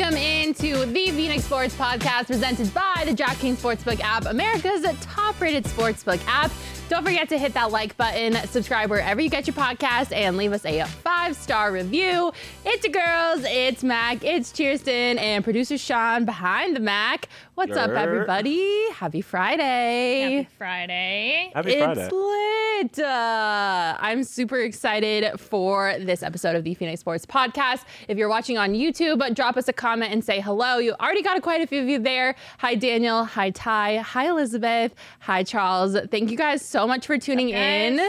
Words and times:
Welcome 0.00 0.16
into 0.16 0.86
the 0.86 1.10
Phoenix 1.10 1.44
Sports 1.44 1.74
Podcast 1.74 2.28
presented 2.28 2.72
by 2.72 3.02
the 3.04 3.12
DraftKings 3.12 3.56
Sportsbook 3.56 4.00
app, 4.00 4.24
America's 4.24 4.82
top 5.02 5.38
rated 5.38 5.64
sportsbook 5.64 6.22
app. 6.26 6.50
Don't 6.90 7.04
forget 7.04 7.28
to 7.28 7.38
hit 7.38 7.54
that 7.54 7.70
like 7.70 7.96
button, 7.96 8.34
subscribe 8.48 8.90
wherever 8.90 9.20
you 9.20 9.30
get 9.30 9.46
your 9.46 9.54
podcast, 9.54 10.10
and 10.10 10.36
leave 10.36 10.52
us 10.52 10.64
a 10.64 10.84
five 10.86 11.36
star 11.36 11.70
review. 11.70 12.32
It's 12.66 12.84
your 12.84 12.92
girls, 12.92 13.44
it's 13.48 13.84
Mac, 13.84 14.24
it's 14.24 14.50
Chierstin, 14.50 15.16
and 15.20 15.44
producer 15.44 15.78
Sean 15.78 16.24
behind 16.24 16.74
the 16.74 16.80
Mac. 16.80 17.28
What's 17.54 17.76
up, 17.76 17.90
everybody? 17.90 18.90
Happy 18.92 19.20
Friday. 19.20 20.42
Happy 20.42 20.48
Friday. 20.56 21.52
Happy 21.54 21.78
Friday. 21.78 22.00
It's 22.00 22.98
lit. 22.98 23.06
Uh, 23.06 23.96
I'm 24.00 24.24
super 24.24 24.56
excited 24.60 25.38
for 25.38 25.94
this 26.00 26.22
episode 26.22 26.56
of 26.56 26.64
the 26.64 26.72
Phoenix 26.74 27.00
Sports 27.00 27.26
Podcast. 27.26 27.84
If 28.08 28.16
you're 28.16 28.30
watching 28.30 28.56
on 28.56 28.72
YouTube, 28.72 29.34
drop 29.34 29.58
us 29.58 29.68
a 29.68 29.74
comment 29.74 30.10
and 30.10 30.24
say 30.24 30.40
hello. 30.40 30.78
You 30.78 30.94
already 30.94 31.22
got 31.22 31.40
quite 31.42 31.60
a 31.60 31.66
few 31.66 31.82
of 31.82 31.88
you 31.88 31.98
there. 31.98 32.34
Hi, 32.58 32.74
Daniel. 32.74 33.24
Hi, 33.24 33.50
Ty. 33.50 33.98
Hi, 33.98 34.28
Elizabeth. 34.30 34.94
Hi, 35.20 35.42
Charles. 35.44 35.96
Thank 36.10 36.30
you 36.30 36.38
guys 36.38 36.64
so 36.64 36.79
much 36.86 37.06
for 37.06 37.18
tuning 37.18 37.50
in. 37.50 38.00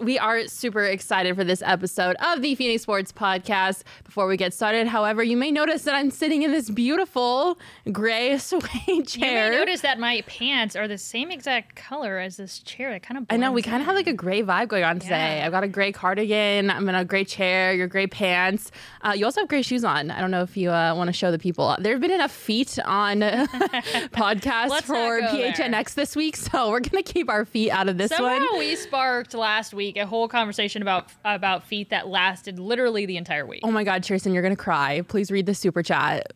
We 0.00 0.18
are 0.18 0.48
super 0.48 0.82
excited 0.82 1.36
for 1.36 1.44
this 1.44 1.62
episode 1.62 2.16
of 2.16 2.42
the 2.42 2.56
Phoenix 2.56 2.82
Sports 2.82 3.12
Podcast. 3.12 3.84
Before 4.02 4.26
we 4.26 4.36
get 4.36 4.52
started, 4.52 4.88
however, 4.88 5.22
you 5.22 5.36
may 5.36 5.52
notice 5.52 5.82
that 5.84 5.94
I'm 5.94 6.10
sitting 6.10 6.42
in 6.42 6.50
this 6.50 6.68
beautiful 6.68 7.56
gray 7.92 8.36
suede 8.38 9.06
chair. 9.06 9.46
You 9.46 9.50
may 9.52 9.56
notice 9.56 9.82
that 9.82 10.00
my 10.00 10.22
pants 10.26 10.74
are 10.74 10.88
the 10.88 10.98
same 10.98 11.30
exact 11.30 11.76
color 11.76 12.18
as 12.18 12.38
this 12.38 12.58
chair. 12.58 12.90
It 12.90 13.04
kind 13.04 13.18
of 13.18 13.26
I 13.30 13.36
know 13.36 13.52
we 13.52 13.62
kind 13.62 13.80
of 13.80 13.86
have 13.86 13.94
like 13.94 14.08
a 14.08 14.12
gray 14.12 14.42
vibe 14.42 14.66
going 14.66 14.82
on 14.82 14.98
today. 14.98 15.38
Yeah. 15.38 15.46
I've 15.46 15.52
got 15.52 15.62
a 15.62 15.68
gray 15.68 15.92
cardigan. 15.92 16.70
I'm 16.70 16.88
in 16.88 16.94
a 16.96 17.04
gray 17.04 17.24
chair. 17.24 17.72
Your 17.72 17.86
gray 17.86 18.08
pants. 18.08 18.72
Uh, 19.02 19.12
you 19.14 19.24
also 19.24 19.42
have 19.42 19.48
gray 19.48 19.62
shoes 19.62 19.84
on. 19.84 20.10
I 20.10 20.20
don't 20.20 20.32
know 20.32 20.42
if 20.42 20.56
you 20.56 20.72
uh, 20.72 20.92
want 20.96 21.06
to 21.06 21.12
show 21.12 21.30
the 21.30 21.38
people. 21.38 21.76
There 21.78 21.92
have 21.92 22.00
been 22.00 22.10
enough 22.10 22.32
feet 22.32 22.80
on 22.84 23.20
podcasts 23.20 24.82
for 24.82 25.20
go 25.20 25.36
there. 25.36 25.52
PHNX 25.52 25.94
this 25.94 26.16
week, 26.16 26.34
so 26.34 26.70
we're 26.70 26.80
gonna 26.80 27.04
keep 27.04 27.30
our 27.30 27.44
feet 27.44 27.70
out 27.70 27.88
of 27.88 27.96
this 27.96 28.10
Somehow 28.10 28.40
one. 28.40 28.58
we 28.58 28.74
sparked 28.74 29.34
last 29.34 29.72
week 29.72 29.83
a 29.96 30.06
whole 30.06 30.28
conversation 30.28 30.82
about 30.82 31.08
about 31.24 31.64
feet 31.66 31.90
that 31.90 32.08
lasted 32.08 32.58
literally 32.58 33.06
the 33.06 33.16
entire 33.16 33.46
week. 33.46 33.60
Oh 33.62 33.70
my 33.70 33.84
God, 33.84 34.02
Chierstin, 34.02 34.32
you're 34.32 34.42
gonna 34.42 34.56
cry. 34.56 35.02
Please 35.02 35.30
read 35.30 35.46
the 35.46 35.54
super 35.54 35.82
chat. 35.82 36.32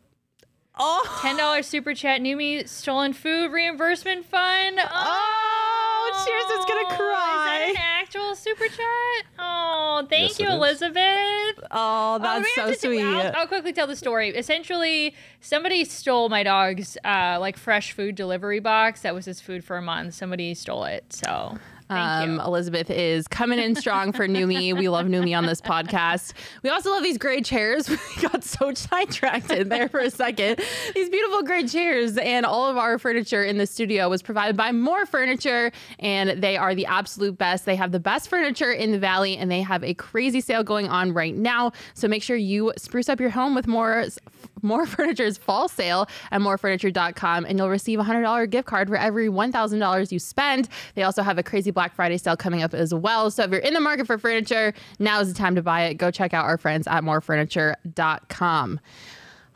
Oh, 0.78 1.18
Ten 1.22 1.36
dollars 1.36 1.66
super 1.66 1.92
chat. 1.94 2.20
Numi 2.20 2.68
stolen 2.68 3.12
food 3.12 3.50
reimbursement 3.50 4.26
fund. 4.26 4.78
Oh, 4.80 5.77
Cheers 6.24 6.44
is 6.58 6.64
gonna 6.64 6.96
cry. 6.96 7.66
Is 7.68 7.74
that 7.74 7.76
an 7.76 7.76
actual 8.02 8.34
super 8.34 8.66
chat? 8.66 9.26
Oh, 9.38 10.06
thank 10.08 10.30
Yes, 10.30 10.40
you. 10.40 10.48
Elizabeth. 10.48 11.64
oh, 11.70 11.98
Oh, 12.14 12.18
that's 12.20 12.44
we 12.44 12.50
so 12.54 12.60
have 12.62 12.70
do- 12.70 12.76
sweet. 12.78 13.02
I'll, 13.02 13.36
I'll 13.36 13.46
quickly 13.46 13.72
tell 13.72 13.86
the 13.86 13.96
story. 13.96 14.30
Essentially, 14.30 15.14
somebody 15.40 15.84
stole 15.84 16.28
my 16.28 16.42
dog's 16.42 16.96
uh, 17.04 17.38
like 17.40 17.56
fresh 17.56 17.92
food 17.92 18.14
delivery 18.14 18.60
box. 18.60 19.02
That 19.02 19.14
was 19.14 19.24
his 19.24 19.40
food 19.40 19.64
for 19.64 19.76
a 19.76 19.82
month. 19.82 20.14
Somebody 20.14 20.54
stole 20.54 20.84
it. 20.84 21.04
So 21.12 21.58
thank 21.88 22.00
Um, 22.00 22.34
you. 22.34 22.40
Elizabeth 22.42 22.90
is 22.90 23.26
coming 23.28 23.58
in 23.58 23.74
strong 23.74 24.12
for 24.12 24.26
Numi. 24.28 24.76
We 24.76 24.88
love 24.88 25.06
Numi 25.06 25.36
on 25.36 25.46
this 25.46 25.60
podcast. 25.60 26.32
We 26.62 26.68
also 26.70 26.90
love 26.90 27.02
these 27.02 27.18
gray 27.18 27.40
chairs. 27.40 27.88
We 28.18 28.22
got 28.28 28.42
so 28.44 28.74
sidetracked 28.74 29.50
in 29.52 29.68
there 29.68 29.88
for 29.88 30.00
a 30.00 30.10
second. 30.10 30.60
These 30.94 31.08
beautiful 31.08 31.42
gray 31.44 31.66
chairs 31.66 32.16
and 32.18 32.44
all 32.44 32.68
of 32.68 32.76
our 32.76 32.98
furniture 32.98 33.44
in 33.44 33.58
the 33.58 33.66
studio 33.66 34.08
was 34.08 34.22
provided 34.22 34.56
by 34.56 34.72
More 34.72 35.06
Furniture, 35.06 35.70
and 35.98 36.42
they 36.42 36.56
are 36.56 36.74
the 36.74 36.86
absolute 36.86 37.38
best. 37.38 37.64
They 37.64 37.76
have 37.76 37.92
the 37.92 38.00
best 38.00 38.28
furniture 38.28 38.72
in 38.72 38.92
the 38.92 38.98
valley, 38.98 39.36
and 39.36 39.50
they 39.50 39.62
have 39.62 39.82
a 39.84 39.94
crazy 39.94 40.40
sale 40.40 40.62
going 40.62 40.88
on 40.88 41.12
right 41.12 41.34
now. 41.34 41.72
So 41.94 42.08
make 42.08 42.22
sure 42.22 42.36
you 42.36 42.72
spruce 42.76 43.08
up 43.08 43.20
your 43.20 43.30
home 43.30 43.54
with 43.54 43.66
more. 43.66 44.06
More 44.62 44.86
Furniture's 44.98 45.38
fall 45.38 45.68
sale 45.68 46.08
at 46.32 46.40
morefurniture.com, 46.40 47.44
and 47.44 47.58
you'll 47.58 47.68
receive 47.68 48.00
a 48.00 48.02
$100 48.02 48.50
gift 48.50 48.66
card 48.66 48.88
for 48.88 48.96
every 48.96 49.28
$1,000 49.28 50.12
you 50.12 50.18
spend. 50.18 50.68
They 50.94 51.04
also 51.04 51.22
have 51.22 51.38
a 51.38 51.44
crazy 51.44 51.70
Black 51.70 51.94
Friday 51.94 52.18
sale 52.18 52.36
coming 52.36 52.62
up 52.62 52.74
as 52.74 52.92
well. 52.92 53.30
So 53.30 53.44
if 53.44 53.50
you're 53.50 53.60
in 53.60 53.74
the 53.74 53.80
market 53.80 54.06
for 54.06 54.18
furniture, 54.18 54.74
now 54.98 55.20
is 55.20 55.32
the 55.32 55.38
time 55.38 55.54
to 55.54 55.62
buy 55.62 55.82
it. 55.84 55.94
Go 55.94 56.10
check 56.10 56.34
out 56.34 56.44
our 56.44 56.58
friends 56.58 56.88
at 56.88 57.04
morefurniture.com. 57.04 58.80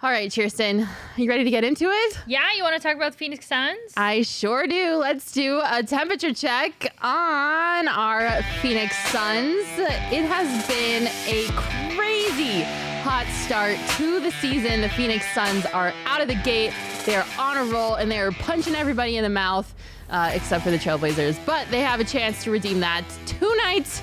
All 0.05 0.11
right, 0.11 0.29
Chierstin, 0.29 0.89
you 1.17 1.29
ready 1.29 1.45
to 1.45 1.51
get 1.51 1.63
into 1.63 1.85
it? 1.85 2.19
yeah, 2.27 2.53
you 2.57 2.65
want 2.65 2.75
to 2.75 2.83
talk 2.83 2.97
about 2.97 3.13
the 3.13 3.19
Phoenix 3.19 3.47
Suns? 3.47 3.79
I 3.97 4.23
sure 4.23 4.67
do. 4.67 4.97
Let's 4.97 5.31
do 5.31 5.61
a 5.65 5.85
temperature 5.85 6.35
check 6.35 6.93
on 7.01 7.87
our 7.87 8.43
Phoenix 8.61 8.97
Suns. 9.11 9.65
It 9.79 10.25
has 10.25 10.67
been 10.67 11.07
a 11.29 11.47
crazy 11.95 12.63
hot 13.05 13.29
start 13.45 13.79
to 13.97 14.19
the 14.19 14.33
season. 14.33 14.81
The 14.81 14.89
Phoenix 14.89 15.25
Suns 15.33 15.67
are 15.67 15.93
out 16.05 16.21
of 16.21 16.27
the 16.27 16.35
gate. 16.35 16.75
They're 17.07 17.25
on 17.39 17.59
a 17.59 17.65
roll 17.73 17.95
and 17.95 18.11
they're 18.11 18.33
punching 18.33 18.75
everybody 18.75 19.19
in 19.19 19.23
the 19.23 19.31
mouth, 19.31 19.73
uh, 20.11 20.33
except 20.35 20.65
for 20.65 20.73
the 20.73 20.79
Trailblazers. 20.79 21.39
But 21.47 21.69
they 21.71 21.81
have 21.81 22.01
a 22.01 22.05
chance 22.05 22.43
to 22.43 22.51
redeem 22.51 22.81
that 22.81 23.05
tonight. 23.27 24.03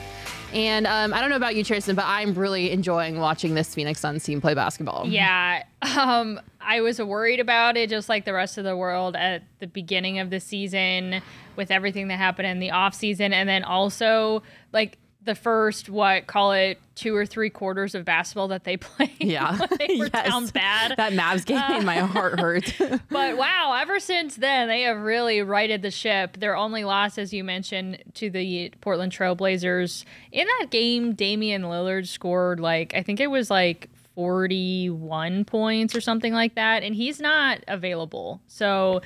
And 0.53 0.87
um, 0.87 1.13
I 1.13 1.21
don't 1.21 1.29
know 1.29 1.35
about 1.35 1.55
you, 1.55 1.63
Tristan, 1.63 1.95
but 1.95 2.05
I'm 2.05 2.33
really 2.33 2.71
enjoying 2.71 3.19
watching 3.19 3.53
this 3.53 3.73
Phoenix 3.73 3.99
Suns 3.99 4.23
team 4.23 4.41
play 4.41 4.53
basketball. 4.53 5.05
yeah, 5.07 5.63
um, 5.97 6.39
I 6.59 6.81
was 6.81 6.99
worried 6.99 7.39
about 7.39 7.77
it, 7.77 7.89
just 7.89 8.09
like 8.09 8.25
the 8.25 8.33
rest 8.33 8.57
of 8.57 8.63
the 8.63 8.75
world 8.75 9.15
at 9.15 9.43
the 9.59 9.67
beginning 9.67 10.19
of 10.19 10.29
the 10.29 10.39
season, 10.39 11.21
with 11.55 11.71
everything 11.71 12.07
that 12.07 12.17
happened 12.17 12.47
in 12.47 12.59
the 12.59 12.71
off 12.71 12.93
season, 12.93 13.33
and 13.33 13.47
then 13.47 13.63
also 13.63 14.43
like 14.73 14.97
the 15.21 15.35
first 15.35 15.89
what 15.89 16.27
call 16.27 16.53
it 16.53 16.79
two 16.95 17.15
or 17.15 17.25
three 17.25 17.49
quarters 17.49 17.93
of 17.93 18.05
basketball 18.05 18.47
that 18.49 18.63
they 18.63 18.77
played. 18.77 19.11
Yeah. 19.19 19.57
they 19.77 19.97
were 19.97 20.09
Yes. 20.13 20.27
down 20.29 20.47
bad. 20.47 20.95
That 20.97 21.13
Mavs 21.13 21.45
game 21.45 21.61
made 21.69 21.83
my 21.83 21.99
uh, 21.99 22.07
heart 22.07 22.39
hurt. 22.39 22.73
But 23.09 23.37
wow, 23.37 23.77
ever 23.79 23.99
since 23.99 24.35
then, 24.37 24.67
they 24.69 24.83
have 24.83 24.97
really 24.97 25.41
righted 25.41 25.81
the 25.81 25.91
ship. 25.91 26.37
Their 26.37 26.55
only 26.55 26.83
loss, 26.83 27.17
as 27.17 27.33
you 27.33 27.43
mentioned, 27.43 28.01
to 28.15 28.29
the 28.29 28.71
Portland 28.81 29.11
Trailblazers. 29.11 30.05
In 30.31 30.47
that 30.59 30.67
game, 30.71 31.13
Damian 31.13 31.63
Lillard 31.63 32.07
scored 32.07 32.59
like, 32.59 32.93
I 32.95 33.03
think 33.03 33.19
it 33.19 33.27
was 33.27 33.49
like 33.49 33.89
41 34.15 35.45
points 35.45 35.95
or 35.95 36.01
something 36.01 36.33
like 36.33 36.55
that, 36.55 36.83
and 36.83 36.95
he's 36.95 37.19
not 37.19 37.59
available. 37.67 38.41
So 38.47 39.01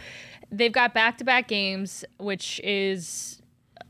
they've 0.51 0.71
got 0.71 0.93
back 0.93 1.17
to 1.19 1.23
back 1.23 1.47
games, 1.47 2.03
which 2.17 2.59
is 2.63 3.41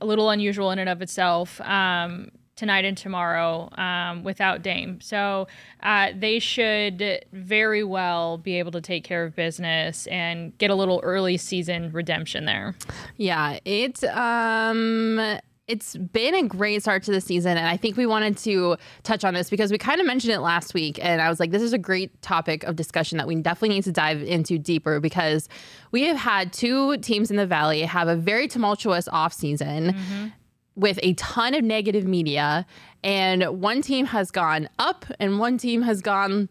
a 0.01 0.05
little 0.05 0.29
unusual 0.29 0.71
in 0.71 0.79
and 0.79 0.89
of 0.89 1.01
itself. 1.01 1.59
Um, 1.61 2.31
tonight 2.55 2.85
and 2.85 2.95
tomorrow 2.97 3.69
um, 3.79 4.23
without 4.23 4.61
Dame. 4.61 5.01
So 5.01 5.47
uh, 5.81 6.09
they 6.15 6.39
should 6.39 7.25
very 7.31 7.83
well 7.83 8.37
be 8.37 8.59
able 8.59 8.71
to 8.71 8.81
take 8.81 9.03
care 9.03 9.23
of 9.23 9.35
business 9.35 10.07
and 10.07 10.57
get 10.59 10.69
a 10.69 10.75
little 10.75 10.99
early 11.03 11.37
season 11.37 11.91
redemption 11.91 12.45
there. 12.45 12.75
Yeah, 13.17 13.59
it's 13.65 14.03
um 14.03 15.39
it's 15.67 15.95
been 15.95 16.35
a 16.35 16.43
great 16.43 16.81
start 16.81 17.03
to 17.03 17.11
the 17.11 17.21
season 17.21 17.57
and 17.57 17.65
I 17.65 17.77
think 17.77 17.95
we 17.95 18.05
wanted 18.05 18.37
to 18.39 18.75
touch 19.03 19.23
on 19.23 19.33
this 19.33 19.49
because 19.49 19.71
we 19.71 19.77
kind 19.77 20.01
of 20.01 20.07
mentioned 20.07 20.33
it 20.33 20.39
last 20.39 20.73
week 20.73 20.99
and 21.01 21.21
I 21.21 21.29
was 21.29 21.39
like 21.39 21.51
this 21.51 21.61
is 21.61 21.71
a 21.71 21.77
great 21.77 22.21
topic 22.21 22.63
of 22.63 22.75
discussion 22.75 23.17
that 23.17 23.27
we 23.27 23.35
definitely 23.35 23.75
need 23.75 23.85
to 23.85 23.91
dive 23.93 24.21
into 24.21 24.59
deeper 24.59 24.99
because 24.99 25.47
we 25.91 26.03
have 26.03 26.17
had 26.17 26.51
two 26.51 26.97
teams 26.97 27.31
in 27.31 27.37
the 27.37 27.45
valley 27.45 27.81
have 27.83 28.09
a 28.09 28.15
very 28.15 28.47
tumultuous 28.47 29.07
offseason 29.07 29.91
mm-hmm. 29.91 30.27
with 30.75 30.99
a 31.01 31.13
ton 31.13 31.53
of 31.53 31.63
negative 31.63 32.05
media 32.05 32.65
and 33.01 33.61
one 33.61 33.81
team 33.81 34.07
has 34.07 34.31
gone 34.31 34.67
up 34.79 35.05
and 35.19 35.39
one 35.39 35.57
team 35.57 35.81
has 35.83 36.01
gone 36.01 36.49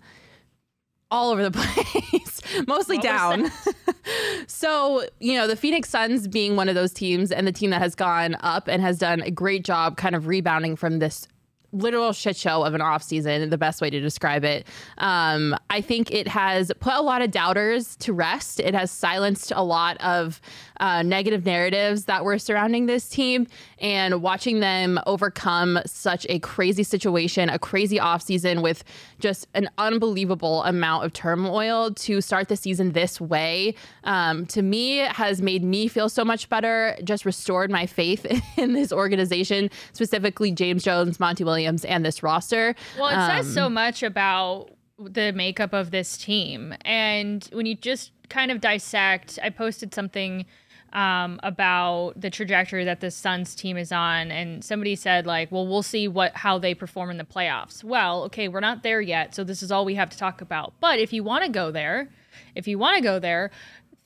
all 1.13 1.31
over 1.31 1.49
the 1.49 1.51
place, 2.11 2.41
mostly 2.67 2.99
down. 2.99 3.53
so, 4.49 5.05
you 5.21 5.35
know, 5.35 5.47
the 5.47 5.55
Phoenix 5.55 5.91
Suns 5.91 6.27
being 6.27 6.57
one 6.57 6.69
of 6.69 6.75
those 6.75 6.93
teams 6.93 7.31
and 7.31 7.47
the 7.47 7.53
team 7.53 7.71
that 7.71 7.83
has 7.83 7.95
gone 7.95 8.37
up 8.41 8.67
and 8.67 8.83
has 8.83 8.99
done 8.99 9.21
a 9.21 9.31
great 9.31 9.65
job 9.65 9.97
kind 9.97 10.17
of 10.17 10.27
rebounding 10.27 10.75
from 10.75 10.99
this 10.99 11.29
literal 11.73 12.13
shit 12.13 12.37
show 12.37 12.65
of 12.65 12.75
an 12.75 12.81
off 12.81 13.03
season, 13.03 13.49
the 13.49 13.59
best 13.59 13.81
way 13.81 13.89
to 13.89 14.01
describe 14.01 14.45
it. 14.45 14.67
Um, 14.99 15.57
I 15.71 15.81
think 15.81 16.11
it 16.11 16.29
has 16.29 16.71
put 16.81 16.93
a 16.93 17.01
lot 17.01 17.23
of 17.23 17.31
doubters 17.31 17.97
to 17.97 18.13
rest. 18.13 18.61
It 18.61 18.75
has 18.75 18.91
silenced 18.91 19.53
a 19.55 19.65
lot 19.65 19.97
of 20.03 20.41
uh, 20.81 21.03
negative 21.03 21.47
narratives 21.47 22.05
that 22.05 22.25
were 22.25 22.39
surrounding 22.39 22.87
this 22.87 23.09
team. 23.09 23.47
And 23.79 24.23
watching 24.23 24.61
them 24.61 25.01
overcome 25.07 25.79
such 25.87 26.27
a 26.29 26.39
crazy 26.41 26.83
situation, 26.83 27.49
a 27.49 27.59
crazy 27.59 27.99
offseason 27.99 28.63
with 28.63 28.85
just 29.23 29.47
an 29.55 29.71
unbelievable 29.79 30.63
amount 30.65 31.05
of 31.07 31.13
turmoil 31.15 31.93
to 31.95 32.21
start 32.21 32.49
the 32.49 32.57
season 32.57 32.93
this 32.93 33.21
way, 33.21 33.75
um, 34.05 34.45
to 34.47 34.61
me, 34.61 34.99
has 34.99 35.41
made 35.41 35.65
me 35.65 35.89
feel 35.89 36.09
so 36.09 36.25
much 36.25 36.49
better, 36.49 36.97
just 37.05 37.25
restored 37.25 37.71
my 37.71 37.87
faith 37.87 38.27
in 38.59 38.75
this 38.75 38.93
organization, 38.93 39.71
specifically 39.93 40.51
James 40.53 40.83
Jones, 40.85 41.19
Monty 41.19 41.45
Williams, 41.45 41.85
and 41.85 42.05
this 42.05 42.23
roster. 42.23 42.75
Well, 42.99 43.09
it 43.09 43.15
Um, 43.15 43.31
says 43.43 43.55
so 43.55 43.71
much 43.71 44.03
about 44.03 44.71
the 44.99 45.33
makeup 45.33 45.73
of 45.73 45.91
this 45.91 46.17
team. 46.19 46.75
And 46.85 47.49
when 47.53 47.67
you 47.67 47.75
just 47.75 48.13
kind 48.29 48.51
of 48.51 48.61
dissect, 48.61 49.39
I 49.43 49.51
posted 49.51 49.95
something 49.95 50.45
um, 50.93 51.41
about 51.43 52.13
the 52.17 52.31
trajectory 52.31 52.85
that 52.85 53.01
the 53.01 53.11
Suns 53.11 53.55
team 53.55 53.77
is 53.77 53.93
on, 53.93 54.31
and 54.31 54.65
somebody 54.65 54.95
said 54.95 55.27
like, 55.27 55.51
"Well, 55.51 55.67
we'll 55.67 55.83
see 55.83 56.09
what 56.09 56.37
how 56.37 56.59
they 56.59 56.75
perform 56.75 57.11
in 57.11 57.17
the 57.17 57.25
playoffs." 57.25 57.83
Well, 57.83 58.25
okay, 58.25 58.49
we're 58.49 58.61
not 58.61 58.83
there 58.83 59.01
yet, 59.01 59.35
so 59.35 59.45
this 59.45 59.63
is 59.63 59.73
all 59.73 59.85
we 59.85 59.95
have 59.95 60.11
to 60.11 60.19
talk 60.19 60.41
about. 60.41 60.75
But 60.81 60.99
if 60.99 61.13
you 61.13 61.25
want 61.25 61.45
to 61.45 61.51
go 61.51 61.71
there, 61.71 62.11
if 62.55 62.69
you 62.69 62.79
want 62.79 62.97
to 62.97 63.03
go 63.03 63.19
there, 63.19 63.51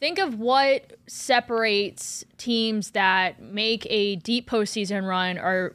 think 0.00 0.18
of 0.18 0.38
what 0.38 0.96
separates 1.06 2.24
teams 2.38 2.92
that 2.92 3.42
make 3.42 3.86
a 3.90 4.16
deep 4.16 4.48
postseason 4.48 5.08
run 5.08 5.38
or 5.38 5.74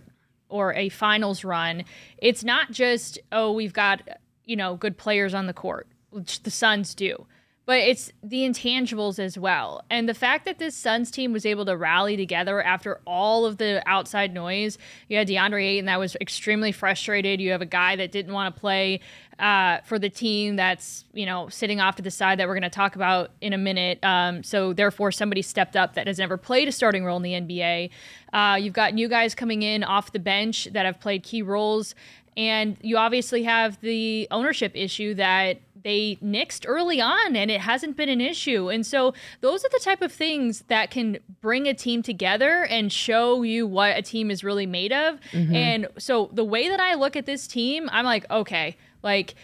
or 0.50 0.74
a 0.74 0.90
finals 0.90 1.44
run. 1.44 1.84
It's 2.18 2.44
not 2.44 2.72
just 2.72 3.20
oh, 3.32 3.52
we've 3.52 3.74
got 3.74 4.02
you 4.46 4.56
know 4.56 4.76
good 4.76 4.98
players 4.98 5.34
on 5.34 5.48
the 5.48 5.54
court, 5.54 5.88
which 6.10 6.44
the 6.44 6.52
Suns 6.52 6.96
do 6.96 7.26
but 7.66 7.78
it's 7.78 8.12
the 8.24 8.42
intangibles 8.42 9.20
as 9.20 9.38
well. 9.38 9.84
And 9.90 10.10
the 10.10 10.14
fact 10.14 10.46
that 10.46 10.58
this 10.58 10.76
Suns 10.76 11.12
team 11.12 11.32
was 11.32 11.46
able 11.46 11.66
to 11.66 11.78
rally 11.78 12.18
together 12.18 12.62
after 12.62 13.00
all 13.06 13.46
of 13.46 13.58
the 13.58 13.84
outside 13.86 14.34
noise. 14.34 14.78
You 15.08 15.18
had 15.18 15.28
DeAndre 15.28 15.64
Ayton 15.64 15.86
that 15.86 16.00
was 16.00 16.16
extremely 16.20 16.72
frustrated. 16.72 17.40
You 17.40 17.52
have 17.52 17.62
a 17.62 17.68
guy 17.68 17.96
that 17.96 18.12
didn't 18.12 18.34
want 18.34 18.54
to 18.54 18.60
play 18.60 19.00
uh, 19.38 19.80
for 19.86 19.98
the 20.00 20.10
team 20.10 20.56
that's 20.56 21.06
you 21.14 21.26
know 21.26 21.50
sitting 21.50 21.80
off 21.80 21.96
to 21.96 22.04
the 22.04 22.12
side 22.12 22.40
that 22.40 22.48
we're 22.48 22.54
going 22.56 22.62
to 22.64 22.70
talk 22.70 22.96
about 22.96 23.32
in 23.42 23.54
a 23.54 23.58
minute. 23.58 24.04
Um, 24.04 24.44
so 24.44 24.74
therefore, 24.74 25.12
somebody 25.12 25.42
stepped 25.42 25.76
up 25.76 25.94
that 25.94 26.08
has 26.08 26.18
never 26.18 26.38
played 26.38 26.68
a 26.68 26.72
starting 26.72 27.06
role 27.06 27.18
in 27.18 27.24
the 27.24 27.34
NBA. 27.34 27.90
Uh, 28.34 28.58
you've 28.60 28.74
got 28.74 28.94
new 28.94 29.08
guys 29.08 29.36
coming 29.36 29.62
in 29.62 29.84
off 29.84 30.12
the 30.12 30.20
bench 30.20 30.68
that 30.74 30.86
have 30.86 31.00
played 31.00 31.24
key 31.24 31.42
roles. 31.42 31.96
And 32.38 32.78
you 32.82 32.98
obviously 32.98 33.44
have 33.44 33.80
the 33.82 34.28
ownership 34.32 34.72
issue 34.74 35.16
that 35.16 35.60
they 35.84 36.18
nixed 36.24 36.66
early 36.68 37.02
on 37.02 37.36
and 37.36 37.50
it 37.50 37.62
hasn't 37.62 37.98
been 37.98 38.10
an 38.10 38.22
issue. 38.22 38.70
And 38.70 38.86
so 38.86 39.14
those 39.42 39.64
are 39.66 39.70
the 39.70 39.82
type 39.84 40.02
of 40.02 40.12
things 40.12 40.64
that 40.68 40.92
can 40.92 41.20
bring 41.42 41.68
a 41.68 41.74
team 41.74 42.04
together 42.04 42.66
and 42.66 42.92
show 42.92 43.44
you 43.44 43.68
what 43.68 43.98
a 43.98 44.02
team 44.02 44.32
is 44.32 44.44
really 44.44 44.66
made 44.66 44.92
of. 44.92 45.20
Mm-hmm. 45.32 45.56
And 45.56 45.88
so 45.98 46.30
the 46.34 46.44
way 46.44 46.70
that 46.70 46.80
I 46.80 46.96
look 46.96 47.16
at 47.16 47.26
this 47.26 47.48
team, 47.48 47.90
I'm 47.92 48.06
like, 48.06 48.30
okay, 48.30 48.78
like 49.04 49.36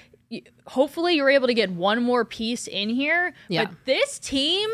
hopefully 0.66 1.16
you're 1.16 1.30
able 1.30 1.48
to 1.48 1.54
get 1.54 1.72
one 1.72 2.04
more 2.04 2.25
piece 2.25 2.68
in 2.68 2.89
here. 2.89 3.34
Yeah. 3.48 3.66
But 3.66 3.86
this 3.86 4.19
team 4.19 4.69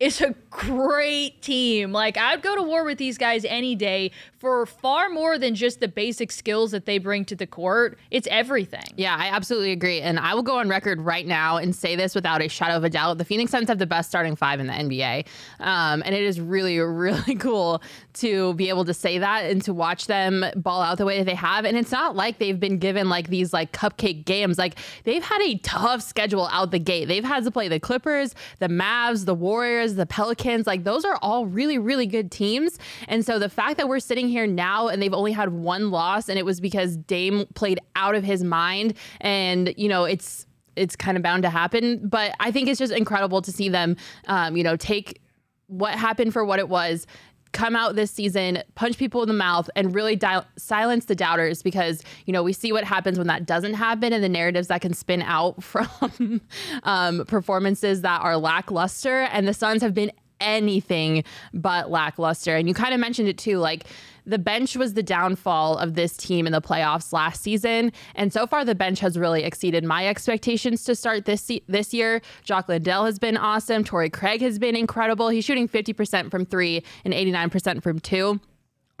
is 0.00 0.20
a 0.20 0.32
great 0.50 1.42
team. 1.42 1.90
Like 1.92 2.16
I'd 2.16 2.40
go 2.40 2.54
to 2.54 2.62
war 2.62 2.84
with 2.84 2.98
these 2.98 3.18
guys 3.18 3.44
any 3.44 3.74
day 3.74 4.12
for 4.38 4.64
far 4.66 5.08
more 5.10 5.38
than 5.38 5.54
just 5.56 5.80
the 5.80 5.88
basic 5.88 6.30
skills 6.30 6.70
that 6.70 6.86
they 6.86 6.98
bring 6.98 7.24
to 7.24 7.34
the 7.34 7.46
court. 7.46 7.98
It's 8.12 8.28
everything. 8.30 8.84
Yeah, 8.96 9.16
I 9.18 9.28
absolutely 9.28 9.72
agree. 9.72 10.00
And 10.00 10.20
I 10.20 10.34
will 10.34 10.44
go 10.44 10.58
on 10.58 10.68
record 10.68 11.00
right 11.00 11.26
now 11.26 11.56
and 11.56 11.74
say 11.74 11.96
this 11.96 12.14
without 12.14 12.40
a 12.40 12.48
shadow 12.48 12.76
of 12.76 12.84
a 12.84 12.90
doubt. 12.90 13.18
The 13.18 13.24
Phoenix 13.24 13.50
Suns 13.50 13.68
have 13.68 13.78
the 13.78 13.86
best 13.86 14.08
starting 14.08 14.36
five 14.36 14.60
in 14.60 14.68
the 14.68 14.72
NBA. 14.72 15.26
Um, 15.58 16.02
and 16.06 16.14
it 16.14 16.22
is 16.22 16.40
really, 16.40 16.78
really 16.98 17.34
cool 17.34 17.82
to 18.14 18.54
be 18.54 18.68
able 18.68 18.84
to 18.84 18.94
say 18.94 19.18
that 19.18 19.50
and 19.50 19.62
to 19.62 19.74
watch 19.74 20.06
them 20.06 20.44
ball 20.54 20.80
out 20.80 20.98
the 20.98 21.06
way 21.06 21.18
that 21.18 21.24
they 21.24 21.34
have. 21.34 21.64
And 21.64 21.76
it's 21.76 21.90
not 21.90 22.14
like 22.14 22.38
they've 22.38 22.58
been 22.58 22.78
given 22.78 23.08
like 23.08 23.28
these 23.28 23.52
like 23.52 23.72
cupcake 23.72 24.24
games. 24.24 24.58
Like 24.58 24.76
they've 25.02 25.24
had 25.24 25.42
a 25.42 25.58
tough 25.58 26.02
schedule 26.02 26.48
out 26.52 26.70
the 26.70 26.78
gate. 26.78 27.06
They've 27.06 27.24
had 27.24 27.42
to 27.44 27.50
play 27.50 27.66
the 27.66 27.80
Clippers, 27.80 28.36
the 28.60 28.68
Mavs, 28.68 29.24
the 29.24 29.34
Warriors, 29.34 29.87
the 29.96 30.06
Pelicans. 30.06 30.66
Like 30.66 30.84
those 30.84 31.04
are 31.04 31.18
all 31.22 31.46
really, 31.46 31.78
really 31.78 32.06
good 32.06 32.30
teams. 32.30 32.78
And 33.06 33.24
so 33.24 33.38
the 33.38 33.48
fact 33.48 33.76
that 33.76 33.88
we're 33.88 34.00
sitting 34.00 34.28
here 34.28 34.46
now 34.46 34.88
and 34.88 35.02
they've 35.02 35.14
only 35.14 35.32
had 35.32 35.52
one 35.52 35.90
loss, 35.90 36.28
and 36.28 36.38
it 36.38 36.44
was 36.44 36.60
because 36.60 36.96
Dame 36.96 37.46
played 37.54 37.80
out 37.96 38.14
of 38.14 38.24
his 38.24 38.42
mind. 38.44 38.94
And, 39.20 39.74
you 39.76 39.88
know, 39.88 40.04
it's, 40.04 40.46
it's 40.76 40.96
kind 40.96 41.16
of 41.16 41.22
bound 41.22 41.42
to 41.42 41.50
happen. 41.50 42.08
But 42.08 42.34
I 42.40 42.50
think 42.50 42.68
it's 42.68 42.78
just 42.78 42.92
incredible 42.92 43.42
to 43.42 43.52
see 43.52 43.68
them, 43.68 43.96
um, 44.26 44.56
you 44.56 44.62
know, 44.62 44.76
take 44.76 45.20
what 45.66 45.94
happened 45.94 46.32
for 46.32 46.44
what 46.46 46.58
it 46.58 46.68
was, 46.68 47.06
come 47.52 47.76
out 47.76 47.96
this 47.96 48.10
season, 48.10 48.62
punch 48.74 48.98
people 48.98 49.22
in 49.22 49.28
the 49.28 49.34
mouth, 49.34 49.68
and 49.76 49.94
really 49.94 50.18
silence 50.56 51.06
the 51.06 51.14
doubters 51.14 51.62
because, 51.62 52.02
you 52.26 52.32
know, 52.32 52.42
we 52.42 52.52
see 52.52 52.72
what 52.72 52.84
happens 52.84 53.18
when 53.18 53.26
that 53.26 53.46
doesn't 53.46 53.74
happen 53.74 54.12
and 54.12 54.22
the 54.22 54.28
narratives 54.28 54.68
that 54.68 54.80
can 54.80 54.94
spin 54.94 55.22
out 55.22 55.62
from 55.62 56.40
um, 56.82 57.24
performances 57.26 58.02
that 58.02 58.20
are 58.22 58.36
lackluster. 58.36 59.20
And 59.20 59.46
the 59.48 59.54
Suns 59.54 59.82
have 59.82 59.94
been 59.94 60.12
anything 60.40 61.24
but 61.52 61.90
lackluster. 61.90 62.56
And 62.56 62.68
you 62.68 62.74
kind 62.74 62.94
of 62.94 63.00
mentioned 63.00 63.28
it 63.28 63.38
too, 63.38 63.58
like 63.58 63.84
the 64.26 64.38
bench 64.38 64.76
was 64.76 64.94
the 64.94 65.02
downfall 65.02 65.78
of 65.78 65.94
this 65.94 66.16
team 66.16 66.46
in 66.46 66.52
the 66.52 66.60
playoffs 66.60 67.12
last 67.12 67.42
season. 67.42 67.92
And 68.14 68.32
so 68.32 68.46
far, 68.46 68.64
the 68.64 68.74
bench 68.74 69.00
has 69.00 69.18
really 69.18 69.42
exceeded 69.42 69.84
my 69.84 70.06
expectations 70.06 70.84
to 70.84 70.94
start 70.94 71.24
this 71.24 71.50
this 71.66 71.94
year. 71.94 72.20
Jock 72.44 72.68
Landale 72.68 73.06
has 73.06 73.18
been 73.18 73.36
awesome. 73.36 73.84
Torrey 73.84 74.10
Craig 74.10 74.42
has 74.42 74.58
been 74.58 74.76
incredible. 74.76 75.30
He's 75.30 75.44
shooting 75.44 75.68
50% 75.68 76.30
from 76.30 76.44
three 76.44 76.84
and 77.04 77.14
89% 77.14 77.82
from 77.82 78.00
two. 78.00 78.40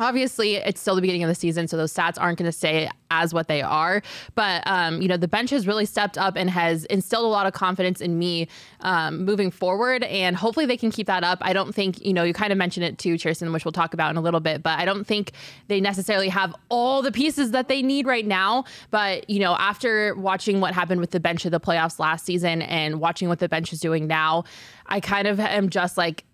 Obviously, 0.00 0.54
it's 0.54 0.80
still 0.80 0.94
the 0.94 1.00
beginning 1.00 1.24
of 1.24 1.28
the 1.28 1.34
season, 1.34 1.66
so 1.66 1.76
those 1.76 1.92
stats 1.92 2.14
aren't 2.20 2.38
going 2.38 2.46
to 2.48 2.56
stay 2.56 2.88
as 3.10 3.34
what 3.34 3.48
they 3.48 3.62
are. 3.62 4.00
But 4.36 4.62
um, 4.64 5.02
you 5.02 5.08
know, 5.08 5.16
the 5.16 5.26
bench 5.26 5.50
has 5.50 5.66
really 5.66 5.86
stepped 5.86 6.16
up 6.16 6.36
and 6.36 6.48
has 6.48 6.84
instilled 6.84 7.24
a 7.24 7.28
lot 7.28 7.46
of 7.46 7.52
confidence 7.52 8.00
in 8.00 8.16
me 8.16 8.46
um, 8.80 9.24
moving 9.24 9.50
forward, 9.50 10.04
and 10.04 10.36
hopefully 10.36 10.66
they 10.66 10.76
can 10.76 10.92
keep 10.92 11.08
that 11.08 11.24
up. 11.24 11.38
I 11.42 11.52
don't 11.52 11.74
think 11.74 12.04
you 12.04 12.12
know 12.12 12.22
you 12.22 12.32
kind 12.32 12.52
of 12.52 12.58
mentioned 12.58 12.84
it 12.84 12.98
too, 12.98 13.14
Chierstin, 13.14 13.52
which 13.52 13.64
we'll 13.64 13.72
talk 13.72 13.92
about 13.92 14.10
in 14.12 14.16
a 14.16 14.20
little 14.20 14.38
bit. 14.38 14.62
But 14.62 14.78
I 14.78 14.84
don't 14.84 15.04
think 15.04 15.32
they 15.66 15.80
necessarily 15.80 16.28
have 16.28 16.54
all 16.68 17.02
the 17.02 17.10
pieces 17.10 17.50
that 17.50 17.66
they 17.66 17.82
need 17.82 18.06
right 18.06 18.26
now. 18.26 18.66
But 18.92 19.28
you 19.28 19.40
know, 19.40 19.56
after 19.56 20.14
watching 20.14 20.60
what 20.60 20.74
happened 20.74 21.00
with 21.00 21.10
the 21.10 21.20
bench 21.20 21.44
of 21.44 21.50
the 21.50 21.60
playoffs 21.60 21.98
last 21.98 22.24
season 22.24 22.62
and 22.62 23.00
watching 23.00 23.28
what 23.28 23.40
the 23.40 23.48
bench 23.48 23.72
is 23.72 23.80
doing 23.80 24.06
now, 24.06 24.44
I 24.86 25.00
kind 25.00 25.26
of 25.26 25.40
am 25.40 25.70
just 25.70 25.96
like 25.96 26.24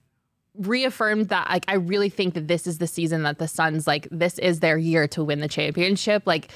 reaffirmed 0.56 1.28
that 1.28 1.48
like 1.50 1.64
I 1.68 1.74
really 1.74 2.08
think 2.08 2.34
that 2.34 2.48
this 2.48 2.66
is 2.66 2.78
the 2.78 2.86
season 2.86 3.22
that 3.24 3.38
the 3.38 3.48
Suns 3.48 3.86
like 3.86 4.08
this 4.10 4.38
is 4.38 4.60
their 4.60 4.78
year 4.78 5.08
to 5.08 5.24
win 5.24 5.40
the 5.40 5.48
championship. 5.48 6.22
Like 6.26 6.48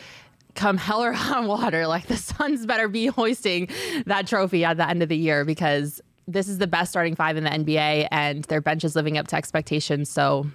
come 0.54 0.76
hell 0.76 1.02
or 1.02 1.12
high 1.14 1.44
water, 1.44 1.86
like 1.86 2.06
the 2.06 2.16
Suns 2.16 2.66
better 2.66 2.88
be 2.88 3.06
hoisting 3.06 3.68
that 4.06 4.26
trophy 4.26 4.64
at 4.64 4.76
the 4.76 4.88
end 4.88 5.02
of 5.02 5.08
the 5.08 5.16
year 5.16 5.44
because 5.44 6.00
this 6.26 6.48
is 6.48 6.58
the 6.58 6.66
best 6.66 6.90
starting 6.90 7.16
five 7.16 7.36
in 7.36 7.44
the 7.44 7.50
NBA 7.50 8.08
and 8.10 8.44
their 8.44 8.60
bench 8.60 8.84
is 8.84 8.94
living 8.94 9.16
up 9.16 9.28
to 9.28 9.36
expectations. 9.36 10.10
So 10.10 10.46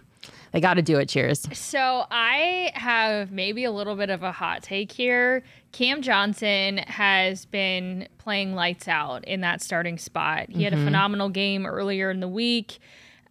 they 0.51 0.61
got 0.61 0.75
to 0.75 0.83
do 0.83 0.99
it. 0.99 1.09
Cheers. 1.09 1.47
So 1.51 2.05
I 2.11 2.71
have 2.75 3.31
maybe 3.31 3.63
a 3.63 3.71
little 3.71 3.95
bit 3.95 4.11
of 4.11 4.21
a 4.21 4.31
hot 4.31 4.61
take 4.61 4.91
here. 4.91 5.43
Cam 5.71 6.03
Johnson 6.03 6.77
has 6.77 7.45
been 7.45 8.07
playing 8.19 8.53
lights 8.53 8.87
out 8.87 9.25
in 9.25 9.41
that 9.41 9.63
starting 9.63 9.97
spot. 9.97 10.45
He 10.47 10.53
mm-hmm. 10.53 10.61
had 10.61 10.73
a 10.73 10.75
mm-hmm. 10.75 10.85
phenomenal 10.85 11.29
game 11.29 11.65
earlier 11.65 12.11
in 12.11 12.19
the 12.19 12.27
week 12.27 12.79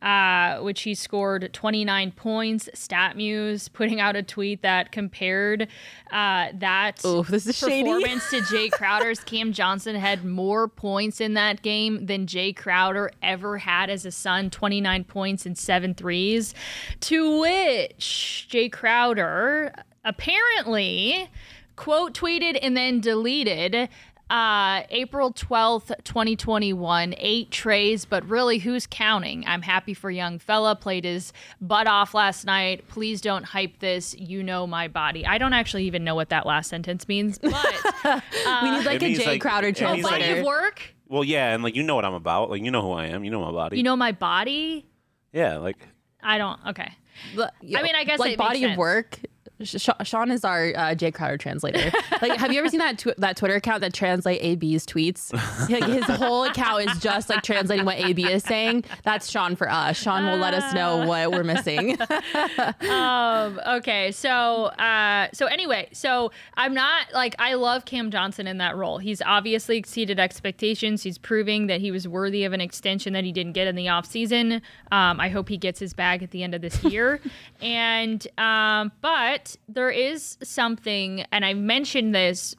uh, 0.03 0.59
which 0.59 0.83
he 0.83 0.95
scored 0.95 1.49
29 1.53 2.11
points. 2.13 2.69
StatMuse 2.75 3.73
putting 3.73 4.01
out 4.01 4.17
a 4.17 4.23
tweet 4.23 4.63
that 4.63 4.91
compared 4.91 5.69
uh, 6.11 6.49
that 6.55 7.05
Ooh, 7.05 7.23
this 7.23 7.47
is 7.47 7.61
performance 7.61 8.29
to 8.31 8.41
Jae 8.41 8.71
Crowder's. 8.73 9.21
Cam 9.21 9.53
Johnson 9.53 9.95
had 9.95 10.25
more 10.25 10.67
points 10.67 11.21
in 11.21 11.35
that 11.35 11.63
game 11.63 12.07
than 12.07 12.27
Jae 12.27 12.55
Crowder 12.55 13.13
ever 13.23 13.59
had 13.59 13.89
as 13.91 14.05
a 14.05 14.11
Sun 14.11 14.51
29 14.51 15.05
points 15.05 15.47
and 15.47 15.57
seven 15.57 15.95
threes. 15.95 16.53
To 17.01 17.41
which 17.41 18.49
Jae 18.51 18.73
Crowder 18.73 19.73
apparently 20.05 21.29
quote 21.77 22.13
tweeted 22.15 22.59
and 22.61 22.77
then 22.77 23.01
deleted 23.01 23.89
uh, 24.33 24.85
April 24.89 25.31
12th, 25.31 25.93
2021, 26.05 27.15
eight 27.19 27.51
trays, 27.51 28.07
but 28.07 28.27
really, 28.27 28.57
who's 28.57 28.87
counting? 28.87 29.45
I'm 29.47 29.61
happy 29.61 29.93
for 29.93 30.11
young 30.11 30.39
fella. 30.39 30.75
Played 30.75 31.05
his 31.05 31.35
butt 31.61 31.87
off 31.87 32.15
last 32.15 32.47
night. 32.47 32.89
Please 32.89 33.21
don't 33.21 33.45
hype 33.45 33.79
this. 33.81 34.15
You 34.19 34.43
know 34.43 34.67
my 34.67 34.89
body. 34.89 35.27
I 35.27 35.37
don't 35.37 35.53
actually 35.53 35.85
even 35.85 36.03
know 36.03 36.15
what 36.15 36.31
that 36.31 36.47
last 36.47 36.71
sentence 36.71 37.07
means, 37.09 37.39
but 37.39 37.53
uh, 38.05 38.21
we 38.63 38.71
need 38.71 38.87
like 38.87 39.03
a 39.03 39.15
Jae 39.15 39.27
like, 39.27 39.43
Crowder 39.43 39.71
translator. 39.71 40.19
Body 40.19 40.39
of 40.39 40.47
work. 40.47 40.95
Well, 41.09 41.25
yeah, 41.25 41.53
and 41.53 41.63
like 41.63 41.77
you 41.77 41.83
know 41.83 41.95
what 41.95 42.07
I'm 42.07 42.15
about. 42.15 42.49
Like 42.49 42.63
you 42.63 42.71
know 42.71 42.81
who 42.81 42.93
I 42.93 43.09
am. 43.09 43.25
You 43.25 43.31
know 43.31 43.45
my 43.45 43.53
body. 43.53 43.77
You 43.77 43.83
know 43.83 43.97
my 43.97 44.13
body. 44.13 44.87
Yeah, 45.35 45.59
like 45.59 45.77
I 46.23 46.39
don't. 46.39 46.59
Okay. 46.69 46.91
But, 47.37 47.53
I 47.77 47.83
mean, 47.83 47.95
I 47.95 48.05
guess 48.05 48.19
like 48.19 48.39
body 48.39 48.65
of 48.65 48.79
work 48.79 49.19
Sean 49.65 50.31
is 50.31 50.45
our 50.45 50.69
uh, 50.69 50.95
Jae 50.95 51.13
Crowder 51.13 51.39
translator. 51.39 51.93
like, 52.23 52.39
have 52.39 52.53
you 52.53 52.59
ever 52.59 52.69
seen 52.69 52.79
that 52.79 52.99
tw- 52.99 53.17
that 53.19 53.37
Twitter 53.37 53.55
account 53.55 53.81
that 53.81 53.93
translate 53.93 54.41
AB's 54.43 54.87
tweets? 54.87 55.33
like, 55.71 55.85
his 55.85 56.05
whole 56.05 56.45
account 56.45 56.91
is 56.91 56.99
just 56.99 57.29
like 57.29 57.43
translating 57.43 57.85
what 57.85 57.99
AB 57.99 58.25
is 58.25 58.43
saying. 58.43 58.85
That's 59.05 59.31
Sean 59.31 59.57
for 59.57 59.71
us. 59.71 59.97
Sean 59.97 60.27
will 60.27 60.39
let 60.39 60.55
us 60.55 60.73
know 60.75 61.07
what 61.07 61.31
we're 61.31 61.45
missing. 61.45 61.99
um, 62.91 63.61
okay, 63.67 64.13
so 64.13 64.67
uh, 64.67 65.29
so 65.33 65.47
anyway, 65.47 65.89
so 65.93 66.31
I'm 66.55 66.75
not 66.75 67.13
like 67.13 67.35
I 67.39 67.55
love 67.55 67.85
Cam 67.85 68.11
Johnson 68.11 68.47
in 68.47 68.59
that 68.59 68.77
role. 68.77 68.99
He's 68.99 69.23
obviously 69.23 69.77
exceeded 69.77 70.19
expectations. 70.19 71.03
He's 71.03 71.19
proving 71.19 71.67
that 71.67 71.81
he 71.81 71.91
was 71.91 72.07
worthy 72.07 72.45
of 72.45 72.53
an 72.53 72.61
extension 72.61 73.13
that 73.13 73.25
he 73.25 73.33
didn't 73.33 73.53
get 73.53 73.67
in 73.67 73.77
the 73.77 73.87
offseason. 73.87 74.61
Um, 74.91 75.21
I 75.21 75.29
hope 75.29 75.49
he 75.49 75.57
gets 75.57 75.81
his 75.81 75.95
bag 75.95 76.23
at 76.23 76.31
the 76.31 76.43
end 76.43 76.55
of 76.55 76.63
this 76.63 76.83
year. 76.85 77.21
and 77.61 78.27
um, 78.39 78.93
but 79.01 79.52
there 79.69 79.91
is 79.91 80.39
something, 80.43 81.25
and 81.33 81.45
I 81.45 81.55
mentioned 81.55 82.15
this 82.15 82.55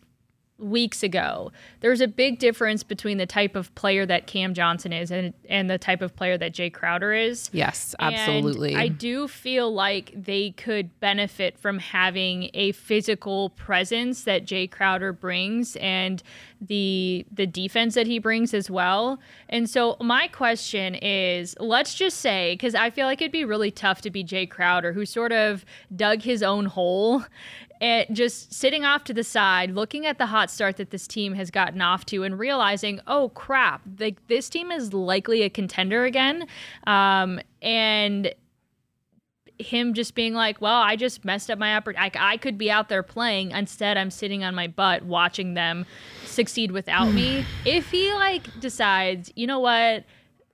weeks 0.59 1.03
ago, 1.03 1.51
there's 1.81 2.01
a 2.01 2.07
big 2.07 2.39
difference 2.39 2.83
between 2.83 3.17
the 3.17 3.25
type 3.25 3.55
of 3.55 3.73
player 3.75 4.05
that 4.05 4.27
Cam 4.27 4.53
Johnson 4.53 4.93
is 4.93 5.11
and 5.11 5.33
and 5.49 5.69
the 5.69 5.77
type 5.77 6.01
of 6.01 6.15
player 6.15 6.37
that 6.37 6.53
Jae 6.53 6.71
Crowder 6.73 7.13
is. 7.13 7.49
Yes, 7.53 7.95
And 7.99 8.15
absolutely. 8.15 8.75
I 8.75 8.87
do 8.87 9.27
feel 9.27 9.73
like 9.73 10.13
they 10.15 10.51
could 10.51 10.99
benefit 10.99 11.57
from 11.57 11.79
having 11.79 12.49
a 12.53 12.71
physical 12.73 13.49
presence 13.51 14.23
that 14.23 14.45
Jae 14.45 14.69
Crowder 14.69 15.11
brings 15.11 15.75
and 15.77 16.21
the 16.61 17.25
the 17.31 17.47
defense 17.47 17.95
that 17.95 18.07
he 18.07 18.19
brings 18.19 18.53
as 18.53 18.69
well. 18.69 19.19
And 19.49 19.69
so 19.69 19.97
my 19.99 20.27
question 20.27 20.95
is, 20.95 21.55
let's 21.59 21.95
just 21.95 22.19
say 22.19 22.57
cuz 22.57 22.75
I 22.75 22.89
feel 22.89 23.07
like 23.07 23.21
it'd 23.21 23.31
be 23.31 23.45
really 23.45 23.71
tough 23.71 24.01
to 24.01 24.09
be 24.09 24.23
Jae 24.23 24.49
Crowder 24.49 24.93
who 24.93 25.05
sort 25.05 25.31
of 25.31 25.65
dug 25.95 26.21
his 26.21 26.43
own 26.43 26.65
hole 26.65 27.25
and 27.83 28.15
just 28.15 28.53
sitting 28.53 28.85
off 28.85 29.03
to 29.03 29.13
the 29.13 29.25
side, 29.25 29.71
looking 29.71 30.05
at 30.05 30.17
the 30.17 30.27
hot 30.27 30.49
start 30.49 30.77
that 30.77 30.91
this 30.91 31.05
team 31.05 31.33
has 31.33 31.51
gotten 31.51 31.81
off 31.81 32.05
to, 32.05 32.23
and 32.23 32.39
realizing, 32.39 33.01
oh 33.07 33.27
crap, 33.29 33.81
like 33.99 34.25
this 34.27 34.47
team 34.47 34.71
is 34.71 34.93
likely 34.93 35.41
a 35.41 35.49
contender 35.49 36.05
again, 36.05 36.47
um, 36.87 37.41
and 37.61 38.33
him 39.59 39.93
just 39.93 40.15
being 40.15 40.33
like, 40.33 40.61
well, 40.61 40.81
I 40.81 40.95
just 40.95 41.25
messed 41.25 41.51
up 41.51 41.59
my 41.59 41.75
opportunity. 41.75 42.17
I, 42.17 42.33
I 42.33 42.37
could 42.37 42.57
be 42.57 42.71
out 42.71 42.87
there 42.87 43.03
playing. 43.03 43.51
Instead, 43.51 43.97
I'm 43.97 44.11
sitting 44.11 44.45
on 44.45 44.55
my 44.55 44.67
butt 44.67 45.03
watching 45.03 45.53
them 45.53 45.85
succeed 46.25 46.71
without 46.71 47.11
me. 47.11 47.45
If 47.65 47.91
he 47.91 48.13
like 48.13 48.61
decides, 48.61 49.29
you 49.35 49.45
know 49.45 49.59
what, 49.59 50.05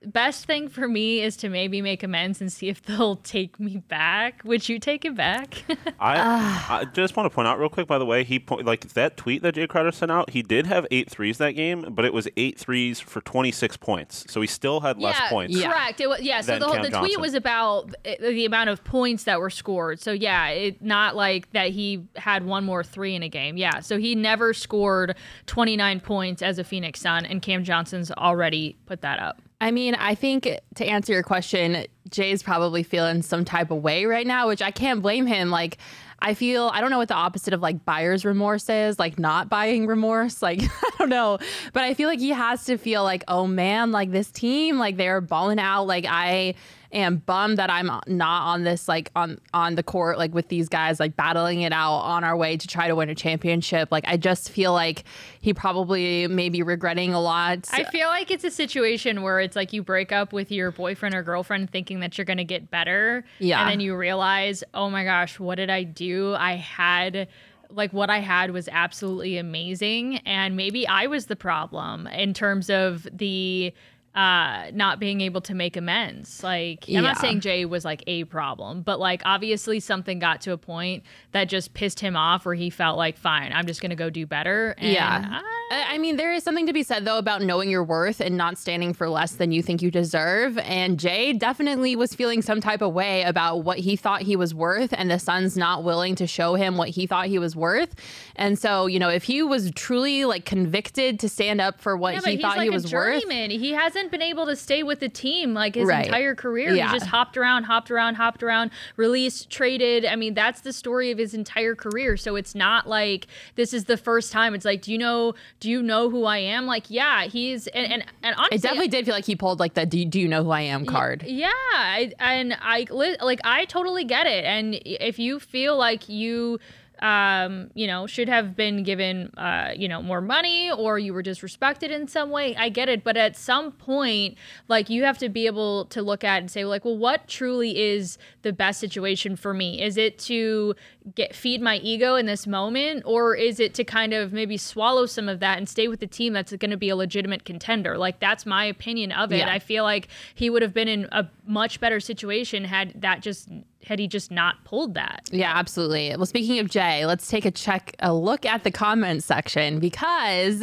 best 0.06 0.46
thing 0.46 0.68
for 0.68 0.88
me 0.88 1.20
is 1.20 1.36
to 1.36 1.48
maybe 1.48 1.82
make 1.82 2.02
amends 2.02 2.40
and 2.40 2.50
see 2.52 2.68
if 2.68 2.82
they'll 2.86 3.16
take 3.16 3.60
me 3.60 3.78
back. 3.78 4.42
Would 4.44 4.68
you 4.68 4.78
take 4.78 5.04
it 5.04 5.14
back? 5.14 5.62
I, 6.00 6.80
I 6.80 6.84
just 6.86 7.16
want 7.16 7.30
to 7.30 7.34
point 7.34 7.48
out 7.48 7.58
real 7.58 7.68
quick, 7.68 7.86
by 7.86 7.98
the 7.98 8.06
way, 8.06 8.24
he 8.24 8.38
po- 8.38 8.56
like 8.56 8.88
that 8.94 9.16
tweet 9.16 9.42
that 9.42 9.54
Jae 9.54 9.68
Crowder 9.68 9.92
sent 9.92 10.10
out. 10.10 10.30
He 10.30 10.42
did 10.42 10.66
have 10.66 10.86
eight 10.90 11.10
threes 11.10 11.38
that 11.38 11.52
game, 11.52 11.86
but 11.90 12.04
it 12.04 12.12
was 12.12 12.28
eight 12.36 12.58
threes 12.58 13.00
for 13.00 13.20
26 13.20 13.76
points, 13.76 14.24
so 14.28 14.40
he 14.40 14.46
still 14.46 14.80
had 14.80 14.98
less 14.98 15.20
points. 15.28 15.56
Yeah. 15.56 15.70
Correct. 15.70 16.00
It 16.00 16.08
was, 16.08 16.20
yeah. 16.22 16.40
So 16.40 16.58
the, 16.58 16.66
whole, 16.66 16.82
the 16.82 16.90
tweet 16.90 17.20
was 17.20 17.34
about 17.34 17.94
uh, 18.06 18.14
the 18.20 18.44
amount 18.44 18.70
of 18.70 18.82
points 18.84 19.24
that 19.24 19.40
were 19.40 19.50
scored. 19.50 20.00
So 20.00 20.12
yeah, 20.12 20.48
it 20.48 20.82
not 20.82 21.16
like 21.16 21.50
that 21.52 21.70
he 21.70 22.06
had 22.16 22.44
one 22.44 22.64
more 22.64 22.82
three 22.82 23.14
in 23.14 23.22
a 23.22 23.28
game. 23.28 23.56
Yeah. 23.56 23.80
So 23.80 23.98
he 23.98 24.14
never 24.14 24.54
scored 24.54 25.16
29 25.46 26.00
points 26.00 26.42
as 26.42 26.58
a 26.58 26.64
Phoenix 26.64 27.00
Sun, 27.00 27.26
and 27.26 27.42
Cam 27.42 27.64
Johnson's 27.64 28.10
already 28.12 28.76
put 28.86 29.02
that 29.02 29.20
up. 29.20 29.40
I 29.60 29.70
mean, 29.70 29.94
I 29.94 30.14
think 30.14 30.48
to 30.76 30.84
answer 30.86 31.12
your 31.12 31.22
question, 31.22 31.84
Jae's 32.14 32.42
probably 32.42 32.82
feeling 32.82 33.22
some 33.22 33.44
type 33.44 33.70
of 33.70 33.82
way 33.82 34.06
right 34.06 34.26
now, 34.26 34.48
which 34.48 34.62
I 34.62 34.70
can't 34.70 35.02
blame 35.02 35.26
him. 35.26 35.50
Like, 35.50 35.76
I 36.22 36.34
feel 36.34 36.70
I 36.72 36.80
don't 36.80 36.90
know 36.90 36.98
what 36.98 37.08
the 37.08 37.14
opposite 37.14 37.54
of 37.54 37.60
like 37.60 37.84
buyer's 37.84 38.24
remorse 38.24 38.68
is, 38.68 38.98
like 38.98 39.18
not 39.18 39.48
buying 39.48 39.86
remorse. 39.86 40.40
Like, 40.50 40.62
I 40.62 40.90
don't 40.98 41.10
know. 41.10 41.38
But 41.72 41.84
I 41.84 41.94
feel 41.94 42.08
like 42.08 42.18
he 42.18 42.30
has 42.30 42.64
to 42.64 42.78
feel 42.78 43.02
like, 43.04 43.22
oh 43.28 43.46
man, 43.46 43.92
like 43.92 44.10
this 44.10 44.30
team, 44.30 44.78
like 44.78 44.96
they're 44.96 45.20
balling 45.20 45.58
out. 45.58 45.84
Like 45.84 46.06
I 46.08 46.54
am 46.92 47.18
bummed 47.18 47.58
that 47.58 47.70
I'm 47.70 47.90
not 48.06 48.46
on 48.46 48.64
this 48.64 48.88
like 48.88 49.10
on 49.14 49.40
on 49.54 49.74
the 49.74 49.82
court 49.82 50.18
like 50.18 50.34
with 50.34 50.48
these 50.48 50.68
guys 50.68 50.98
like 50.98 51.16
battling 51.16 51.62
it 51.62 51.72
out 51.72 51.98
on 51.98 52.24
our 52.24 52.36
way 52.36 52.56
to 52.56 52.66
try 52.66 52.88
to 52.88 52.96
win 52.96 53.08
a 53.08 53.14
championship. 53.14 53.90
Like 53.90 54.04
I 54.06 54.16
just 54.16 54.50
feel 54.50 54.72
like 54.72 55.04
he 55.40 55.54
probably 55.54 56.26
may 56.26 56.48
be 56.48 56.62
regretting 56.62 57.12
a 57.12 57.20
lot. 57.20 57.68
I 57.72 57.84
feel 57.84 58.08
like 58.08 58.30
it's 58.30 58.44
a 58.44 58.50
situation 58.50 59.22
where 59.22 59.40
it's 59.40 59.56
like 59.56 59.72
you 59.72 59.82
break 59.82 60.12
up 60.12 60.32
with 60.32 60.50
your 60.50 60.70
boyfriend 60.72 61.14
or 61.14 61.22
girlfriend 61.22 61.70
thinking 61.70 62.00
that 62.00 62.18
you're 62.18 62.24
going 62.24 62.38
to 62.38 62.44
get 62.44 62.70
better. 62.70 63.24
Yeah. 63.38 63.60
And 63.60 63.70
then 63.70 63.80
you 63.80 63.96
realize, 63.96 64.64
oh 64.74 64.90
my 64.90 65.04
gosh, 65.04 65.38
what 65.38 65.56
did 65.56 65.70
I 65.70 65.82
do? 65.82 66.34
I 66.34 66.56
had. 66.56 67.28
Like 67.72 67.92
what 67.92 68.10
I 68.10 68.18
had 68.18 68.50
was 68.50 68.68
absolutely 68.72 69.38
amazing, 69.38 70.16
and 70.26 70.56
maybe 70.56 70.88
I 70.88 71.06
was 71.06 71.26
the 71.26 71.36
problem 71.36 72.08
in 72.08 72.34
terms 72.34 72.68
of 72.68 73.06
the 73.12 73.72
uh 74.14 74.70
not 74.72 74.98
being 74.98 75.20
able 75.20 75.40
to 75.40 75.54
make 75.54 75.76
amends 75.76 76.42
like 76.42 76.84
i'm 76.88 77.02
not 77.04 77.16
saying 77.18 77.40
jae 77.40 77.68
was 77.68 77.84
like 77.84 78.02
a 78.08 78.24
problem 78.24 78.82
but 78.82 78.98
like 78.98 79.22
obviously 79.24 79.78
something 79.78 80.18
got 80.18 80.40
to 80.40 80.50
a 80.52 80.58
point 80.58 81.04
that 81.30 81.44
just 81.44 81.74
pissed 81.74 82.00
him 82.00 82.16
off 82.16 82.44
where 82.44 82.56
he 82.56 82.70
felt 82.70 82.98
like 82.98 83.16
fine 83.16 83.52
i'm 83.54 83.66
just 83.66 83.80
gonna 83.80 83.94
go 83.94 84.10
do 84.10 84.26
better 84.26 84.74
and 84.78 84.92
Yeah. 84.92 85.28
I- 85.42 85.42
I 85.72 85.98
mean, 85.98 86.16
there 86.16 86.32
is 86.32 86.42
something 86.42 86.66
to 86.66 86.72
be 86.72 86.82
said 86.82 87.04
though 87.04 87.18
about 87.18 87.42
knowing 87.42 87.70
your 87.70 87.84
worth 87.84 88.20
and 88.20 88.36
not 88.36 88.58
standing 88.58 88.92
for 88.92 89.08
less 89.08 89.32
than 89.36 89.52
you 89.52 89.62
think 89.62 89.82
you 89.82 89.90
deserve. 89.92 90.58
And 90.58 90.98
Jae 90.98 91.38
definitely 91.38 91.94
was 91.94 92.12
feeling 92.12 92.42
some 92.42 92.60
type 92.60 92.82
of 92.82 92.92
way 92.92 93.22
about 93.22 93.58
what 93.58 93.78
he 93.78 93.94
thought 93.94 94.22
he 94.22 94.34
was 94.34 94.52
worth, 94.52 94.92
and 94.92 95.08
the 95.08 95.20
son's 95.20 95.56
not 95.56 95.84
willing 95.84 96.16
to 96.16 96.26
show 96.26 96.54
him 96.56 96.76
what 96.76 96.88
he 96.88 97.06
thought 97.06 97.26
he 97.26 97.38
was 97.38 97.54
worth. 97.54 97.94
And 98.34 98.58
so, 98.58 98.86
you 98.86 98.98
know, 98.98 99.10
if 99.10 99.22
he 99.22 99.44
was 99.44 99.70
truly 99.76 100.24
like 100.24 100.44
convicted 100.44 101.20
to 101.20 101.28
stand 101.28 101.60
up 101.60 101.80
for 101.80 101.96
what 101.96 102.14
Yeah, 102.14 102.20
he 102.32 102.36
thought 102.42 102.56
like 102.56 102.64
he 102.64 102.70
was 102.70 102.92
worth. 102.92 103.22
He 103.30 103.70
hasn't 103.70 103.99
been 104.08 104.22
able 104.22 104.46
to 104.46 104.56
stay 104.56 104.82
with 104.82 105.00
the 105.00 105.08
team 105.08 105.52
like 105.54 105.74
his 105.74 105.86
Right. 105.86 106.06
entire 106.06 106.34
career. 106.34 106.70
Yeah. 106.72 106.86
He 106.92 106.98
just 106.98 107.06
hopped 107.10 107.36
around, 107.36 107.64
hopped 107.64 107.90
around, 107.90 108.14
hopped 108.14 108.42
around, 108.42 108.70
released, 108.96 109.50
traded. 109.50 110.06
I 110.06 110.16
mean, 110.16 110.34
that's 110.34 110.60
the 110.60 110.72
story 110.72 111.10
of 111.10 111.18
his 111.18 111.34
entire 111.34 111.74
career. 111.74 112.16
So 112.16 112.36
it's 112.36 112.54
not 112.54 112.88
like 112.88 113.26
this 113.56 113.74
is 113.74 113.84
the 113.84 113.96
first 113.96 114.32
time. 114.32 114.54
It's 114.54 114.64
like, 114.64 114.82
do 114.82 114.92
you 114.92 114.98
know? 114.98 115.34
Do 115.58 115.68
you 115.68 115.82
know 115.82 116.08
who 116.08 116.24
I 116.24 116.38
am? 116.38 116.66
Like, 116.66 116.84
yeah, 116.88 117.24
he's 117.24 117.66
and 117.68 117.92
and, 117.92 118.04
and 118.22 118.34
honestly, 118.36 118.56
it 118.56 118.62
definitely 118.62 118.88
did 118.88 119.04
feel 119.04 119.14
like 119.14 119.24
he 119.26 119.36
pulled 119.36 119.58
like 119.60 119.74
the 119.74 119.84
"Do, 119.86 120.04
do 120.04 120.20
you 120.20 120.28
know 120.28 120.44
who 120.44 120.50
I 120.50 120.60
am?" 120.62 120.86
card. 120.86 121.24
yeah, 121.26 121.50
I, 121.72 122.12
and 122.20 122.56
I 122.60 122.86
li- 122.90 123.16
like 123.20 123.40
I 123.44 123.64
totally 123.64 124.04
get 124.04 124.26
it. 124.26 124.44
And 124.44 124.78
if 124.84 125.18
you 125.18 125.40
feel 125.40 125.76
like 125.76 126.08
you 126.08 126.60
um, 127.00 127.70
you 127.74 127.86
know, 127.86 128.06
should 128.06 128.28
have 128.28 128.54
been 128.54 128.82
given, 128.82 129.32
uh, 129.36 129.72
you 129.76 129.88
know, 129.88 130.02
more 130.02 130.20
money 130.20 130.70
or 130.70 130.98
you 130.98 131.14
were 131.14 131.22
disrespected 131.22 131.90
in 131.90 132.06
some 132.08 132.30
way. 132.30 132.54
I 132.56 132.68
get 132.68 132.88
it. 132.88 133.02
But 133.02 133.16
at 133.16 133.36
some 133.36 133.72
point, 133.72 134.36
like, 134.68 134.90
you 134.90 135.04
have 135.04 135.18
to 135.18 135.28
be 135.28 135.46
able 135.46 135.86
to 135.86 136.02
look 136.02 136.24
at 136.24 136.38
and 136.38 136.50
say, 136.50 136.64
like, 136.64 136.84
well, 136.84 136.98
what 136.98 137.26
truly 137.26 137.78
is 137.80 138.18
the 138.42 138.52
best 138.52 138.80
situation 138.80 139.36
for 139.36 139.54
me? 139.54 139.80
Is 139.82 139.96
it 139.96 140.18
to 140.20 140.74
get 141.14 141.34
feed 141.34 141.60
my 141.60 141.76
ego 141.76 142.14
in 142.16 142.26
this 142.26 142.46
moment 142.46 143.02
or 143.06 143.34
is 143.34 143.60
it 143.60 143.74
to 143.74 143.84
kind 143.84 144.12
of 144.12 144.32
maybe 144.32 144.56
swallow 144.56 145.06
some 145.06 145.28
of 145.28 145.40
that 145.40 145.58
and 145.58 145.68
stay 145.68 145.88
with 145.88 146.00
the 146.00 146.06
team 146.06 146.32
that's 146.32 146.52
going 146.56 146.70
to 146.70 146.76
be 146.76 146.88
a 146.88 146.96
legitimate 146.96 147.44
contender? 147.44 147.98
Like, 147.98 148.20
that's 148.20 148.46
my 148.46 148.64
opinion 148.64 149.12
of 149.12 149.32
it. 149.32 149.38
Yeah. 149.38 149.52
I 149.52 149.58
feel 149.58 149.84
like 149.84 150.08
he 150.34 150.50
would 150.50 150.62
have 150.62 150.74
been 150.74 150.88
in 150.88 151.08
a 151.12 151.26
much 151.46 151.80
better 151.80 152.00
situation 152.00 152.64
had 152.64 153.00
that 153.00 153.22
just 153.22 153.48
had 153.84 153.98
he 153.98 154.06
just 154.06 154.30
not 154.30 154.62
pulled 154.64 154.94
that. 154.94 155.22
Yeah, 155.32 155.52
absolutely. 155.54 156.14
Well, 156.14 156.26
speaking 156.26 156.58
of 156.58 156.66
Jae, 156.66 157.06
let's 157.06 157.28
take 157.28 157.44
a 157.44 157.50
check, 157.50 157.96
a 158.00 158.12
look 158.12 158.44
at 158.44 158.62
the 158.62 158.70
comment 158.70 159.22
section 159.24 159.78
because 159.78 160.62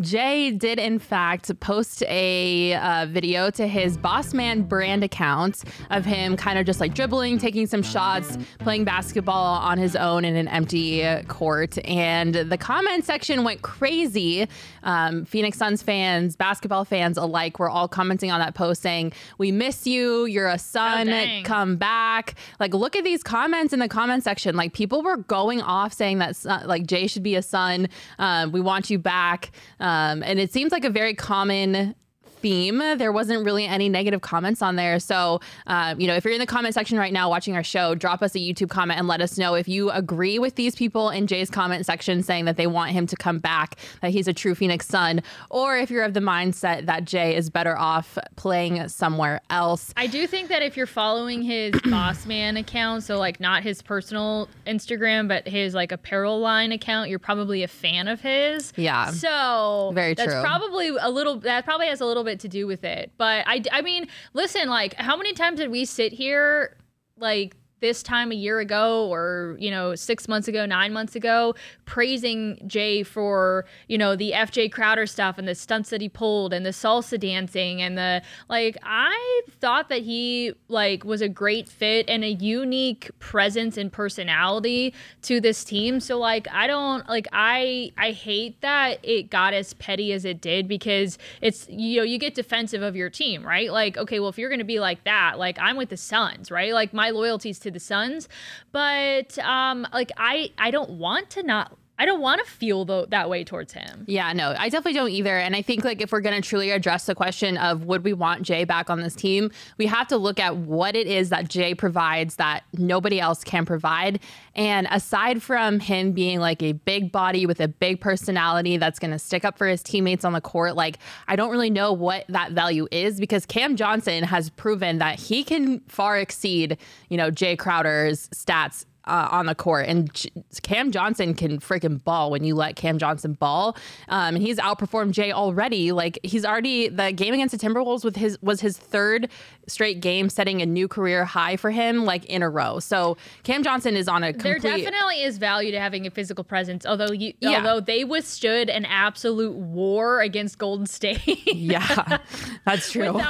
Jae 0.00 0.58
did, 0.58 0.78
in 0.78 0.98
fact, 0.98 1.58
post 1.60 2.02
a 2.08 2.74
uh, 2.74 3.06
video 3.08 3.50
to 3.50 3.66
his 3.66 3.96
Boss 3.96 4.34
Man 4.34 4.62
brand 4.62 5.04
account 5.04 5.64
of 5.90 6.04
him 6.04 6.36
kind 6.36 6.58
of 6.58 6.66
just 6.66 6.80
like 6.80 6.94
dribbling, 6.94 7.38
taking 7.38 7.66
some 7.66 7.82
shots, 7.82 8.38
playing 8.58 8.84
basketball 8.84 9.56
on 9.56 9.78
his 9.78 9.94
own 9.96 10.24
in 10.24 10.36
an 10.36 10.48
empty 10.48 11.04
court. 11.28 11.78
And 11.86 12.34
the 12.34 12.58
comment 12.58 13.04
section 13.04 13.44
went 13.44 13.62
crazy. 13.62 14.48
Um, 14.82 15.24
Phoenix 15.24 15.58
Suns 15.58 15.82
fans, 15.82 16.36
basketball 16.36 16.84
fans 16.84 17.16
alike 17.16 17.58
were 17.58 17.68
all 17.68 17.88
commenting 17.88 18.30
on 18.30 18.40
that 18.40 18.54
post 18.54 18.82
saying, 18.82 19.12
We 19.38 19.52
miss 19.52 19.86
you. 19.86 20.24
You're 20.24 20.48
a 20.48 20.58
Sun. 20.58 21.06
dang. 21.06 21.44
Come 21.44 21.76
back. 21.76 22.34
Like, 22.58 22.74
look 22.74 22.96
at 22.96 23.04
these 23.04 23.22
comments 23.22 23.72
in 23.72 23.78
the 23.78 23.88
comment 23.88 24.24
section. 24.24 24.56
Like, 24.56 24.72
people 24.72 25.02
were 25.02 25.18
going 25.18 25.60
off 25.60 25.92
saying 25.92 26.18
that, 26.18 26.42
like, 26.66 26.84
Jae 26.84 27.08
should 27.08 27.22
be 27.22 27.36
a 27.36 27.42
Sun. 27.42 27.88
Um, 28.18 28.52
we 28.52 28.60
want 28.60 28.90
you 28.90 28.98
back. 28.98 29.50
Um, 29.80 29.91
Um, 29.92 30.22
and 30.22 30.40
it 30.40 30.52
seems 30.52 30.72
like 30.72 30.84
a 30.84 30.90
very 30.90 31.14
common 31.14 31.94
theme. 32.42 32.78
There 32.78 33.12
wasn't 33.12 33.44
really 33.44 33.64
any 33.64 33.88
negative 33.88 34.20
comments 34.20 34.60
on 34.60 34.76
there. 34.76 34.98
So, 34.98 35.40
um, 35.66 36.00
you 36.00 36.06
know, 36.06 36.14
if 36.14 36.24
you're 36.24 36.34
in 36.34 36.40
the 36.40 36.46
comment 36.46 36.74
section 36.74 36.98
right 36.98 37.12
now 37.12 37.30
watching 37.30 37.54
our 37.54 37.62
show, 37.62 37.94
drop 37.94 38.22
us 38.22 38.34
a 38.34 38.38
YouTube 38.38 38.68
comment 38.68 38.98
and 38.98 39.08
let 39.08 39.20
us 39.20 39.38
know 39.38 39.54
if 39.54 39.68
you 39.68 39.90
agree 39.90 40.38
with 40.38 40.56
these 40.56 40.74
people 40.74 41.10
in 41.10 41.26
Jae's 41.26 41.50
comment 41.50 41.86
section 41.86 42.22
saying 42.22 42.44
that 42.46 42.56
they 42.56 42.66
want 42.66 42.90
him 42.90 43.06
to 43.06 43.16
come 43.16 43.38
back, 43.38 43.76
that 44.00 44.10
he's 44.10 44.28
a 44.28 44.32
true 44.32 44.54
Phoenix 44.54 44.86
Sun, 44.86 45.22
or 45.50 45.76
if 45.76 45.90
you're 45.90 46.02
of 46.04 46.14
the 46.14 46.20
mindset 46.20 46.86
that 46.86 47.04
Jae 47.04 47.34
is 47.34 47.48
better 47.50 47.78
off 47.78 48.18
playing 48.36 48.88
somewhere 48.88 49.40
else. 49.50 49.92
I 49.96 50.06
do 50.06 50.26
think 50.26 50.48
that 50.48 50.62
if 50.62 50.76
you're 50.76 50.86
following 50.86 51.42
his 51.42 51.74
boss 51.84 52.26
man 52.26 52.56
account, 52.56 53.04
so 53.04 53.18
like 53.18 53.40
not 53.40 53.62
his 53.62 53.82
personal 53.82 54.48
Instagram, 54.66 55.28
but 55.28 55.46
his 55.46 55.74
like 55.74 55.92
apparel 55.92 56.40
line 56.40 56.72
account, 56.72 57.08
you're 57.08 57.18
probably 57.18 57.62
a 57.62 57.68
fan 57.68 58.08
of 58.08 58.20
his. 58.20 58.72
Yeah. 58.76 59.10
So 59.10 59.92
Very 59.94 60.14
that's 60.14 60.32
true. 60.32 60.42
probably 60.42 60.88
a 60.88 61.10
little 61.10 61.36
that 61.40 61.64
probably 61.64 61.86
has 61.86 62.00
a 62.00 62.06
little 62.06 62.24
bit 62.24 62.31
to 62.40 62.48
do 62.48 62.66
with 62.66 62.84
it. 62.84 63.12
But 63.16 63.44
I 63.46 63.62
I 63.70 63.82
mean, 63.82 64.08
listen, 64.32 64.68
like 64.68 64.94
how 64.94 65.16
many 65.16 65.32
times 65.32 65.58
did 65.58 65.70
we 65.70 65.84
sit 65.84 66.12
here 66.12 66.76
like 67.16 67.56
this 67.82 68.02
time 68.02 68.32
a 68.32 68.34
year 68.34 68.60
ago 68.60 69.06
or, 69.08 69.56
you 69.60 69.70
know, 69.70 69.94
six 69.94 70.26
months 70.28 70.48
ago, 70.48 70.64
nine 70.64 70.92
months 70.92 71.14
ago, 71.14 71.54
praising 71.84 72.56
Jae 72.64 73.04
for, 73.04 73.66
you 73.88 73.98
know, 73.98 74.16
the 74.16 74.30
FJ 74.30 74.72
Crowder 74.72 75.06
stuff 75.06 75.36
and 75.36 75.46
the 75.46 75.54
stunts 75.54 75.90
that 75.90 76.00
he 76.00 76.08
pulled 76.08 76.54
and 76.54 76.64
the 76.64 76.70
salsa 76.70 77.20
dancing 77.20 77.82
and 77.82 77.98
the, 77.98 78.22
like, 78.48 78.78
I 78.82 79.42
thought 79.60 79.90
that 79.90 80.02
he, 80.02 80.54
like, 80.68 81.04
was 81.04 81.20
a 81.20 81.28
great 81.28 81.68
fit 81.68 82.08
and 82.08 82.24
a 82.24 82.30
unique 82.30 83.10
presence 83.18 83.76
and 83.76 83.92
personality 83.92 84.94
to 85.22 85.40
this 85.40 85.64
team. 85.64 86.00
So, 86.00 86.18
like, 86.18 86.46
I 86.52 86.66
don't, 86.66 87.06
like, 87.08 87.26
I, 87.32 87.92
I 87.98 88.12
hate 88.12 88.60
that 88.62 89.00
it 89.02 89.28
got 89.28 89.52
as 89.54 89.74
petty 89.74 90.12
as 90.12 90.24
it 90.24 90.40
did 90.40 90.68
because 90.68 91.18
it's, 91.40 91.68
you 91.68 91.98
know, 91.98 92.04
you 92.04 92.18
get 92.18 92.36
defensive 92.36 92.82
of 92.82 92.94
your 92.94 93.10
team, 93.10 93.44
right? 93.44 93.72
Like, 93.72 93.98
okay, 93.98 94.20
well, 94.20 94.28
if 94.28 94.38
you're 94.38 94.52
to 94.58 94.64
be 94.64 94.78
like 94.78 95.02
that, 95.04 95.38
like, 95.38 95.58
I'm 95.58 95.76
with 95.76 95.88
the 95.88 95.96
Suns, 95.96 96.50
right? 96.50 96.72
Like, 96.72 96.94
my 96.94 97.10
loyalties 97.10 97.58
to 97.60 97.71
the 97.72 97.80
Suns, 97.80 98.28
but 98.72 99.38
um, 99.38 99.86
like 99.92 100.10
I 100.16 100.50
I 100.58 100.70
don't 100.70 100.90
want 100.90 101.30
to 101.30 101.42
not 101.42 101.76
I 102.02 102.04
don't 102.04 102.20
want 102.20 102.44
to 102.44 102.50
feel 102.50 102.84
the, 102.84 103.06
that 103.10 103.30
way 103.30 103.44
towards 103.44 103.72
him. 103.72 104.04
Yeah, 104.08 104.32
no, 104.32 104.56
I 104.58 104.68
definitely 104.70 104.94
don't 104.94 105.10
either. 105.10 105.38
And 105.38 105.54
I 105.54 105.62
think 105.62 105.84
like 105.84 106.00
if 106.00 106.10
we're 106.10 106.20
going 106.20 106.34
to 106.34 106.46
truly 106.46 106.72
address 106.72 107.06
the 107.06 107.14
question 107.14 107.56
of 107.56 107.84
would 107.84 108.02
we 108.02 108.12
want 108.12 108.42
Jae 108.42 108.66
back 108.66 108.90
on 108.90 109.02
this 109.02 109.14
team, 109.14 109.52
we 109.78 109.86
have 109.86 110.08
to 110.08 110.16
look 110.16 110.40
at 110.40 110.56
what 110.56 110.96
it 110.96 111.06
is 111.06 111.28
that 111.28 111.44
Jae 111.44 111.78
provides 111.78 112.34
that 112.36 112.64
nobody 112.76 113.20
else 113.20 113.44
can 113.44 113.64
provide. 113.64 114.18
And 114.56 114.88
aside 114.90 115.44
from 115.44 115.78
him 115.78 116.10
being 116.10 116.40
like 116.40 116.60
a 116.60 116.72
big 116.72 117.12
body 117.12 117.46
with 117.46 117.60
a 117.60 117.68
big 117.68 118.00
personality 118.00 118.78
that's 118.78 118.98
going 118.98 119.12
to 119.12 119.18
stick 119.20 119.44
up 119.44 119.56
for 119.56 119.68
his 119.68 119.80
teammates 119.80 120.24
on 120.24 120.32
the 120.32 120.40
court, 120.40 120.74
like 120.74 120.98
I 121.28 121.36
don't 121.36 121.52
really 121.52 121.70
know 121.70 121.92
what 121.92 122.24
that 122.28 122.50
value 122.50 122.88
is 122.90 123.20
because 123.20 123.46
Cam 123.46 123.76
Johnson 123.76 124.24
has 124.24 124.50
proven 124.50 124.98
that 124.98 125.20
he 125.20 125.44
can 125.44 125.78
far 125.86 126.18
exceed, 126.18 126.78
you 127.10 127.16
know, 127.16 127.30
Jae 127.30 127.56
Crowder's 127.56 128.28
stats 128.30 128.86
uh, 129.04 129.28
on 129.30 129.46
the 129.46 129.54
court. 129.54 129.86
And 129.86 130.12
J- 130.14 130.30
Cam 130.62 130.92
Johnson 130.92 131.34
can 131.34 131.58
freaking 131.58 132.02
ball 132.02 132.30
when 132.30 132.44
you 132.44 132.54
let 132.54 132.76
Cam 132.76 132.98
Johnson 132.98 133.34
ball. 133.34 133.76
Um, 134.08 134.36
and 134.36 134.42
he's 134.42 134.58
outperformed 134.58 135.12
Jae 135.12 135.32
already. 135.32 135.92
Like 135.92 136.18
he's 136.22 136.44
already 136.44 136.88
the 136.88 137.12
game 137.12 137.34
against 137.34 137.58
the 137.58 137.66
Timberwolves 137.66 138.04
with 138.04 138.16
his 138.16 138.40
was 138.42 138.60
his 138.60 138.76
third 138.78 139.28
straight 139.66 140.00
game, 140.00 140.28
setting 140.28 140.62
a 140.62 140.66
new 140.66 140.88
career 140.88 141.24
high 141.24 141.56
for 141.56 141.70
him, 141.70 142.04
like 142.04 142.24
in 142.26 142.42
a 142.42 142.50
row. 142.50 142.78
So 142.78 143.16
Cam 143.42 143.62
Johnson 143.62 143.96
is 143.96 144.08
on 144.08 144.22
a 144.22 144.32
complete. 144.32 144.62
There 144.62 144.78
definitely 144.78 145.22
is 145.22 145.38
value 145.38 145.70
to 145.72 145.80
having 145.80 146.06
a 146.06 146.10
physical 146.10 146.44
presence, 146.44 146.84
although 146.84 147.12
you, 147.12 147.32
yeah. 147.40 147.56
although 147.56 147.80
they 147.80 148.04
withstood 148.04 148.68
an 148.68 148.84
absolute 148.84 149.54
war 149.54 150.20
against 150.20 150.58
Golden 150.58 150.86
State. 150.86 151.46
yeah, 151.46 152.18
that's 152.64 152.90
true. 152.90 153.20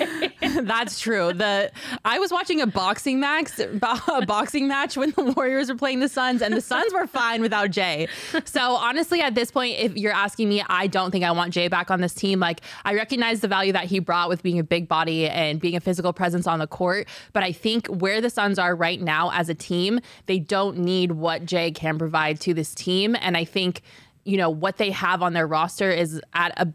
that's 0.62 1.00
true. 1.00 1.32
The 1.32 1.70
I 2.04 2.18
was 2.18 2.30
watching 2.30 2.60
a 2.60 2.66
boxing 2.66 3.20
match, 3.20 3.58
a 3.58 4.26
boxing 4.26 4.68
match 4.68 4.96
when 4.96 5.10
the 5.12 5.32
Warriors 5.36 5.68
were 5.68 5.76
playing 5.76 6.00
the 6.00 6.08
Suns, 6.08 6.42
and 6.42 6.54
the 6.54 6.60
Suns 6.60 6.92
were 6.92 7.06
fine 7.06 7.42
without 7.42 7.70
Jae. 7.70 8.08
So 8.44 8.60
honestly, 8.60 9.20
at 9.20 9.34
this 9.34 9.50
point, 9.50 9.78
if 9.78 9.96
you're 9.96 10.12
asking 10.12 10.48
me, 10.48 10.62
I 10.68 10.86
don't 10.86 11.10
think 11.10 11.24
I 11.24 11.30
want 11.32 11.54
Jae 11.54 11.70
back 11.70 11.90
on 11.90 12.00
this 12.00 12.14
team. 12.14 12.40
Like 12.40 12.60
I 12.84 12.94
recognize 12.94 13.40
the 13.40 13.48
value 13.48 13.72
that 13.72 13.84
he 13.84 13.98
brought 13.98 14.28
with 14.28 14.42
being 14.42 14.58
a 14.58 14.64
big 14.64 14.88
body 14.88 15.28
and 15.28 15.60
being 15.60 15.75
a 15.76 15.80
physical 15.80 16.12
presence 16.12 16.46
on 16.46 16.58
the 16.58 16.66
court. 16.66 17.06
But 17.32 17.42
I 17.42 17.52
think 17.52 17.86
where 17.86 18.20
the 18.20 18.30
Suns 18.30 18.58
are 18.58 18.74
right 18.74 19.00
now 19.00 19.30
as 19.32 19.48
a 19.48 19.54
team, 19.54 20.00
they 20.26 20.38
don't 20.38 20.78
need 20.78 21.12
what 21.12 21.44
Jae 21.44 21.74
can 21.74 21.98
provide 21.98 22.40
to 22.40 22.54
this 22.54 22.74
team. 22.74 23.16
And 23.20 23.36
I 23.36 23.44
think, 23.44 23.82
you 24.24 24.36
know, 24.36 24.50
what 24.50 24.78
they 24.78 24.90
have 24.90 25.22
on 25.22 25.32
their 25.32 25.46
roster 25.46 25.90
is 25.90 26.20
at 26.34 26.52
a 26.60 26.72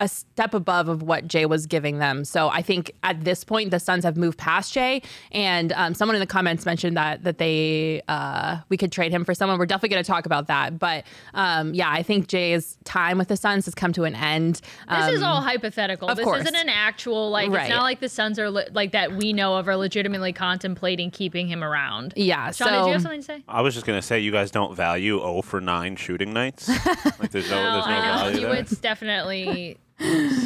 a 0.00 0.08
step 0.08 0.54
above 0.54 0.88
of 0.88 1.02
what 1.02 1.28
Jae 1.28 1.48
was 1.48 1.66
giving 1.66 1.98
them. 1.98 2.24
So 2.24 2.48
I 2.48 2.62
think 2.62 2.92
at 3.02 3.22
this 3.24 3.44
point 3.44 3.70
the 3.70 3.78
Suns 3.78 4.02
have 4.04 4.16
moved 4.16 4.38
past 4.38 4.74
Jae, 4.74 5.04
and 5.30 5.72
um, 5.72 5.94
someone 5.94 6.16
in 6.16 6.20
the 6.20 6.26
comments 6.26 6.64
mentioned 6.66 6.96
that 6.96 7.22
that 7.24 7.38
they 7.38 8.02
uh, 8.08 8.58
we 8.68 8.76
could 8.76 8.90
trade 8.90 9.12
him 9.12 9.24
for 9.24 9.34
someone. 9.34 9.58
We're 9.58 9.66
definitely 9.66 9.90
going 9.90 10.02
to 10.04 10.10
talk 10.10 10.26
about 10.26 10.46
that, 10.48 10.78
but 10.78 11.04
um, 11.34 11.74
yeah, 11.74 11.90
I 11.90 12.02
think 12.02 12.28
Jae's 12.28 12.78
time 12.84 13.18
with 13.18 13.28
the 13.28 13.36
Suns 13.36 13.66
has 13.66 13.74
come 13.74 13.92
to 13.92 14.04
an 14.04 14.14
end. 14.14 14.60
Um, 14.88 15.06
this 15.06 15.16
is 15.16 15.22
all 15.22 15.36
um, 15.38 15.44
hypothetical. 15.44 16.08
Of 16.08 16.16
this 16.16 16.24
course. 16.24 16.42
isn't 16.42 16.56
an 16.56 16.68
actual 16.68 17.30
like. 17.30 17.50
Right. 17.50 17.62
It's 17.62 17.70
not 17.70 17.82
like 17.82 18.00
the 18.00 18.08
Suns 18.08 18.38
are 18.38 18.50
le- 18.50 18.66
like 18.72 18.92
that 18.92 19.16
we 19.16 19.32
know 19.32 19.56
of 19.56 19.68
are 19.68 19.76
legitimately 19.76 20.32
contemplating 20.32 21.10
keeping 21.10 21.46
him 21.48 21.62
around. 21.62 22.14
Yeah. 22.16 22.50
Sean, 22.52 22.68
so, 22.68 22.70
did 22.70 22.86
you 22.86 22.92
have 22.92 23.02
something 23.02 23.20
to 23.20 23.26
say? 23.26 23.44
I 23.48 23.60
was 23.60 23.74
just 23.74 23.86
going 23.86 23.98
to 24.00 24.06
say 24.06 24.20
you 24.20 24.32
guys 24.32 24.50
don't 24.50 24.74
value 24.74 25.18
0 25.18 25.42
for 25.42 25.60
9 25.60 25.96
shooting 25.96 26.32
nights. 26.32 26.68
like 26.68 27.30
there's 27.30 27.50
no, 27.50 27.62
no 27.62 27.72
there's 27.74 27.86
no 27.86 27.92
I 27.92 27.96
know. 28.00 28.18
value 28.22 28.36
He 28.36 28.40
there. 28.44 28.50
would 28.54 28.80
definitely 28.80 29.76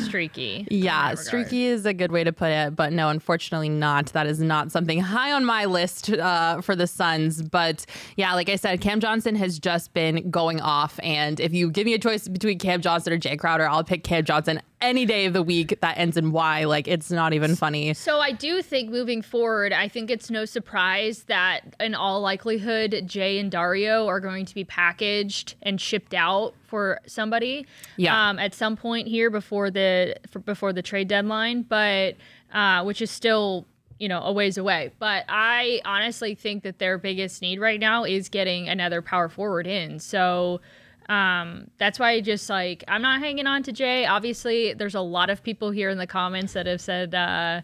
streaky. 0.05 0.67
Yeah, 0.71 1.15
streaky 1.15 1.67
is 1.67 1.87
a 1.87 1.95
good 1.95 2.13
way 2.13 2.25
to 2.25 2.33
put 2.33 2.51
it, 2.51 2.77
but 2.77 2.93
no, 2.93 3.09
unfortunately 3.09 3.69
not. 3.69 4.07
That 4.07 4.27
is 4.27 4.41
not 4.41 4.73
something 4.73 5.01
high 5.01 5.33
on 5.33 5.45
my 5.45 5.65
list 5.65 6.11
uh, 6.11 6.61
for 6.61 6.75
the 6.77 6.87
Suns. 6.87 7.43
But 7.43 7.87
yeah, 8.17 8.35
like 8.35 8.49
I 8.49 8.57
said, 8.57 8.81
Cam 8.81 9.01
Johnson 9.01 9.35
has 9.37 9.59
just 9.59 9.93
been 9.95 10.31
going 10.31 10.61
off. 10.61 10.99
And 11.03 11.41
if 11.41 11.53
you 11.53 11.71
give 11.71 11.85
me 11.85 11.95
a 11.95 11.99
choice 11.99 12.29
between 12.29 12.59
Cam 12.59 12.81
Johnson 12.81 13.13
or 13.13 13.19
Jae 13.19 13.39
Crowder, 13.39 13.69
I'll 13.69 13.85
pick 13.85 14.05
Cam 14.05 14.25
Johnson 14.25 14.61
any 14.85 15.07
day 15.07 15.25
of 15.25 15.33
the 15.33 15.43
week 15.43 15.79
that 15.81 15.99
ends 15.99 16.17
in 16.17 16.31
Y. 16.31 16.65
Like 16.65 16.87
it's 16.87 17.11
not 17.11 17.33
even 17.33 17.57
funny. 17.57 17.95
So 17.95 18.21
I 18.21 18.33
do 18.33 18.63
think 18.63 18.91
moving 18.91 19.23
forward, 19.23 19.73
I 19.73 19.89
think 19.89 20.11
it's 20.11 20.31
no 20.31 20.45
surprise 20.45 21.25
that 21.25 21.63
in 21.81 21.95
all 21.95 22.21
likelihood, 22.21 22.93
Jae 23.07 23.41
and 23.41 23.51
Dario 23.51 24.07
are 24.07 24.21
going 24.21 24.45
to 24.45 24.55
be 24.55 24.65
packaged 24.65 25.55
and 25.63 25.81
shipped 25.81 26.15
out 26.15 26.55
for 26.67 27.01
somebody. 27.07 27.67
Yeah. 27.97 28.29
Um, 28.29 28.39
at 28.39 28.55
some 28.55 28.77
point 28.77 29.09
here 29.09 29.31
before 29.31 29.71
the 29.71 30.17
for, 30.29 30.39
before 30.39 30.73
the 30.73 30.83
trade 30.83 31.09
deadline, 31.09 31.63
but 31.63 32.17
uh, 32.53 32.85
which 32.85 33.01
is 33.01 33.11
still 33.11 33.67
you 33.99 34.09
know 34.09 34.21
a 34.21 34.33
ways 34.33 34.59
away. 34.59 34.93
But 34.99 35.25
I 35.29 35.81
honestly 35.85 36.35
think 36.35 36.63
that 36.65 36.79
their 36.79 36.99
biggest 36.99 37.41
need 37.41 37.59
right 37.59 37.81
now 37.81 38.05
is 38.05 38.29
getting 38.29 38.69
another 38.69 39.03
power 39.03 39.29
forward 39.29 39.67
in. 39.67 39.99
So. 39.99 40.61
Um, 41.09 41.71
that's 41.79 41.99
why 41.99 42.13
I 42.13 42.21
just 42.21 42.49
like 42.49 42.85
I'm 42.89 43.03
not 43.03 43.21
hanging 43.21 43.47
on 43.47 43.63
to 43.65 43.73
Jae. 43.73 44.09
Obviously, 44.09 44.75
there's 44.75 44.95
a 44.95 45.01
lot 45.01 45.31
of 45.31 45.43
people 45.43 45.71
here 45.71 45.91
in 45.91 45.99
the 45.99 46.07
comments 46.07 46.55
that 46.55 46.67
have 46.67 46.81
said, 46.81 47.15
uh, 47.15 47.61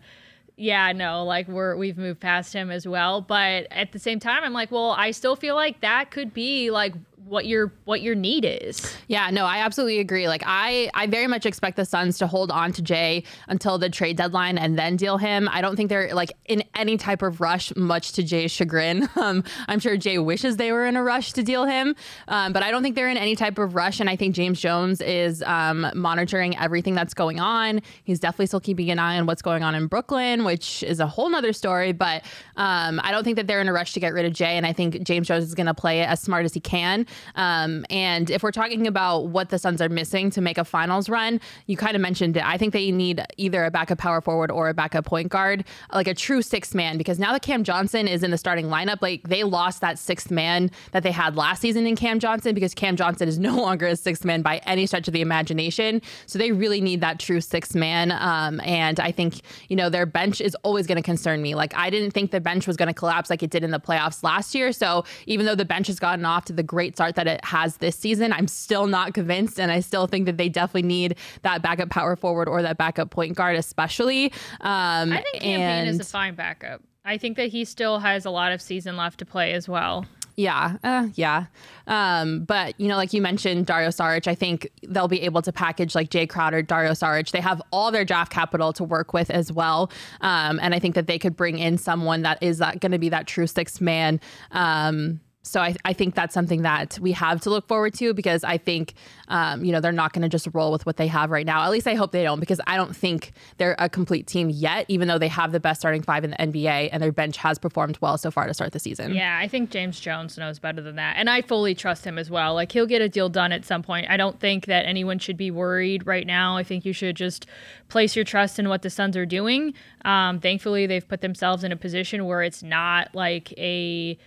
"Yeah, 0.57 0.93
no, 0.93 1.25
like 1.25 1.49
we're 1.49 1.77
we've 1.77 1.97
moved 1.99 2.21
past 2.21 2.53
him 2.53 2.71
as 2.71 2.87
well." 2.87 3.21
But 3.21 3.67
at 3.71 3.93
the 3.93 3.99
same 3.99 4.21
time, 4.21 4.45
I'm 4.45 4.53
like, 4.53 4.71
well, 4.71 4.91
I 4.91 5.11
still 5.13 5.37
feel 5.37 5.55
like 5.55 5.81
that 5.81 6.11
could 6.11 6.35
be 6.35 6.71
like 6.71 6.95
what 7.31 7.47
your 7.47 7.73
what 7.85 8.03
your 8.03 8.17
need 8.17 8.45
is. 8.45 8.95
Yeah, 9.07 9.31
no, 9.31 9.47
I 9.47 9.59
absolutely 9.59 10.01
agree. 10.01 10.27
Like 10.27 10.43
I 10.45 10.91
I 10.95 11.07
very 11.07 11.29
much 11.29 11.47
expect 11.47 11.77
the 11.77 11.85
Suns 11.85 12.19
to 12.19 12.27
hold 12.27 12.51
on 12.51 12.73
to 12.73 12.83
Jae 12.83 13.25
until 13.47 13.79
the 13.79 13.89
trade 13.89 14.17
deadline 14.17 14.59
and 14.59 14.77
then 14.77 14.97
deal 14.97 15.17
him. 15.17 15.49
I 15.51 15.61
don't 15.61 15.77
think 15.77 15.89
they're 15.89 16.13
like 16.13 16.33
in 16.47 16.65
any 16.75 16.97
type 16.97 17.23
of 17.23 17.41
rush, 17.41 17.75
much 17.77 18.13
to 18.13 18.23
Jae's 18.23 18.51
chagrin. 18.51 19.09
Um, 19.21 19.45
I'm 19.69 19.81
sure 19.81 19.99
Jae 19.99 20.25
wishes 20.25 20.57
they 20.57 20.73
were 20.73 20.87
in 20.87 20.97
a 20.97 21.03
rush 21.03 21.35
to 21.35 21.43
deal 21.43 21.67
him, 21.67 21.95
um, 22.29 22.55
but 22.55 22.63
I 22.63 22.71
don't 22.71 22.83
think 22.83 22.95
they're 22.95 23.11
in 23.11 23.19
any 23.19 23.37
type 23.37 23.59
of 23.59 23.75
rush. 23.75 24.01
And 24.01 24.09
I 24.09 24.17
think 24.17 24.35
James 24.35 24.59
Jones 24.59 25.03
is 25.03 25.43
um, 25.43 25.87
monitoring 25.95 26.57
everything 26.57 26.95
that's 26.95 27.13
going 27.13 27.39
on. 27.39 27.83
He's 28.05 28.19
definitely 28.19 28.47
still 28.47 28.61
keeping 28.61 28.91
an 28.91 28.99
eye 28.99 29.19
on 29.19 29.27
what's 29.27 29.43
going 29.43 29.63
on 29.63 29.75
in 29.75 29.89
Brooklyn, 29.89 30.45
which 30.45 30.83
is 30.85 31.01
a 31.01 31.07
whole 31.07 31.29
nother 31.29 31.53
story. 31.53 31.93
But 31.93 32.25
um, 32.57 32.99
I 33.05 33.11
don't 33.11 33.25
think 33.25 33.37
that 33.37 33.47
they're 33.47 33.61
in 33.61 33.69
a 33.69 33.75
rush 33.75 33.93
to 33.93 34.01
get 34.01 34.15
rid 34.15 34.25
of 34.25 34.33
Jae. 34.33 34.55
And 34.55 34.65
I 34.65 34.73
think 34.73 35.03
James 35.03 35.29
Jones 35.29 35.45
is 35.45 35.55
going 35.55 35.67
to 35.67 35.75
play 35.75 36.01
it 36.01 36.09
as 36.09 36.21
smart 36.21 36.47
as 36.47 36.55
he 36.55 36.61
can. 36.61 37.07
Um, 37.35 37.85
and 37.91 38.31
if 38.31 38.43
we're 38.43 38.51
talking 38.51 38.87
about 38.87 39.29
what 39.29 39.51
the 39.51 39.59
Suns 39.59 39.81
are 39.81 39.89
missing 39.89 40.31
to 40.31 40.41
make 40.41 40.59
a 40.59 40.65
finals 40.65 41.09
run, 41.09 41.41
you 41.67 41.77
kind 41.77 41.95
of 41.95 42.01
mentioned 42.01 42.37
it. 42.37 42.45
I 42.45 42.57
think 42.57 42.73
they 42.73 42.91
need 42.91 43.25
either 43.37 43.65
a 43.65 43.71
backup 43.71 43.99
power 43.99 44.21
forward 44.21 44.51
or 44.51 44.69
a 44.69 44.75
backup 44.75 45.05
point 45.05 45.29
guard, 45.29 45.65
like 45.93 46.09
a 46.09 46.15
true 46.15 46.43
sixth 46.43 46.75
man, 46.75 46.99
because 46.99 47.19
now 47.19 47.33
that 47.33 47.43
Cam 47.43 47.65
Johnson 47.65 48.09
is 48.09 48.23
in 48.23 48.31
the 48.31 48.39
starting 48.39 48.67
lineup, 48.67 48.99
like 49.01 49.23
they 49.29 49.45
lost 49.45 49.81
that 49.81 49.99
sixth 49.99 50.31
man 50.31 50.71
that 50.93 51.03
they 51.03 51.13
had 51.13 51.37
last 51.37 51.61
season 51.61 51.87
in 51.87 51.97
Cam 51.97 52.19
Johnson 52.19 52.55
because 52.55 52.75
Cam 52.75 52.97
Johnson 52.97 53.29
is 53.29 53.39
no 53.51 53.57
longer 53.57 53.87
a 53.87 53.97
sixth 53.97 54.25
man 54.25 54.43
by 54.43 54.59
any 54.67 54.87
stretch 54.87 55.09
of 55.09 55.15
the 55.15 55.21
imagination. 55.21 56.01
So 56.27 56.39
they 56.39 56.53
really 56.53 56.81
need 56.81 57.01
that 57.01 57.19
true 57.19 57.41
sixth 57.41 57.75
man. 57.75 58.13
Um, 58.13 58.61
and 58.61 59.01
I 59.01 59.13
think, 59.13 59.41
you 59.69 59.77
know, 59.77 59.89
their 59.89 60.07
bench 60.07 60.41
is 60.41 60.55
always 60.63 60.87
going 60.87 60.97
to 60.97 61.03
concern 61.03 61.43
me. 61.43 61.55
Like 61.55 61.75
I 61.77 61.91
didn't 61.91 62.13
think 62.13 62.31
the 62.31 62.41
bench 62.41 62.67
was 62.67 62.77
going 62.77 62.89
to 62.89 62.95
collapse 62.95 63.31
like 63.31 63.43
it 63.43 63.51
did 63.51 63.65
in 63.65 63.71
the 63.71 63.81
playoffs 63.81 64.23
last 64.23 64.55
year. 64.55 64.73
So 64.73 65.05
even 65.27 65.47
though 65.47 65.55
the 65.55 65.65
bench 65.65 65.87
has 65.89 65.99
gotten 65.99 66.25
off 66.25 66.45
to 66.47 66.53
the 66.53 66.63
great 66.63 66.97
start 66.97 67.10
that 67.15 67.27
it 67.27 67.45
has 67.45 67.79
this 67.79 67.97
season. 67.97 68.33
I'm 68.33 68.49
still 68.49 68.87
not 68.87 69.15
convinced, 69.15 69.59
and 69.59 69.71
I 69.71 69.81
still 69.81 70.07
think 70.07 70.27
that 70.27 70.37
they 70.37 70.49
definitely 70.49 70.89
need 70.89 71.17
that 71.43 71.63
backup 71.63 71.91
power 71.91 72.17
forward 72.17 72.49
or 72.49 72.63
that 72.63 72.79
backup 72.79 73.11
point 73.11 73.37
guard, 73.37 73.57
especially. 73.57 74.33
Um, 74.61 75.13
I 75.13 75.23
think 75.23 75.43
Cam 75.43 75.61
Payne 75.61 75.89
is 75.89 76.01
a 76.01 76.05
fine 76.05 76.35
backup. 76.35 76.83
I 77.05 77.19
think 77.19 77.37
that 77.39 77.49
he 77.49 77.65
still 77.65 77.99
has 77.99 78.25
a 78.25 78.31
lot 78.31 78.53
of 78.53 78.61
season 78.61 78.97
left 78.97 79.19
to 79.21 79.27
play 79.27 79.53
as 79.53 79.69
well. 79.69 80.07
Yeah, 80.37 80.77
uh, 80.83 81.09
yeah. 81.15 81.47
Um, 81.87 82.45
but 82.45 82.79
you 82.81 82.89
know, 82.89 82.97
like 82.97 83.13
you 83.13 83.21
mentioned, 83.21 83.67
Dario 83.67 83.89
Saric, 83.89 84.27
I 84.27 84.35
think 84.35 84.71
they'll 84.89 85.09
be 85.09 85.23
able 85.23 85.43
to 85.43 85.53
package 85.53 85.95
like 85.95 86.09
Jae 86.09 86.29
Crowder, 86.29 86.63
Dario 86.63 86.93
Saric. 86.93 87.31
They 87.31 87.41
have 87.41 87.61
all 87.73 87.91
their 87.91 88.05
draft 88.05 88.33
capital 88.33 88.73
to 88.75 88.85
work 88.85 89.13
with 89.13 89.31
as 89.31 89.53
well, 89.53 89.91
um, 90.23 90.59
and 90.63 90.75
I 90.75 90.79
think 90.79 90.95
that 90.95 91.07
they 91.07 91.19
could 91.19 91.37
bring 91.37 91.59
in 91.59 91.77
someone 91.79 92.23
that 92.23 92.43
is 92.43 92.59
that 92.59 92.81
going 92.81 92.93
to 92.93 92.99
be 92.99 93.11
that 93.11 93.27
true 93.27 93.47
sixth 93.47 93.81
man. 93.81 94.21
Um, 94.53 95.21
so 95.43 95.61
I, 95.61 95.75
I 95.87 95.95
think 95.95 96.15
that's 96.15 96.35
something 96.35 96.63
that 96.63 96.99
we 97.01 97.13
have 97.13 97.41
to 97.43 97.51
look 97.51 97.67
forward 97.67 97.95
to 97.95 98.13
because 98.13 98.45
I 98.45 98.59
think, 98.59 98.93
um, 99.29 99.65
you 99.65 99.73
know, 99.73 99.81
they're 99.81 99.91
not 99.91 100.13
going 100.13 100.23
to 100.23 100.29
just 100.29 100.47
roll 100.53 100.71
with 100.71 100.85
what 100.85 100.99
they 100.99 101.07
have 101.07 101.31
right 101.31 101.47
now. 101.47 101.65
At 101.65 101.71
least 101.71 101.87
I 101.87 101.95
hope 101.95 102.13
they 102.13 102.23
don't 102.23 102.41
because 102.41 102.61
I 102.67 102.77
don't 102.77 102.95
think 102.95 103.33
they're 103.57 103.75
a 103.79 103.89
complete 103.89 104.27
team 104.27 104.51
yet, 104.51 104.85
even 104.89 105.09
though 105.09 105.19
they 105.19 105.29
have 105.29 105.53
the 105.53 105.61
best 105.61 105.81
starting 105.81 106.03
five 106.03 106.25
in 106.25 106.31
the 106.33 106.37
NBA 106.37 106.91
and 106.93 107.03
their 107.03 107.11
bench 107.11 107.39
has 107.39 107.59
performed 107.59 107.97
well 108.03 108.19
so 108.19 108.31
far 108.31 108.47
to 108.47 108.53
start 108.53 108.73
the 108.73 108.79
season. 108.79 109.15
Yeah, 109.15 109.39
I 109.41 109.49
think 109.49 109.71
James 109.71 109.99
Jones 109.99 110.37
knows 110.37 110.59
better 110.59 110.83
than 110.83 110.97
that. 110.97 111.17
And 111.17 111.31
I 111.31 111.41
fully 111.41 111.75
trust 111.75 112.05
him 112.05 112.19
as 112.19 112.31
well. 112.31 112.53
Like 112.53 112.71
he'll 112.73 112.87
get 112.87 113.01
a 113.01 113.09
deal 113.09 113.31
done 113.31 113.51
at 113.51 113.65
some 113.65 113.83
point. 113.83 114.11
I 114.11 114.19
don't 114.19 114.39
think 114.39 114.67
that 114.67 114.85
anyone 114.85 115.19
should 115.19 115.39
be 115.39 115.51
worried 115.51 116.07
right 116.07 116.27
now. 116.27 116.59
I 116.59 116.65
think 116.65 116.85
you 116.85 116.93
should 116.93 117.17
just 117.17 117.47
place 117.89 118.15
your 118.15 118.27
trust 118.27 118.59
in 118.59 118.69
what 118.69 118.83
the 118.83 118.91
Suns 118.91 119.17
are 119.17 119.27
doing. 119.27 119.73
Um, 120.05 120.39
thankfully, 120.39 120.87
they've 120.87 121.07
put 121.07 121.23
themselves 121.23 121.65
in 121.65 121.73
a 121.73 121.77
position 121.77 122.27
where 122.27 122.43
it's 122.43 122.63
not 122.63 123.15
like 123.15 123.55
a 123.57 124.19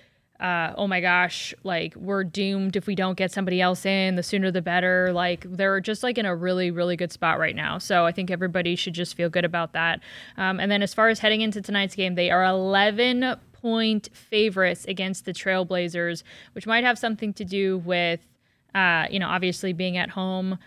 uh, 0.43 0.73
oh 0.77 0.87
my 0.87 0.99
gosh, 0.99 1.53
like 1.63 1.95
we're 1.95 2.25
doomed 2.25 2.75
if 2.75 2.85
we 2.85 2.95
don't 2.95 3.17
get 3.17 3.31
somebody 3.31 3.61
else 3.61 3.85
in, 3.85 4.15
the 4.15 4.23
sooner 4.23 4.51
the 4.51 4.61
better. 4.61 5.13
Like 5.13 5.45
they're 5.49 5.79
just 5.79 6.03
like 6.03 6.17
in 6.17 6.25
a 6.25 6.35
really, 6.35 6.69
really 6.69 6.97
good 6.97 7.13
spot 7.13 7.39
right 7.39 7.55
now. 7.55 7.77
So 7.77 8.05
I 8.05 8.11
think 8.11 8.29
everybody 8.29 8.75
should 8.75 8.93
just 8.93 9.15
feel 9.15 9.29
good 9.29 9.45
about 9.45 9.71
that. 9.71 10.01
Um, 10.35 10.59
and 10.59 10.69
then 10.69 10.83
as 10.83 10.93
far 10.93 11.07
as 11.07 11.19
heading 11.19 11.39
into 11.39 11.61
tonight's 11.61 11.95
game, 11.95 12.15
they 12.15 12.29
are 12.29 12.43
11 12.43 13.37
point 13.53 14.09
favorites 14.13 14.83
against 14.85 15.23
the 15.23 15.31
Trailblazers, 15.31 16.23
which 16.51 16.67
might 16.67 16.83
have 16.83 16.99
something 16.99 17.31
to 17.35 17.45
do 17.45 17.77
with, 17.77 18.19
uh, 18.75 19.05
you 19.09 19.19
know, 19.19 19.29
obviously 19.29 19.71
being 19.71 19.95
at 19.95 20.09
home. 20.09 20.59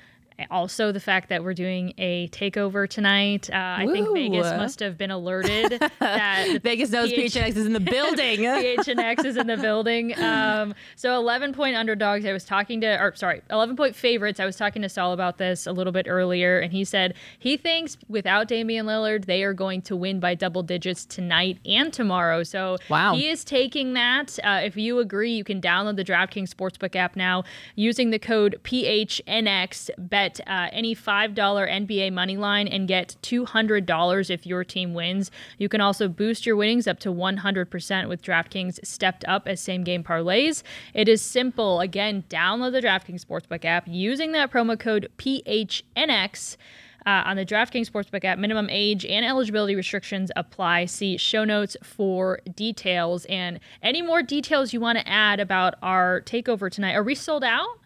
Also, 0.51 0.93
the 0.93 1.01
fact 1.01 1.31
that 1.31 1.43
we're 1.43 1.55
doing 1.55 1.95
a 1.99 2.29
takeover 2.29 2.89
tonight. 2.89 3.49
Uh, 3.51 3.77
I 3.79 3.87
think 3.91 4.13
Vegas 4.13 4.47
must 4.57 4.81
have 4.81 4.99
been 4.99 5.11
alerted 5.11 5.81
that 6.01 6.61
Vegas 6.63 6.91
knows 6.91 7.11
PH- 7.11 7.35
PHNX 7.35 7.57
is 7.57 7.67
in 7.67 7.73
the 7.73 7.81
building. 7.81 8.41
PHNX 8.41 9.25
is 9.25 9.37
in 9.37 9.47
the 9.47 9.57
building. 9.57 10.19
Um, 10.21 10.75
so, 10.95 11.17
11 11.17 11.55
point 11.55 11.75
underdogs. 11.77 12.27
I 12.27 12.33
was 12.33 12.45
talking 12.45 12.83
to, 12.83 13.01
or 13.01 13.15
sorry, 13.15 13.41
11 13.51 13.77
point 13.77 13.97
favorites. 13.97 14.39
I 14.39 14.45
was 14.45 14.57
talking 14.57 14.83
to 14.83 14.89
Saul 14.89 15.13
about 15.13 15.39
this 15.39 15.67
a 15.67 15.73
little 15.73 15.93
bit 15.93 16.07
earlier, 16.09 16.59
and 16.59 16.73
he 16.73 16.85
said 16.85 17.15
he 17.39 17.57
thinks 17.57 17.97
without 18.09 18.49
Damian 18.49 18.87
Lillard, 18.87 19.25
they 19.25 19.43
are 19.43 19.55
going 19.55 19.81
to 19.83 19.97
win 19.97 20.21
by 20.21 20.35
double 20.35 20.63
digits 20.63 21.07
tonight 21.07 21.59
and 21.65 21.93
tomorrow. 21.93 22.43
So, 22.43 22.77
wow. 22.91 23.15
he 23.15 23.29
is 23.29 23.43
taking 23.43 23.95
that. 23.95 24.39
Uh, 24.45 24.61
if 24.63 24.77
you 24.77 24.99
agree, 24.99 25.33
you 25.33 25.45
can 25.45 25.63
download 25.63 25.97
the 25.97 26.05
DraftKings 26.05 26.51
Sportsbook 26.51 26.95
app 26.95 27.17
now 27.17 27.45
using 27.75 28.11
the 28.11 28.19
code 28.19 28.61
PHNX. 28.65 29.89
Bet 29.97 30.26
bet 30.27 30.41
uh, 30.47 30.69
any 30.73 30.95
$5 30.95 31.35
NBA 31.35 32.13
money 32.13 32.37
line 32.37 32.67
and 32.69 32.89
get 32.89 33.17
$200 33.23 34.31
if 34.31 34.47
your 34.47 34.65
team 34.65 34.95
wins. 34.95 35.31
You 35.59 35.69
can 35.69 35.81
also 35.81 36.09
boost 36.09 36.47
your 36.47 36.57
winnings 36.57 36.87
up 36.87 36.99
to 37.01 37.11
100% 37.11 38.09
with 38.09 38.23
DraftKings 38.23 38.85
stepped 38.85 39.25
up 39.27 39.47
as 39.47 39.61
same 39.61 39.85
game 39.85 40.03
parlays. 40.03 40.63
It 40.95 41.09
is 41.09 41.23
simple. 41.23 41.81
Again, 41.81 42.25
download 42.29 42.73
the 42.73 42.81
DraftKings 42.81 43.25
Sportsbook 43.25 43.65
app 43.65 43.85
using 43.87 44.33
that 44.33 44.51
promo 44.51 44.79
code 44.79 45.11
PHNX. 45.19 46.57
Uh, 47.05 47.23
on 47.25 47.37
the 47.37 47.47
DraftKings 47.47 47.89
Sportsbook 47.89 48.25
app. 48.25 48.37
Minimum 48.37 48.67
age 48.69 49.07
and 49.07 49.25
eligibility 49.25 49.77
restrictions 49.77 50.33
apply. 50.35 50.87
See 50.87 51.17
show 51.17 51.45
notes 51.45 51.77
for 51.81 52.41
details 52.57 53.27
and 53.27 53.61
any 53.81 54.03
more 54.03 54.25
details 54.25 54.73
you 54.73 54.81
want 54.81 54.99
to 54.99 55.09
add 55.09 55.39
about 55.39 55.77
our 55.83 56.23
takeover 56.23 56.69
tonight. 56.69 56.95
Are 56.95 57.05
we 57.05 57.15
sold 57.15 57.45
out? 57.45 57.79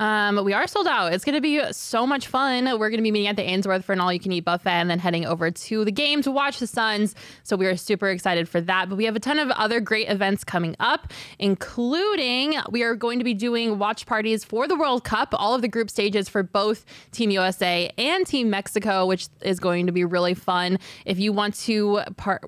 Um, 0.00 0.42
we 0.46 0.54
are 0.54 0.66
sold 0.66 0.86
out. 0.86 1.12
It's 1.12 1.26
going 1.26 1.34
to 1.34 1.42
be 1.42 1.60
so 1.72 2.06
much 2.06 2.26
fun. 2.26 2.64
We're 2.64 2.88
going 2.88 2.96
to 2.96 3.02
be 3.02 3.10
meeting 3.10 3.28
at 3.28 3.36
the 3.36 3.42
Ainsworth 3.42 3.84
for 3.84 3.92
an 3.92 4.00
all 4.00 4.10
you 4.10 4.18
can 4.18 4.32
eat 4.32 4.46
buffet 4.46 4.70
and 4.70 4.88
then 4.88 4.98
heading 4.98 5.26
over 5.26 5.50
to 5.50 5.84
the 5.84 5.92
game 5.92 6.22
to 6.22 6.30
watch 6.30 6.58
the 6.58 6.66
Suns. 6.66 7.14
So 7.42 7.54
we 7.54 7.66
are 7.66 7.76
super 7.76 8.08
excited 8.08 8.48
for 8.48 8.62
that. 8.62 8.88
But 8.88 8.96
we 8.96 9.04
have 9.04 9.14
a 9.14 9.20
ton 9.20 9.38
of 9.38 9.50
other 9.50 9.78
great 9.78 10.08
events 10.08 10.42
coming 10.42 10.74
up, 10.80 11.12
including 11.38 12.54
we 12.70 12.82
are 12.82 12.94
going 12.94 13.18
to 13.18 13.24
be 13.26 13.34
doing 13.34 13.78
watch 13.78 14.06
parties 14.06 14.42
for 14.42 14.66
the 14.66 14.74
World 14.74 15.04
Cup, 15.04 15.34
all 15.34 15.54
of 15.54 15.60
the 15.60 15.68
group 15.68 15.90
stages 15.90 16.30
for 16.30 16.42
both 16.42 16.86
Team 17.12 17.30
USA 17.30 17.92
and 17.98 18.26
Team 18.26 18.48
Mexico, 18.48 19.04
which 19.04 19.28
is 19.42 19.60
going 19.60 19.84
to 19.84 19.92
be 19.92 20.06
really 20.06 20.32
fun. 20.32 20.78
If 21.04 21.18
you 21.18 21.30
want 21.34 21.56
to 21.56 22.00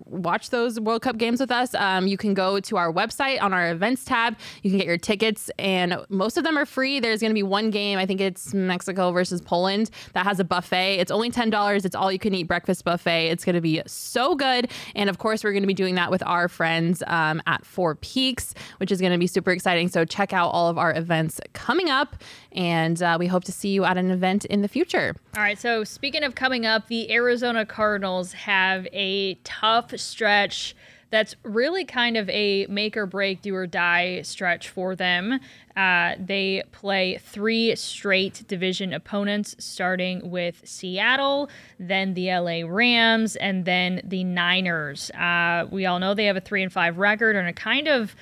watch 0.07 0.49
those 0.49 0.81
World 0.81 1.03
Cup 1.03 1.19
games 1.19 1.39
with 1.39 1.51
us, 1.51 1.75
um, 1.75 2.07
you 2.07 2.17
can 2.17 2.33
go 2.33 2.61
to 2.61 2.79
our 2.79 2.91
website 2.91 3.43
on 3.43 3.53
our 3.53 3.71
events 3.73 4.07
tab. 4.07 4.39
You 4.63 4.71
can 4.71 4.79
get 4.79 4.87
your 4.87 4.97
tickets, 4.97 5.51
and 5.59 5.99
most 6.09 6.39
of 6.39 6.45
them 6.45 6.57
are 6.57 6.65
free. 6.65 6.99
There's 6.99 7.21
going 7.21 7.29
to 7.29 7.35
be 7.35 7.42
one 7.43 7.71
game. 7.71 7.99
I 7.99 8.07
think 8.07 8.21
it's 8.21 8.55
Mexico 8.55 9.13
versus 9.13 9.41
Poland 9.41 9.91
that 10.13 10.25
has 10.25 10.41
a 10.41 10.45
buffet. 10.45 10.99
It's 10.99 11.11
only 11.11 11.31
$10. 11.31 11.85
It's 11.85 11.95
all 11.95 12.13
you 12.13 12.19
can 12.19 12.35
eat 12.35 12.45
breakfast 12.45 12.85
buffet. 12.85 13.29
It's 13.29 13.45
going 13.45 13.55
to 13.55 13.61
be 13.61 13.83
so 13.87 14.35
good. 14.35 14.71
And 14.95 15.11
of 15.11 15.19
course, 15.19 15.45
we're 15.45 15.53
going 15.53 15.63
to 15.63 15.69
be 15.69 15.75
doing 15.75 15.95
that 15.97 16.11
with 16.11 16.23
our 16.25 16.49
friends 16.49 17.03
um, 17.07 17.43
at 17.47 17.65
Four 17.65 17.97
Peaks, 17.97 18.55
which 18.79 18.93
is 18.93 19.01
going 19.01 19.13
to 19.13 19.19
be 19.19 19.27
super 19.27 19.51
exciting. 19.51 19.89
So 19.89 20.05
check 20.05 20.33
out 20.33 20.49
all 20.49 20.69
of 20.69 20.79
our 20.79 20.95
events 20.95 21.41
coming 21.53 21.91
up. 21.91 22.17
And 22.53 23.03
uh, 23.03 23.17
we 23.19 23.27
hope 23.27 23.45
to 23.45 23.53
see 23.53 23.71
you 23.71 23.85
at 23.85 23.97
an 23.97 24.11
event 24.11 24.45
in 24.47 24.63
the 24.63 24.69
future. 24.69 25.17
All 25.37 25.43
right. 25.43 25.59
So 25.59 25.85
speaking 25.85 26.23
of 26.23 26.35
coming 26.35 26.67
up, 26.67 26.89
the 26.89 27.13
Arizona 27.13 27.65
Cardinals 27.65 28.33
have 28.33 28.87
a 28.93 29.35
tough 29.45 29.97
stretch 29.99 30.75
that's 31.13 31.37
really 31.43 31.85
kind 31.85 32.17
of 32.17 32.29
a 32.31 32.67
make 32.69 32.97
or 32.97 33.05
break, 33.05 33.43
do 33.43 33.55
or 33.55 33.67
die 33.67 34.23
stretch 34.23 34.71
for 34.71 34.97
them. 34.97 35.39
Uh, 35.77 36.15
they 36.19 36.63
play 36.73 37.19
three 37.23 37.77
straight 37.77 38.43
division 38.49 38.95
opponents, 38.95 39.55
starting 39.59 40.31
with 40.31 40.63
Seattle, 40.65 41.51
then 41.79 42.15
the 42.15 42.35
LA 42.35 42.63
Rams, 42.67 43.37
and 43.37 43.67
then 43.67 44.01
the 44.05 44.25
Niners. 44.25 45.11
Uh, 45.11 45.67
we 45.71 45.85
all 45.85 45.99
know 45.99 46.15
they 46.15 46.25
have 46.25 46.37
a 46.39 46.41
three 46.41 46.63
and 46.63 46.73
five 46.73 46.97
record 46.97 47.37
and 47.37 47.47
are 47.47 47.53
kind 47.53 47.89
of 47.89 48.17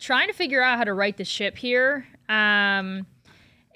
trying 0.00 0.26
to 0.26 0.34
figure 0.34 0.60
out 0.60 0.76
how 0.76 0.84
to 0.84 0.92
right 0.92 1.16
the 1.16 1.24
ship 1.24 1.56
here. 1.56 2.04
Um, 2.28 3.06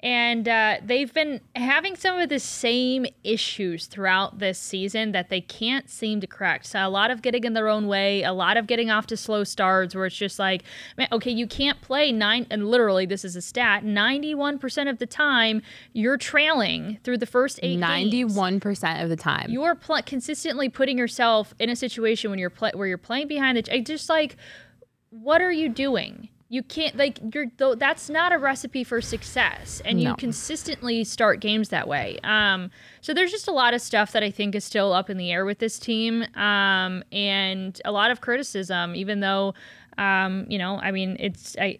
and 0.01 0.47
uh, 0.47 0.77
they've 0.83 1.13
been 1.13 1.41
having 1.55 1.97
some 1.97 2.17
of 2.19 2.29
the 2.29 2.39
same 2.39 3.05
issues 3.23 3.85
throughout 3.87 4.39
this 4.39 4.57
season 4.57 5.11
that 5.11 5.29
they 5.29 5.41
can't 5.41 5.89
seem 5.89 6.21
to 6.21 6.27
correct. 6.27 6.67
So 6.67 6.79
a 6.79 6.87
lot 6.87 7.11
of 7.11 7.21
getting 7.21 7.43
in 7.43 7.53
their 7.53 7.67
own 7.67 7.87
way, 7.87 8.23
a 8.23 8.31
lot 8.31 8.55
of 8.55 8.65
getting 8.65 8.89
off 8.89 9.07
to 9.07 9.17
slow 9.17 9.43
starts 9.43 9.93
where 9.93 10.05
it's 10.05 10.15
just 10.15 10.39
like, 10.39 10.63
man, 10.97 11.09
okay, 11.11 11.31
you 11.31 11.47
can't 11.47 11.81
play 11.81 12.13
nine, 12.13 12.47
and 12.49 12.69
literally 12.69 13.05
this 13.05 13.25
is 13.25 13.35
a 13.35 13.41
stat, 13.41 13.83
91% 13.83 14.89
of 14.89 14.99
the 14.99 15.05
time 15.05 15.61
you're 15.91 16.17
trailing 16.17 16.99
through 17.03 17.17
the 17.17 17.25
first 17.25 17.59
eight 17.61 17.79
91% 17.79 18.09
games. 18.09 19.03
of 19.03 19.09
the 19.09 19.17
time. 19.17 19.47
You're 19.49 19.75
pl- 19.75 20.01
consistently 20.05 20.69
putting 20.69 20.97
yourself 20.97 21.53
in 21.59 21.69
a 21.69 21.75
situation 21.75 22.29
when 22.29 22.39
you're 22.39 22.49
play- 22.49 22.71
where 22.73 22.87
you're 22.87 22.97
playing 22.97 23.27
behind 23.27 23.57
the, 23.57 23.81
just 23.81 24.07
like, 24.07 24.37
what 25.09 25.41
are 25.41 25.51
you 25.51 25.67
doing? 25.67 26.29
You 26.49 26.63
can't 26.63 26.95
like 26.97 27.19
you're 27.33 27.45
though 27.57 27.75
that's 27.75 28.09
not 28.09 28.33
a 28.33 28.37
recipe 28.37 28.83
for 28.83 28.99
success 28.99 29.81
and 29.85 29.99
no. 29.99 30.09
you 30.09 30.15
consistently 30.15 31.03
start 31.03 31.39
games 31.39 31.69
that 31.69 31.87
way 31.87 32.19
um 32.23 32.69
so 33.01 33.13
there's 33.13 33.31
just 33.31 33.47
a 33.47 33.51
lot 33.51 33.73
of 33.73 33.81
stuff 33.81 34.11
that 34.11 34.23
i 34.23 34.31
think 34.31 34.55
is 34.55 34.65
still 34.65 34.91
up 34.91 35.09
in 35.09 35.17
the 35.17 35.31
air 35.31 35.45
with 35.45 35.59
this 35.59 35.77
team 35.79 36.23
um 36.35 37.03
and 37.11 37.79
a 37.85 37.91
lot 37.91 38.11
of 38.11 38.19
criticism 38.19 38.95
even 38.95 39.19
though 39.19 39.53
um 39.99 40.45
you 40.49 40.57
know 40.57 40.79
i 40.79 40.91
mean 40.91 41.15
it's 41.19 41.55
i 41.59 41.77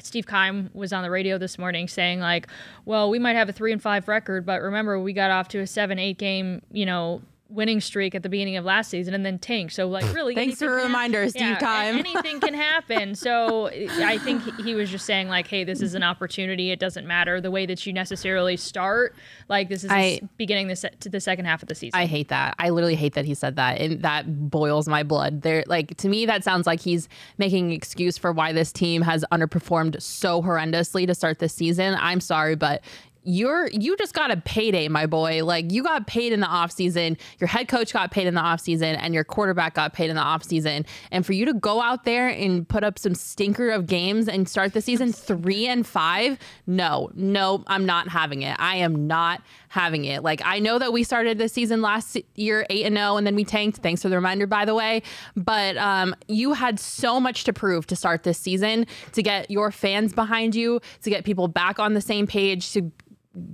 Steve 0.00 0.26
Keim 0.26 0.70
was 0.74 0.92
on 0.92 1.02
the 1.02 1.10
radio 1.10 1.38
this 1.38 1.58
morning 1.58 1.88
saying 1.88 2.20
like, 2.20 2.46
well, 2.84 3.10
we 3.10 3.18
might 3.18 3.34
have 3.34 3.48
a 3.48 3.52
three 3.52 3.72
and 3.72 3.82
five 3.82 4.06
record, 4.06 4.46
but 4.46 4.62
remember 4.62 4.98
we 5.00 5.12
got 5.12 5.32
off 5.32 5.48
to 5.48 5.58
a 5.58 5.66
seven 5.66 5.98
eight 5.98 6.18
game, 6.18 6.62
you 6.70 6.86
know, 6.86 7.20
winning 7.52 7.80
streak 7.80 8.14
at 8.14 8.22
the 8.22 8.28
beginning 8.28 8.56
of 8.56 8.64
last 8.64 8.90
season 8.90 9.14
and 9.14 9.24
then 9.24 9.38
tank. 9.38 9.70
So 9.70 9.86
like 9.88 10.04
really, 10.14 10.34
thanks 10.34 10.58
for 10.58 10.78
a 10.78 10.82
reminder, 10.84 11.28
Steve 11.28 11.42
yeah, 11.42 11.58
Keim. 11.92 11.98
anything 11.98 12.40
can 12.40 12.54
happen. 12.54 13.14
So 13.14 13.68
I 13.68 14.18
think 14.18 14.42
he 14.60 14.74
was 14.74 14.90
just 14.90 15.06
saying 15.06 15.28
like, 15.28 15.46
hey, 15.46 15.64
this 15.64 15.80
is 15.80 15.94
an 15.94 16.02
opportunity. 16.02 16.70
It 16.70 16.78
doesn't 16.78 17.06
matter 17.06 17.40
the 17.40 17.50
way 17.50 17.66
that 17.66 17.84
you 17.86 17.92
necessarily 17.92 18.56
start. 18.56 19.14
Like 19.48 19.68
this 19.68 19.84
is 19.84 19.90
I, 19.90 20.20
beginning 20.36 20.68
the 20.68 20.76
se- 20.76 20.96
to 21.00 21.08
the 21.08 21.20
second 21.20 21.44
half 21.44 21.62
of 21.62 21.68
the 21.68 21.74
season. 21.74 21.98
I 21.98 22.06
hate 22.06 22.28
that. 22.28 22.54
I 22.58 22.70
literally 22.70 22.96
hate 22.96 23.14
that 23.14 23.24
he 23.24 23.34
said 23.34 23.56
that, 23.56 23.80
and 23.80 24.02
that 24.02 24.50
boils 24.50 24.88
my 24.88 25.02
blood. 25.02 25.42
There, 25.42 25.64
like 25.66 25.96
to 25.98 26.08
me, 26.08 26.26
that 26.26 26.44
sounds 26.44 26.66
like 26.66 26.80
he's 26.80 27.08
making 27.38 27.66
an 27.66 27.72
excuse 27.72 28.16
for 28.16 28.32
why 28.32 28.52
this 28.52 28.72
team 28.72 29.02
has 29.02 29.24
underperformed 29.32 30.00
so 30.00 30.42
horrendously 30.42 31.06
to 31.06 31.14
start 31.14 31.38
this 31.38 31.52
season. 31.52 31.96
I'm 32.00 32.20
sorry, 32.20 32.54
but 32.54 32.82
you're 33.24 33.68
you 33.68 33.96
just 33.96 34.14
got 34.14 34.30
a 34.30 34.36
payday, 34.36 34.88
my 34.88 35.06
boy. 35.06 35.44
Like 35.44 35.70
you 35.72 35.82
got 35.82 36.06
paid 36.06 36.32
in 36.32 36.40
the 36.40 36.46
offseason, 36.46 37.18
your 37.38 37.48
head 37.48 37.68
coach 37.68 37.92
got 37.92 38.10
paid 38.10 38.26
in 38.26 38.34
the 38.34 38.40
offseason, 38.40 38.96
and 38.98 39.14
your 39.14 39.24
quarterback 39.24 39.74
got 39.74 39.92
paid 39.92 40.10
in 40.10 40.16
the 40.16 40.22
offseason. 40.22 40.86
And 41.10 41.24
for 41.24 41.32
you 41.32 41.44
to 41.46 41.54
go 41.54 41.80
out 41.80 42.04
there 42.04 42.28
and 42.28 42.68
put 42.68 42.84
up 42.84 42.98
some 42.98 43.14
stinker 43.14 43.70
of 43.70 43.86
games 43.86 44.28
and 44.28 44.48
start 44.48 44.72
the 44.72 44.80
season 44.80 45.12
three 45.12 45.66
and 45.66 45.86
five, 45.86 46.38
no, 46.66 47.10
no, 47.14 47.62
I'm 47.66 47.86
not 47.86 48.08
having 48.08 48.42
it. 48.42 48.56
I 48.58 48.76
am 48.76 49.06
not 49.06 49.42
having 49.68 50.04
it. 50.04 50.22
Like 50.22 50.42
I 50.44 50.58
know 50.58 50.78
that 50.78 50.92
we 50.92 51.04
started 51.04 51.38
the 51.38 51.48
season 51.48 51.80
last 51.80 52.18
year 52.34 52.66
eight 52.70 52.84
and 52.84 52.96
zero, 52.96 53.12
oh, 53.12 53.16
and 53.16 53.26
then 53.26 53.34
we 53.34 53.44
tanked. 53.44 53.78
Thanks 53.78 54.02
for 54.02 54.08
the 54.08 54.16
reminder, 54.16 54.46
by 54.46 54.64
the 54.64 54.74
way. 54.74 55.02
But 55.36 55.76
um, 55.76 56.14
you 56.28 56.54
had 56.54 56.80
so 56.80 57.20
much 57.20 57.44
to 57.44 57.52
prove 57.52 57.86
to 57.86 57.96
start 57.96 58.24
this 58.24 58.38
season, 58.38 58.86
to 59.12 59.22
get 59.22 59.50
your 59.50 59.70
fans 59.70 60.12
behind 60.12 60.54
you, 60.54 60.80
to 61.02 61.10
get 61.10 61.24
people 61.24 61.48
back 61.48 61.78
on 61.78 61.94
the 61.94 62.00
same 62.00 62.26
page, 62.26 62.72
to 62.72 62.90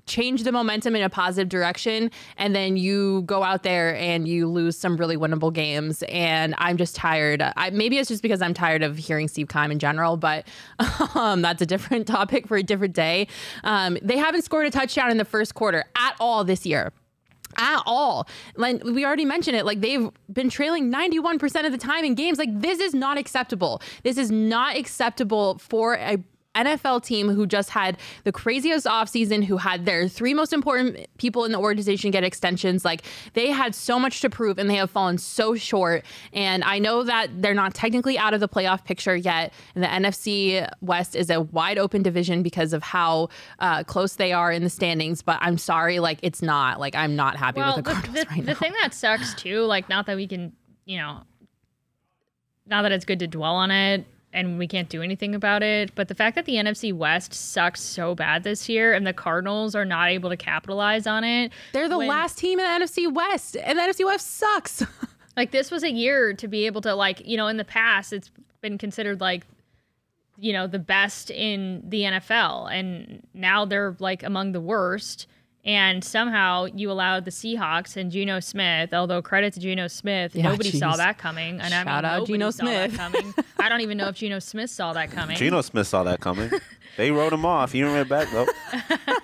change 0.07 0.43
the 0.43 0.53
momentum 0.53 0.97
in 0.97 1.03
a 1.03 1.11
positive 1.11 1.49
direction 1.49 2.11
and 2.37 2.55
then 2.55 2.77
you 2.77 3.23
go 3.23 3.43
out 3.43 3.63
there 3.63 3.95
and 3.97 4.27
you 4.27 4.49
lose 4.49 4.77
some 4.77 4.97
really 4.97 5.17
winnable 5.17 5.53
games 5.53 6.03
and 6.09 6.55
i'm 6.59 6.77
just 6.77 6.97
tired 6.97 7.43
I, 7.57 7.71
maybe 7.71 7.99
it's 7.99 8.09
just 8.09 8.23
because 8.23 8.43
i'm 8.43 8.55
tired 8.55 8.83
of 8.83 8.97
hearing 8.97 9.29
steve 9.29 9.49
keim 9.49 9.71
in 9.71 9.79
general 9.79 10.17
but 10.17 10.47
um, 11.15 11.43
that's 11.43 11.63
a 11.63 11.67
different 11.67 12.07
topic 12.09 12.47
for 12.49 12.57
a 12.57 12.63
different 12.63 12.95
day 12.95 13.29
um, 13.65 13.99
they 14.03 14.17
haven't 14.17 14.43
scored 14.43 14.67
a 14.67 14.71
touchdown 14.71 15.11
in 15.11 15.17
the 15.17 15.25
first 15.25 15.55
quarter 15.55 15.85
at 15.97 16.15
all 16.19 16.45
this 16.45 16.67
year 16.67 16.93
at 17.57 17.83
all. 17.87 18.29
Like 18.57 18.85
we 18.85 19.05
already 19.05 19.25
mentioned 19.25 19.57
it, 19.57 19.65
like 19.65 19.81
they've 19.81 20.11
been 20.33 20.51
trailing 20.51 20.93
91% 20.93 21.67
of 21.67 21.73
the 21.73 21.79
time 21.79 22.05
in 22.05 22.15
games. 22.15 22.39
Like 22.39 22.51
this 22.53 22.79
is 22.79 22.95
not 22.95 23.19
acceptable. 23.19 23.83
This 24.03 24.19
is 24.19 24.31
not 24.31 24.77
acceptable 24.77 25.59
for 25.59 25.95
a 25.95 26.19
NFL 26.65 27.05
team 27.05 27.29
who 27.29 27.47
just 27.47 27.71
had 27.71 27.97
the 28.25 28.33
craziest 28.33 28.87
offseason, 28.87 29.45
who 29.45 29.57
had 29.57 29.85
their 29.85 30.09
three 30.09 30.35
most 30.35 30.53
important 30.53 31.07
people 31.19 31.45
in 31.45 31.53
the 31.53 31.59
organization 31.59 32.11
get 32.11 32.25
extensions. 32.25 32.85
Like 32.85 33.03
they 33.35 33.51
had 33.51 33.75
so 33.75 33.99
much 33.99 34.21
to 34.21 34.31
prove 34.31 34.59
and 34.59 34.69
they 34.69 34.77
have 34.77 34.91
fallen 34.91 35.19
so 35.19 35.55
short. 35.55 36.05
And 36.33 36.65
I 36.65 36.79
know 36.79 37.03
that 37.05 37.43
they're 37.43 37.55
not 37.55 37.75
technically 37.75 38.19
out 38.19 38.35
of 38.35 38.41
the 38.41 38.49
playoff 38.49 38.85
picture 38.85 39.17
yet. 39.17 39.53
And 39.75 39.85
the 39.85 39.89
NFC 39.89 40.69
West 40.81 41.17
is 41.17 41.31
a 41.31 41.41
wide 41.41 41.79
open 41.79 42.03
division 42.03 42.43
because 42.43 42.73
of 42.73 42.83
how 42.83 43.29
uh, 43.59 43.85
close 43.85 44.17
they 44.17 44.33
are 44.33 44.53
in 44.53 44.65
the 44.65 44.71
standings. 44.71 45.23
But 45.23 45.39
I'm 45.41 45.59
sorry, 45.59 46.01
like 46.01 46.19
it's 46.23 46.43
not. 46.43 46.81
Like 46.81 46.95
I'm 46.95 47.17
not 47.17 47.37
happy 47.37 47.61
well, 47.61 47.77
with 47.77 47.85
the 47.85 47.93
Cardinals 47.93 48.25
the, 48.25 48.31
right 48.31 48.47
the 48.47 48.53
now. 48.53 48.59
thing 48.59 48.73
that 48.83 48.95
sucks 48.95 49.35
too, 49.35 49.63
like 49.63 49.89
not 49.89 50.07
that 50.07 50.17
we 50.17 50.27
can, 50.27 50.53
you 50.85 50.99
know, 50.99 51.23
not 52.67 52.83
that 52.83 52.93
it's 52.93 53.05
good 53.05 53.19
to 53.21 53.27
dwell 53.27 53.55
on 53.55 53.71
it 53.71 54.07
and 54.33 54.59
we 54.59 54.67
can't 54.67 54.89
do 54.89 55.03
anything 55.03 55.35
about 55.35 55.63
it, 55.63 55.95
but 55.95 56.09
the 56.09 56.15
fact 56.15 56.35
that 56.35 56.45
the 56.45 56.55
NFC 56.55 56.93
West 56.93 57.33
sucks 57.33 57.81
so 57.81 58.15
bad 58.15 58.43
this 58.43 58.69
year 58.69 58.93
and 58.93 59.07
the 59.07 59.13
Cardinals 59.13 59.75
are 59.75 59.85
not 59.85 60.11
able 60.11 60.31
to 60.31 60.37
capitalize 60.37 61.07
on 61.07 61.25
it. 61.25 61.53
They're 61.73 61.89
the 61.89 61.99
when- 61.99 62.09
last 62.09 62.39
team 62.39 62.59
in 62.59 62.65
the 62.67 62.87
NFC 62.87 63.13
West, 63.13 63.57
and 63.57 63.79
the 63.79 63.83
NFC 63.83 64.05
West 64.05 64.37
sucks. 64.37 64.85
Like 65.39 65.53
this 65.53 65.71
was 65.71 65.85
a 65.85 65.91
year 65.93 66.35
to 66.35 66.49
be 66.49 66.67
able 66.67 66.81
to 66.81 66.97
like, 66.97 67.25
you 67.25 67.37
know, 67.37 67.47
in 67.47 67.59
the 67.59 67.65
past 67.65 68.13
it's 68.13 68.29
been 68.61 68.77
considered 68.77 69.21
like 69.21 69.47
you 70.37 70.53
know, 70.53 70.67
the 70.67 70.81
best 70.81 71.31
in 71.31 71.83
the 71.89 72.03
NFL 72.03 72.73
and 72.73 73.25
now 73.35 73.65
they're 73.65 73.95
like 74.01 74.25
among 74.25 74.51
the 74.51 74.61
worst. 74.61 75.29
And 75.65 76.03
somehow 76.03 76.65
you 76.67 76.91
allowed 76.91 77.25
the 77.27 77.31
Seahawks 77.31 77.97
and 77.97 78.11
Geno 78.11 78.41
Smith, 78.41 78.95
although 78.95 79.21
credit 79.21 79.53
to 79.55 79.61
Geno 79.61 79.87
Smith, 79.89 80.35
Yeah, 80.35 80.45
nobody 80.45 80.71
saw 80.71 80.97
that 80.97 81.19
coming. 81.19 81.61
And 81.61 81.75
I 81.75 81.83
Shout 81.83 81.87
mean, 81.87 81.95
out 81.95 82.03
nobody 82.21 82.33
Geno 82.33 82.51
saw 82.51 82.65
that 82.65 82.91
Smith. 82.91 82.99
coming. 83.01 83.35
I 83.59 83.69
don't 83.69 83.81
even 83.83 83.99
know 83.99 84.09
if 84.09 84.15
Geno 84.17 84.39
Smith 84.39 84.71
saw 84.71 84.93
that 84.95 85.11
coming. 85.11 85.37
Geno 85.37 85.61
Smith 85.61 85.87
saw 85.87 86.05
that 86.05 86.21
coming. 86.21 86.51
they 86.97 87.11
wrote 87.11 87.33
him 87.35 87.45
off. 87.45 87.73
He 87.73 87.83
went 87.85 88.09
back 88.09 88.29
though. 88.31 88.47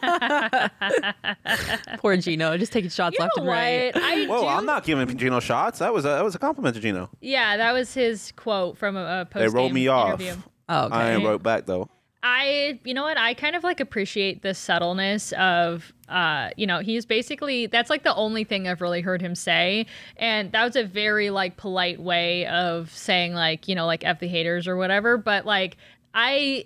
Poor 1.98 2.16
Geno, 2.16 2.56
just 2.58 2.72
taking 2.72 2.90
shots 2.90 3.16
You 3.18 3.22
left 3.24 3.36
and 3.38 3.46
right. 3.46 3.92
I 3.94 4.26
Whoa, 4.28 4.40
do- 4.42 4.46
I'm 4.46 4.66
not 4.66 4.84
giving 4.84 5.16
Geno 5.16 5.40
shots. 5.40 5.78
That 5.78 5.94
was 5.94 6.04
a, 6.04 6.08
that 6.08 6.24
was 6.24 6.34
a 6.34 6.38
compliment 6.38 6.74
to 6.74 6.80
Geno. 6.82 7.08
Yeah, 7.20 7.56
that 7.56 7.72
was 7.72 7.94
his 7.94 8.32
quote 8.36 8.76
from 8.76 8.96
a, 8.96 9.22
a 9.22 9.24
post. 9.24 9.40
They 9.40 9.48
wrote 9.48 9.72
me 9.72 9.88
off. 9.88 10.20
interview. 10.20 10.34
Oh, 10.68 10.86
okay. 10.86 10.94
I 10.94 11.12
ain't 11.14 11.24
wrote 11.24 11.42
back 11.42 11.66
though. 11.66 11.88
I, 12.26 12.80
you 12.84 12.94
know 12.94 13.02
what? 13.02 13.18
I 13.18 13.34
kind 13.34 13.54
of 13.54 13.62
like 13.62 13.80
appreciate 13.80 14.40
the 14.40 14.54
subtleness 14.54 15.32
of, 15.32 15.92
uh, 16.08 16.48
you 16.56 16.66
know, 16.66 16.78
he's 16.78 17.04
basically 17.04 17.66
that's 17.66 17.90
like 17.90 18.02
the 18.02 18.14
only 18.14 18.44
thing 18.44 18.66
I've 18.66 18.80
really 18.80 19.02
heard 19.02 19.20
him 19.20 19.34
say, 19.34 19.84
and 20.16 20.50
that 20.52 20.64
was 20.64 20.74
a 20.74 20.84
very 20.84 21.28
like 21.28 21.58
polite 21.58 22.00
way 22.00 22.46
of 22.46 22.90
saying 22.90 23.34
like, 23.34 23.68
you 23.68 23.74
know, 23.74 23.84
like 23.84 24.04
f 24.06 24.20
the 24.20 24.26
haters 24.26 24.66
or 24.66 24.74
whatever. 24.78 25.18
But 25.18 25.44
like, 25.44 25.76
I, 26.14 26.64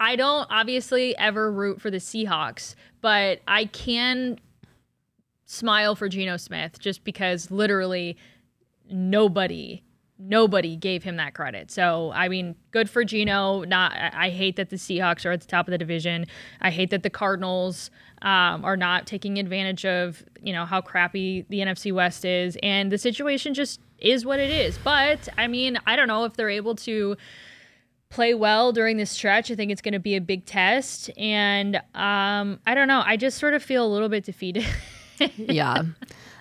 I 0.00 0.16
don't 0.16 0.48
obviously 0.50 1.14
ever 1.18 1.52
root 1.52 1.82
for 1.82 1.90
the 1.90 1.98
Seahawks, 1.98 2.74
but 3.02 3.42
I 3.46 3.66
can 3.66 4.40
smile 5.44 5.94
for 5.94 6.08
Geno 6.08 6.38
Smith 6.38 6.78
just 6.80 7.04
because 7.04 7.50
literally 7.50 8.16
nobody 8.90 9.83
nobody 10.26 10.76
gave 10.76 11.02
him 11.02 11.16
that 11.16 11.34
credit. 11.34 11.70
So 11.70 12.12
I 12.14 12.28
mean, 12.28 12.54
good 12.70 12.88
for 12.88 13.04
Geno. 13.04 13.64
Not 13.64 13.92
I 13.96 14.30
hate 14.30 14.56
that 14.56 14.70
the 14.70 14.76
Seahawks 14.76 15.26
are 15.26 15.32
at 15.32 15.40
the 15.40 15.46
top 15.46 15.68
of 15.68 15.72
the 15.72 15.78
division. 15.78 16.26
I 16.60 16.70
hate 16.70 16.90
that 16.90 17.02
the 17.02 17.10
Cardinals 17.10 17.90
um, 18.22 18.64
are 18.64 18.76
not 18.76 19.06
taking 19.06 19.38
advantage 19.38 19.84
of 19.84 20.24
you 20.42 20.52
know 20.52 20.64
how 20.64 20.80
crappy 20.80 21.44
the 21.48 21.58
NFC 21.58 21.92
West 21.92 22.24
is, 22.24 22.56
and 22.62 22.90
the 22.90 22.98
situation 22.98 23.54
just 23.54 23.80
is 23.98 24.24
what 24.24 24.40
it 24.40 24.50
is. 24.50 24.78
But 24.78 25.28
I 25.36 25.46
mean, 25.46 25.78
I 25.86 25.96
don't 25.96 26.08
know 26.08 26.24
if 26.24 26.34
they're 26.34 26.50
able 26.50 26.74
to 26.76 27.16
play 28.08 28.32
well 28.32 28.72
during 28.72 28.96
this 28.96 29.10
stretch. 29.10 29.50
I 29.50 29.54
think 29.54 29.72
it's 29.72 29.82
going 29.82 29.92
to 29.92 30.00
be 30.00 30.16
a 30.16 30.20
big 30.20 30.46
test, 30.46 31.10
and 31.16 31.76
um, 31.94 32.60
I 32.66 32.74
don't 32.74 32.88
know. 32.88 33.02
I 33.04 33.16
just 33.16 33.38
sort 33.38 33.54
of 33.54 33.62
feel 33.62 33.84
a 33.84 33.90
little 33.92 34.08
bit 34.08 34.24
defeated. 34.24 34.66
yeah. 35.36 35.82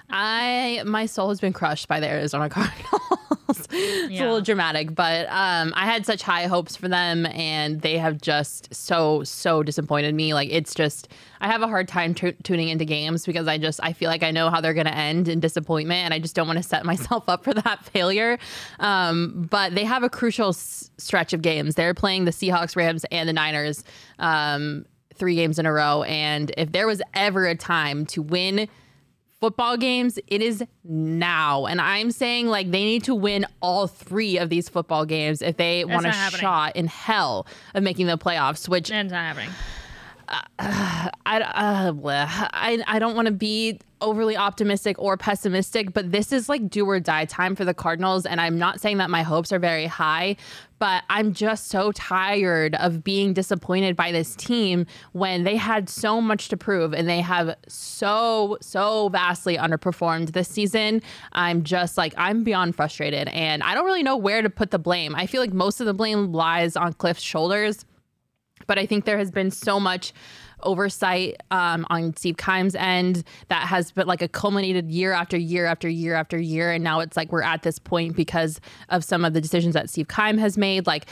I 0.10 0.84
my 0.86 1.06
soul 1.06 1.30
has 1.30 1.39
been 1.39 1.54
crushed 1.54 1.88
by 1.88 2.00
the 2.00 2.08
Arizona 2.08 2.50
Cardinals. 2.50 3.02
it's 3.72 4.20
a 4.20 4.24
little 4.24 4.42
dramatic, 4.42 4.94
but 4.94 5.28
um, 5.30 5.74
I 5.76 5.86
had 5.86 6.06
such 6.06 6.22
high 6.22 6.48
hopes 6.48 6.76
for 6.76 6.88
them, 6.88 7.26
and 7.28 7.82
they 7.82 7.98
have 7.98 8.22
just 8.22 8.74
so 8.74 9.24
so 9.24 9.63
disappointed 9.63 10.13
me. 10.16 10.34
Like 10.34 10.50
it's 10.52 10.74
just 10.74 11.10
I 11.42 11.48
have 11.48 11.62
a 11.62 11.68
hard 11.68 11.88
time 11.88 12.13
tu- 12.13 12.36
tuning 12.44 12.70
into 12.70 12.86
games 12.86 13.26
because 13.26 13.48
I 13.48 13.58
just 13.58 13.80
I 13.84 13.94
feel 13.94 14.10
like 14.10 14.24
I 14.24 14.32
know 14.32 14.50
how 14.50 14.62
they're 14.62 14.74
going 14.74 14.86
to 14.86 14.96
end 14.96 15.28
in 15.28 15.39
disappointment, 15.39 16.06
and 16.06 16.13
I 16.13 16.20
just 16.20 16.36
don't 16.36 16.48
want 16.48 16.58
to 16.58 16.63
set 16.63 16.86
myself 16.94 17.28
up 17.28 17.44
for 17.44 17.54
that 17.54 17.84
failure. 17.86 18.38
Um, 18.80 19.48
but 19.50 19.76
they 19.76 19.86
have 19.86 20.04
a 20.04 20.10
crucial 20.10 20.50
s- 20.50 20.89
stretch 20.98 21.34
of 21.34 21.42
games. 21.42 21.76
They're 21.76 21.94
playing 21.94 22.26
the 22.26 22.32
Seahawks, 22.32 22.76
Rams, 22.76 23.06
and 23.12 23.28
the 23.28 23.34
Niners. 23.34 23.84
Um, 24.20 24.86
three 25.16 25.36
games 25.36 25.60
in 25.60 25.68
a 25.68 25.72
row 25.72 26.02
and 26.02 26.52
if 26.58 26.72
there 26.72 26.88
was 26.88 27.00
ever 27.13 27.46
a 27.46 27.54
time 27.56 28.04
to 28.04 28.20
win 28.24 28.68
football 29.43 29.75
games, 29.75 30.17
it 30.27 30.41
is 30.41 30.63
now. 30.86 31.65
And 31.65 31.82
I'm 31.82 32.12
saying 32.12 32.47
like 32.47 32.71
they 32.71 32.86
need 32.86 33.03
to 33.03 33.13
win 33.13 33.45
all 33.62 33.88
three 33.88 34.38
of 34.38 34.47
these 34.49 34.69
football 34.69 35.03
games 35.03 35.41
if 35.41 35.58
they 35.58 35.84
want 35.84 36.06
a 36.06 36.12
happening. 36.12 36.39
shot 36.39 36.75
in 36.77 36.88
hell 36.88 37.45
of 37.73 37.84
making 37.84 38.08
the 38.08 38.17
playoffs, 38.17 38.69
which 38.69 38.89
it's 38.89 39.12
not 39.12 39.19
happening. 39.19 39.49
I, 40.60 41.10
uh. 41.26 41.93
I, 42.54 42.84
I 42.88 43.00
don't 43.00 43.15
want 43.15 43.28
to 43.28 43.34
be 43.34 43.80
overly 44.02 44.36
optimistic 44.36 45.00
or 45.00 45.15
pessimistic, 45.15 45.93
but 45.93 46.12
this 46.12 46.34
is 46.34 46.50
like 46.50 46.69
do 46.69 46.86
or 46.86 47.00
die 47.00 47.26
time 47.26 47.56
for 47.56 47.63
the 47.63 47.74
Cardinals. 47.74 48.26
And 48.26 48.41
I'm 48.41 48.60
not 48.60 48.82
saying 48.82 48.98
that 48.98 49.10
my 49.10 49.24
hopes 49.24 49.52
are 49.54 49.60
very 49.60 49.86
high, 49.86 50.36
but 50.78 51.04
I'm 51.10 51.34
just 51.34 51.67
so 51.67 51.93
tired 51.93 52.76
of 52.76 53.04
being 53.04 53.34
disappointed 53.34 53.96
by 53.96 54.12
this 54.12 54.36
team 54.36 54.86
when 55.13 55.43
they 55.43 55.56
had 55.56 55.88
so 55.88 56.19
much 56.19 56.50
to 56.50 56.58
prove 56.58 56.93
and 56.93 57.08
they 57.08 57.22
have 57.22 57.56
so, 57.67 58.58
so 58.60 59.08
vastly 59.10 59.58
underperformed 59.58 60.34
this 60.34 60.50
season. 60.50 61.02
I'm 61.32 61.63
just 61.63 61.98
like, 61.98 62.13
I'm 62.17 62.43
beyond 62.43 62.76
frustrated 62.76 63.30
and 63.30 63.63
I 63.63 63.74
don't 63.74 63.86
really 63.86 64.04
know 64.04 64.17
where 64.17 64.41
to 64.41 64.50
put 64.50 64.72
the 64.72 64.80
blame. 64.80 65.15
I 65.15 65.26
feel 65.26 65.39
like 65.39 65.54
most 65.54 65.80
of 65.80 65.86
the 65.86 65.93
blame 65.93 66.34
lies 66.34 66.76
on 66.76 66.93
Kliff's 66.93 67.22
shoulders 67.22 67.86
but 68.67 68.78
I 68.80 68.86
think 68.86 69.06
there 69.06 69.17
has 69.17 69.32
been 69.32 69.52
so 69.52 69.80
much 69.80 70.13
oversight 70.62 71.38
um, 71.52 71.86
on 71.89 72.15
Steve 72.15 72.38
Keim's 72.38 72.76
end 72.76 73.23
that 73.49 73.67
has 73.67 73.91
been 73.91 74.08
like 74.08 74.21
a 74.21 74.28
culminated 74.28 74.89
year 74.89 75.12
after 75.12 75.38
year 75.38 75.65
after 75.65 75.89
year 75.89 76.15
after 76.15 76.39
year, 76.39 76.71
and 76.71 76.84
now 76.84 76.99
it's 76.99 77.17
like 77.17 77.32
we're 77.32 77.43
at 77.43 77.63
this 77.63 77.80
point 77.80 78.15
because 78.15 78.60
of 78.89 79.04
some 79.04 79.26
of 79.26 79.34
the 79.34 79.41
decisions 79.41 79.73
that 79.73 79.89
Steve 79.89 80.08
Keim 80.08 80.38
has 80.38 80.58
made. 80.58 80.88
Like, 80.88 81.08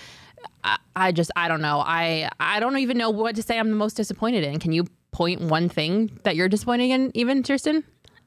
I, 0.63 0.77
I 0.95 1.11
just 1.11 1.31
I 1.35 1.47
don't 1.47 1.61
know. 1.61 1.79
I 1.85 2.29
I 2.39 2.59
don't 2.59 2.77
even 2.77 2.97
know 2.97 3.09
what 3.09 3.35
to 3.35 3.43
say. 3.43 3.59
I'm 3.59 3.69
the 3.69 3.75
most 3.75 3.95
disappointed 3.95 4.43
in. 4.43 4.59
Can 4.59 4.71
you 4.71 4.85
point 5.11 5.41
one 5.41 5.69
thing 5.69 6.19
that 6.23 6.35
you're 6.35 6.49
disappointed 6.49 6.89
in, 6.89 7.11
even 7.13 7.43
Chierstin? 7.43 7.83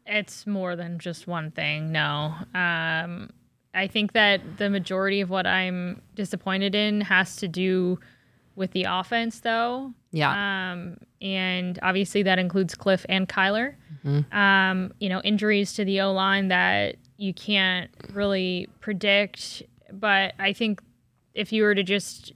It's 0.07 0.47
more 0.47 0.77
than 0.77 0.99
just 0.99 1.27
one 1.27 1.51
thing. 1.51 1.91
No. 1.91 2.35
Um, 2.55 3.31
I 3.73 3.89
think 3.89 4.13
that 4.13 4.59
the 4.59 4.71
majority 4.71 5.21
of 5.21 5.31
what 5.31 5.47
I'm 5.47 6.03
disappointed 6.15 6.75
in 6.75 7.01
has 7.01 7.37
to 7.37 7.49
do 7.49 7.99
with 8.57 8.73
the 8.73 8.85
offense, 8.89 9.41
though. 9.41 9.93
Yeah. 10.13 10.73
Um, 10.73 10.99
and 11.21 11.79
obviously 11.83 12.23
that 12.23 12.39
includes 12.39 12.75
Kliff 12.75 13.05
and 13.09 13.29
Kyler. 13.29 13.75
Mm-hmm. 14.05 14.37
Um, 14.37 14.93
you 15.01 15.09
know, 15.09 15.21
injuries 15.23 15.73
to 15.75 15.85
the 15.85 16.01
O 16.03 16.13
line 16.13 16.49
that 16.49 16.97
you 17.17 17.35
can't 17.35 17.91
really 18.13 18.69
predict. 18.81 19.63
But 19.93 20.35
I 20.39 20.53
think 20.53 20.81
if 21.35 21.53
you 21.53 21.63
were 21.63 21.75
to 21.75 21.83
just 21.83 22.33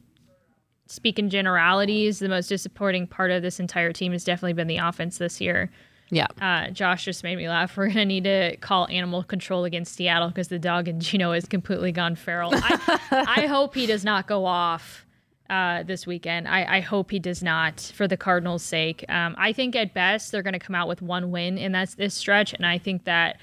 speak 0.86 1.18
in 1.18 1.30
generalities, 1.30 2.18
the 2.18 2.28
most 2.28 2.48
disappointing 2.48 3.06
part 3.06 3.30
of 3.30 3.42
this 3.42 3.60
entire 3.60 3.92
team 3.92 4.12
has 4.12 4.24
definitely 4.24 4.54
been 4.54 4.66
the 4.66 4.78
offense 4.78 5.18
this 5.18 5.40
year. 5.40 5.70
yeah. 6.10 6.26
Uh, 6.40 6.70
Josh 6.70 7.04
just 7.04 7.22
made 7.22 7.36
me 7.36 7.48
laugh. 7.48 7.76
We're 7.76 7.88
gonna 7.88 8.06
need 8.06 8.24
to 8.24 8.56
call 8.56 8.88
animal 8.88 9.22
control 9.22 9.64
against 9.64 9.94
Seattle 9.94 10.28
because 10.28 10.48
the 10.48 10.58
dog 10.58 10.88
in 10.88 11.00
Geno 11.00 11.32
is 11.32 11.46
completely 11.46 11.92
gone 11.92 12.16
feral. 12.16 12.50
I, 12.54 12.98
I 13.38 13.46
hope 13.46 13.74
he 13.74 13.86
does 13.86 14.04
not 14.04 14.26
go 14.26 14.46
off 14.46 15.04
uh, 15.50 15.82
this 15.82 16.06
weekend. 16.06 16.46
I, 16.48 16.76
I 16.76 16.80
hope 16.80 17.10
he 17.10 17.18
does 17.18 17.42
not, 17.42 17.80
for 17.94 18.06
the 18.06 18.16
Cardinals' 18.16 18.62
sake. 18.62 19.04
Um, 19.08 19.34
I 19.38 19.52
think 19.52 19.74
at 19.76 19.94
best 19.94 20.30
they're 20.32 20.42
gonna 20.42 20.58
come 20.58 20.74
out 20.74 20.88
with 20.88 21.00
one 21.02 21.30
win 21.30 21.58
in 21.58 21.72
that 21.72 21.90
this 21.96 22.14
stretch, 22.14 22.52
and 22.52 22.66
I 22.66 22.78
think 22.78 23.04
that 23.04 23.38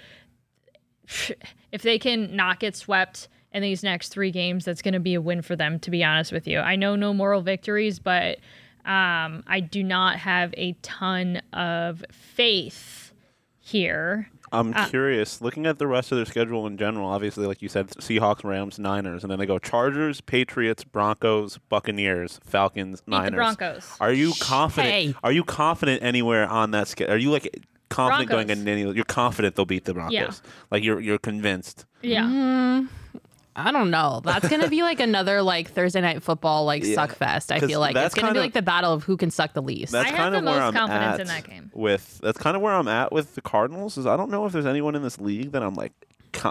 if 1.72 1.82
they 1.82 2.00
can 2.00 2.36
not 2.36 2.60
get 2.60 2.76
swept 2.76 3.28
in 3.54 3.62
these 3.62 3.84
next 3.84 4.10
three 4.10 4.32
games, 4.32 4.65
that's 4.65 4.82
going 4.82 4.94
to 4.94 5.00
be 5.00 5.13
a 5.13 5.22
win 5.22 5.41
for 5.41 5.56
them. 5.56 5.80
To 5.80 5.89
be 5.89 6.04
honest 6.04 6.32
with 6.34 6.46
you, 6.46 6.60
I 6.60 6.76
know 6.76 6.96
no 6.98 7.13
moral 7.13 7.41
victories, 7.41 8.00
but 8.00 8.39
Um, 8.86 9.44
I 9.48 9.62
do 9.62 9.82
not 9.82 10.18
have 10.18 10.54
a 10.58 10.74
ton 10.84 11.41
of 11.54 12.06
faith 12.12 13.13
here. 13.60 14.30
I'm 14.60 14.74
Uh, 14.74 14.88
curious. 14.88 15.41
Looking 15.41 15.65
at 15.65 15.78
the 15.80 15.88
rest 15.88 16.12
of 16.12 16.18
their 16.18 16.26
schedule 16.26 16.65
in 16.68 16.78
general, 16.78 17.08
obviously, 17.08 17.46
like 17.46 17.62
you 17.62 17.70
said, 17.70 17.89
Seahawks, 17.89 18.44
Rams, 18.44 18.80
Niners, 18.80 19.24
and 19.24 19.32
then 19.32 19.39
they 19.39 19.46
go 19.46 19.60
Chargers, 19.60 20.22
Patriots, 20.22 20.84
Broncos, 20.84 21.60
Buccaneers, 21.70 22.39
Falcons, 22.44 23.02
Beat 23.02 23.12
the 23.12 23.18
Niners. 23.18 23.36
Broncos. 23.36 23.98
Are 24.00 24.13
you 24.13 24.34
confident? 24.39 24.94
Hey. 24.94 25.13
Are 25.24 25.32
you 25.32 25.44
confident 25.44 26.02
anywhere 26.04 26.48
on 26.48 26.72
that 26.72 26.88
schedule? 26.88 27.13
Are 27.13 27.18
you 27.18 27.32
like 27.32 27.65
confident 27.89 28.30
going 28.30 28.48
Broncos. 28.48 28.62
in 28.63 28.68
any? 28.68 28.82
You're 28.94 29.04
confident 29.06 29.56
they'll 29.56 29.65
beat 29.65 29.86
the 29.86 29.94
Broncos. 29.94 30.13
Yeah. 30.13 30.32
Like 30.72 30.84
you're 30.84 31.00
you're 31.00 31.20
convinced. 31.20 31.86
Yeah. 32.02 32.24
Mm, 32.24 32.88
I 33.58 33.72
don't 33.72 33.89
know. 33.89 34.22
That's 34.24 34.48
gonna 34.50 34.68
be 34.70 34.84
like 34.84 35.00
another 35.00 35.41
like 35.41 35.72
Thursday 35.72 36.02
night 36.02 36.22
football 36.22 36.65
like 36.65 36.84
Yeah. 36.84 36.96
suck 36.96 37.15
fest. 37.15 37.52
I 37.52 37.60
'Cause 37.60 37.70
feel 37.70 37.80
like 37.80 37.94
that's 37.94 38.08
it's 38.08 38.15
gonna 38.15 38.28
be 38.28 38.39
kinda- 38.39 38.41
like 38.41 38.54
the 38.54 38.62
battle 38.62 38.91
of 38.94 39.04
who 39.06 39.15
can 39.18 39.32
suck 39.32 39.54
the 39.54 39.62
least. 39.62 39.94
That's 39.94 40.08
I 40.08 40.10
have 40.10 40.18
kind 40.18 40.34
the 40.34 40.39
of 40.39 40.44
where 40.46 40.54
most 40.56 40.63
I'm 40.63 40.74
confidence 40.74 41.13
at 41.15 41.20
in 41.22 41.28
that 41.28 41.44
game. 41.50 41.72
with. 41.74 42.20
That's 42.22 42.38
kind 42.38 42.56
of 42.58 42.62
where 42.62 42.74
I'm 42.74 42.88
at 42.89 43.12
with 43.13 43.36
the 43.36 43.41
Cardinals. 43.41 43.98
Is 43.98 44.06
I 44.06 44.18
don't 44.18 44.30
know 44.30 44.46
if 44.46 44.52
there's 44.52 44.65
anyone 44.65 44.94
in 44.96 45.04
this 45.04 45.20
league 45.20 45.52
that 45.54 45.63
I'm 45.63 45.76
like. 45.76 45.94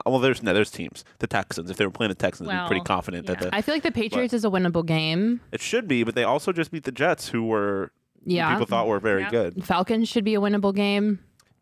Well, 0.07 0.19
there's 0.19 0.43
no, 0.43 0.55
there's 0.55 0.71
teams. 0.71 1.05
The 1.19 1.27
Texans. 1.27 1.71
If 1.71 1.77
they 1.77 1.85
were 1.85 1.91
playing 1.91 2.09
the 2.09 2.15
Texans, 2.15 2.49
I'd 2.49 2.63
be 2.63 2.67
pretty 2.69 2.79
Well, 2.81 2.85
confident 2.87 3.27
that 3.27 3.39
the, 3.41 3.55
I 3.55 3.61
feel 3.61 3.75
like 3.75 3.83
the 3.83 3.93
Patriots 3.93 4.33
is 4.33 4.43
a 4.43 4.49
winnable 4.49 4.87
game. 4.87 5.43
it 5.53 5.61
should 5.61 5.87
be. 5.87 6.05
But 6.05 6.15
they 6.15 6.25
also 6.25 6.53
just 6.53 6.71
beat 6.71 6.85
the 6.85 6.91
Jets, 6.91 7.29
who 7.29 7.45
were 7.45 7.93
Yeah. 8.25 8.51
people 8.53 8.65
thought 8.65 8.87
were 8.87 8.99
very 8.99 9.21
Yeah. 9.25 9.31
good. 9.31 9.63
Falcons 9.63 10.09
should 10.09 10.25
be 10.25 10.35
a 10.35 10.41
winnable 10.41 10.75
game. 10.75 11.19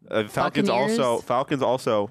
Uh, 0.08 0.22
Falcons 0.28 0.68
Buccaneers. 0.68 1.00
also 1.00 1.20
Falcons 1.22 1.62
also 1.62 2.10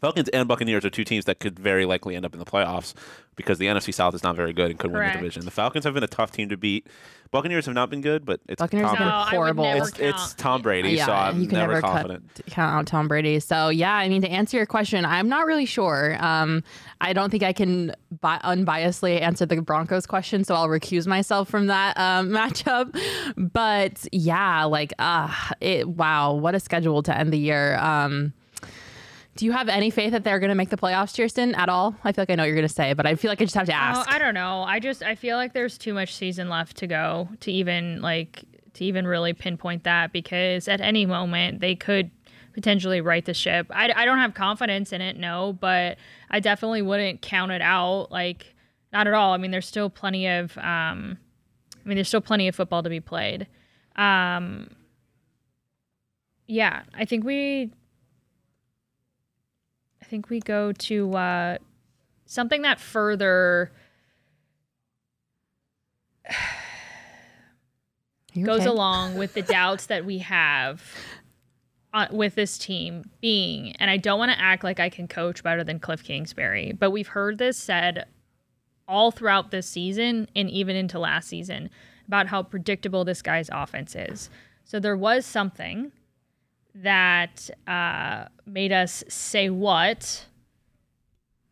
Falcons 0.00 0.28
and 0.30 0.48
Buccaneers 0.48 0.84
are 0.84 0.90
two 0.90 1.04
teams 1.04 1.26
that 1.26 1.40
could 1.40 1.58
very 1.58 1.84
likely 1.84 2.16
end 2.16 2.24
up 2.24 2.32
in 2.32 2.38
the 2.38 2.44
playoffs 2.44 2.94
because 3.36 3.58
the 3.58 3.66
NFC 3.66 3.92
South 3.92 4.14
is 4.14 4.22
not 4.22 4.36
very 4.36 4.52
good 4.52 4.70
and 4.70 4.78
could 4.78 4.92
win 4.92 5.06
the 5.06 5.12
division. 5.12 5.44
The 5.44 5.50
Falcons 5.50 5.84
have 5.84 5.94
been 5.94 6.02
a 6.02 6.08
tough 6.08 6.30
team 6.30 6.48
to 6.50 6.56
beat. 6.56 6.86
Buccaneers 7.30 7.66
have 7.66 7.74
not 7.74 7.90
been 7.90 8.00
good, 8.00 8.24
but 8.24 8.40
it's 8.48 8.58
Buccaneers 8.58 8.88
Tom, 8.88 8.96
have 8.96 8.98
been 8.98 9.08
No, 9.08 9.14
I 9.14 9.24
would 9.24 9.56
horrible. 9.56 9.64
it's, 9.64 9.98
it's. 10.00 10.34
Tom 10.34 10.62
Brady, 10.62 10.90
yeah, 10.90 11.06
so 11.06 11.12
I'm 11.12 11.40
you 11.40 11.46
can 11.46 11.58
never 11.58 11.74
never 11.74 11.86
confident. 11.86 12.28
Cut, 12.34 12.46
count 12.46 12.74
out 12.74 12.86
Tom 12.86 13.06
Brady. 13.08 13.38
So 13.38 13.68
yeah, 13.68 13.94
I 13.94 14.08
mean 14.08 14.22
to 14.22 14.28
answer 14.28 14.56
your 14.56 14.66
question, 14.66 15.04
I'm 15.04 15.28
not 15.28 15.46
really 15.46 15.64
sure. 15.64 16.16
Um, 16.18 16.64
I 17.00 17.12
don't 17.12 17.30
think 17.30 17.42
I 17.42 17.52
can 17.52 17.94
bi- 18.20 18.40
unbiasedly 18.40 19.20
answer 19.20 19.46
the 19.46 19.62
Broncos 19.62 20.06
question, 20.06 20.42
so 20.42 20.54
I'll 20.54 20.68
recuse 20.68 21.06
myself 21.06 21.48
from 21.48 21.68
that 21.68 21.96
um, 21.98 22.28
matchup. 22.30 22.94
But 23.36 24.06
yeah, 24.10 24.64
like 24.64 24.92
ah, 24.98 25.52
it 25.60 25.88
wow, 25.88 26.34
what 26.34 26.56
a 26.56 26.60
schedule 26.60 27.02
to 27.04 27.16
end 27.16 27.32
the 27.32 27.38
year. 27.38 27.76
Um, 27.78 28.32
do 29.36 29.44
you 29.46 29.52
have 29.52 29.68
any 29.68 29.90
faith 29.90 30.12
that 30.12 30.24
they're 30.24 30.38
going 30.40 30.50
to 30.50 30.54
make 30.54 30.70
the 30.70 30.76
playoffs, 30.76 31.14
Chierstin, 31.14 31.56
at 31.56 31.68
all? 31.68 31.94
I 32.04 32.12
feel 32.12 32.22
like 32.22 32.30
I 32.30 32.34
know 32.34 32.42
what 32.42 32.46
you're 32.48 32.56
going 32.56 32.68
to 32.68 32.74
say, 32.74 32.92
but 32.92 33.06
I 33.06 33.14
feel 33.14 33.30
like 33.30 33.40
I 33.40 33.44
just 33.44 33.54
have 33.54 33.66
to 33.66 33.72
Oh, 33.72 33.76
ask. 33.76 34.10
I 34.10 34.18
don't 34.18 34.34
know. 34.34 34.62
I 34.64 34.80
just 34.80 35.02
I 35.02 35.14
feel 35.14 35.36
like 35.36 35.52
there's 35.52 35.78
too 35.78 35.94
much 35.94 36.14
season 36.14 36.48
left 36.48 36.76
to 36.78 36.86
go 36.86 37.28
to 37.40 37.52
even 37.52 38.02
like 38.02 38.44
to 38.74 38.84
even 38.84 39.06
really 39.06 39.32
pinpoint 39.32 39.84
that 39.84 40.12
because 40.12 40.68
at 40.68 40.80
any 40.80 41.06
moment 41.06 41.60
they 41.60 41.74
could 41.74 42.10
potentially 42.52 43.00
right 43.00 43.24
the 43.24 43.34
ship. 43.34 43.66
I, 43.70 43.92
I 43.94 44.04
don't 44.04 44.18
have 44.18 44.34
confidence 44.34 44.92
in 44.92 45.00
it, 45.00 45.16
no, 45.16 45.52
but 45.60 45.96
I 46.30 46.40
definitely 46.40 46.82
wouldn't 46.82 47.22
count 47.22 47.52
it 47.52 47.62
out. 47.62 48.08
Like 48.10 48.54
not 48.92 49.06
at 49.06 49.14
all. 49.14 49.32
I 49.32 49.36
mean, 49.36 49.52
there's 49.52 49.66
still 49.66 49.88
plenty 49.88 50.26
of 50.26 50.58
um, 50.58 51.16
I 51.84 51.88
mean, 51.88 51.94
there's 51.96 52.08
still 52.08 52.20
plenty 52.20 52.48
of 52.48 52.56
football 52.56 52.82
to 52.82 52.90
be 52.90 53.00
played. 53.00 53.46
Um, 53.96 54.70
yeah, 56.46 56.82
I 56.94 57.04
think 57.04 57.24
we. 57.24 57.70
I 60.10 60.18
think 60.18 60.28
we 60.28 60.40
go 60.40 60.72
to 60.72 61.14
uh, 61.14 61.58
something 62.26 62.62
that 62.62 62.80
further 62.80 63.70
goes 68.42 68.62
okay? 68.62 68.68
along 68.68 69.16
with 69.18 69.34
the 69.34 69.42
doubts 69.42 69.86
that 69.86 70.04
we 70.04 70.18
have 70.18 70.82
uh, 71.94 72.08
with 72.10 72.34
this 72.34 72.58
team 72.58 73.08
being, 73.20 73.76
and 73.76 73.88
I 73.88 73.98
don't 73.98 74.18
want 74.18 74.32
to 74.32 74.40
act 74.40 74.64
like 74.64 74.80
I 74.80 74.88
can 74.88 75.06
coach 75.06 75.44
better 75.44 75.62
than 75.62 75.78
Kliff 75.78 76.02
Kingsbury, 76.02 76.72
but 76.72 76.90
we've 76.90 77.06
heard 77.06 77.38
this 77.38 77.56
said 77.56 78.06
all 78.88 79.12
throughout 79.12 79.52
this 79.52 79.68
season 79.68 80.26
and 80.34 80.50
even 80.50 80.74
into 80.74 80.98
last 80.98 81.28
season 81.28 81.70
about 82.08 82.26
how 82.26 82.42
predictable 82.42 83.04
this 83.04 83.22
guy's 83.22 83.48
offense 83.52 83.94
is. 83.94 84.28
So 84.64 84.80
there 84.80 84.96
was 84.96 85.24
something 85.24 85.92
that 86.74 87.50
uh, 87.66 88.26
made 88.46 88.72
us 88.72 89.04
say 89.08 89.50
what 89.50 90.26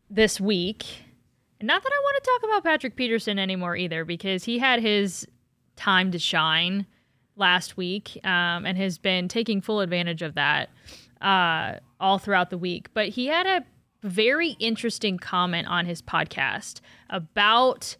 this 0.09 0.39
week. 0.39 0.85
Not 1.61 1.83
that 1.83 1.91
I 1.91 2.01
want 2.03 2.23
to 2.23 2.29
talk 2.29 2.49
about 2.49 2.63
Patrick 2.63 2.95
Peterson 2.95 3.37
anymore 3.37 3.75
either, 3.75 4.05
because 4.05 4.45
he 4.45 4.59
had 4.59 4.81
his 4.81 5.27
time 5.75 6.11
to 6.11 6.19
shine 6.19 6.85
last 7.35 7.77
week 7.77 8.17
um, 8.23 8.65
and 8.65 8.77
has 8.77 8.97
been 8.97 9.27
taking 9.27 9.61
full 9.61 9.79
advantage 9.79 10.21
of 10.21 10.35
that 10.35 10.69
uh, 11.21 11.75
all 11.99 12.17
throughout 12.17 12.49
the 12.49 12.57
week. 12.57 12.93
But 12.93 13.09
he 13.09 13.27
had 13.27 13.45
a 13.45 13.65
very 14.01 14.51
interesting 14.59 15.17
comment 15.17 15.67
on 15.67 15.85
his 15.85 16.01
podcast 16.01 16.79
about 17.09 17.97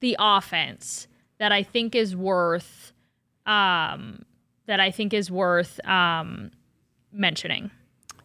the 0.00 0.16
offense 0.18 1.08
that 1.38 1.52
I 1.52 1.62
think 1.62 1.94
is 1.94 2.14
worth 2.14 2.92
um, 3.46 4.24
that 4.66 4.80
I 4.80 4.90
think 4.90 5.12
is 5.12 5.30
worth 5.30 5.84
um, 5.86 6.50
mentioning. 7.12 7.70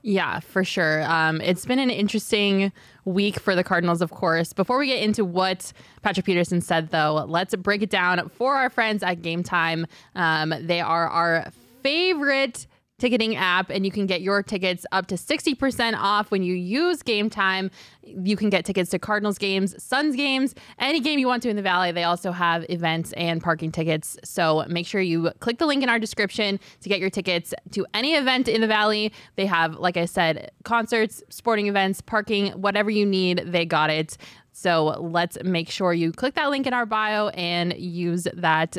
Yeah, 0.04 0.40
for 0.40 0.64
sure. 0.64 1.04
Um, 1.04 1.42
it's 1.42 1.66
been 1.66 1.80
an 1.80 1.90
interesting 1.90 2.72
week 3.04 3.40
for 3.40 3.56
the 3.56 3.64
Cardinals, 3.64 4.02
of 4.02 4.12
course. 4.12 4.54
Before 4.54 4.78
we 4.78 4.88
get 4.88 5.02
into 5.02 5.26
what 5.26 5.74
Patrick 6.02 6.26
Peterson 6.26 6.62
said, 6.62 6.90
though, 6.90 7.26
let's 7.28 7.54
break 7.56 7.82
it 7.82 7.90
down 7.90 8.30
for 8.30 8.56
our 8.56 8.70
friends 8.70 9.04
at 9.04 9.22
Gametime. 9.22 9.86
Um, 10.16 10.54
they 10.62 10.80
are 10.80 11.10
our 11.10 11.52
favorite 11.84 12.68
ticketing 13.00 13.36
app, 13.36 13.70
and 13.70 13.86
you 13.86 13.92
can 13.92 14.08
get 14.08 14.22
your 14.22 14.42
tickets 14.42 14.86
up 14.92 15.06
to 15.08 15.16
60% 15.16 15.96
off 15.96 16.32
when 16.32 16.42
you 16.42 16.56
use 16.56 17.04
Gametime. 17.04 17.70
You 18.02 18.36
can 18.36 18.50
get 18.50 18.66
tickets 18.66 18.90
to 18.92 19.00
Cardinals 19.00 19.38
games, 19.38 19.82
Suns 19.82 20.16
games, 20.16 20.56
any 20.80 21.00
game 21.00 21.20
you 21.20 21.28
want 21.28 21.44
to 21.44 21.50
in 21.50 21.56
the 21.56 21.62
Valley. 21.62 21.92
They 21.92 22.04
also 22.04 22.32
have 22.32 22.66
events 22.70 23.14
and 23.14 23.42
parking 23.42 23.72
tickets. 23.72 24.18
So 24.24 24.66
make 24.68 24.88
sure 24.88 25.00
you 25.00 25.32
click 25.40 25.60
the 25.60 25.68
link 25.68 25.84
in 25.84 25.90
our 25.90 26.00
description 26.00 26.60
to 26.82 26.90
get 26.90 27.00
your 27.00 27.12
tickets 27.12 27.54
to 27.72 27.86
any 27.94 28.16
event 28.16 28.48
in 28.48 28.62
the 28.62 28.68
Valley. 28.68 29.14
They 29.36 29.46
have, 29.46 29.76
like 29.76 29.98
I 29.98 30.06
said, 30.06 30.52
concerts, 30.64 31.22
sporting 31.30 31.68
events, 31.68 32.02
parking, 32.02 32.52
whatever 32.54 32.90
you 32.90 33.06
need, 33.06 33.44
they 33.46 33.66
got 33.66 33.92
it. 33.92 34.18
So 34.54 34.86
let's 35.00 35.38
make 35.44 35.70
sure 35.70 35.94
you 35.94 36.12
click 36.12 36.34
that 36.34 36.50
link 36.50 36.66
in 36.66 36.74
our 36.74 36.88
bio 36.88 37.28
and 37.30 37.78
use 37.78 38.28
that 38.34 38.76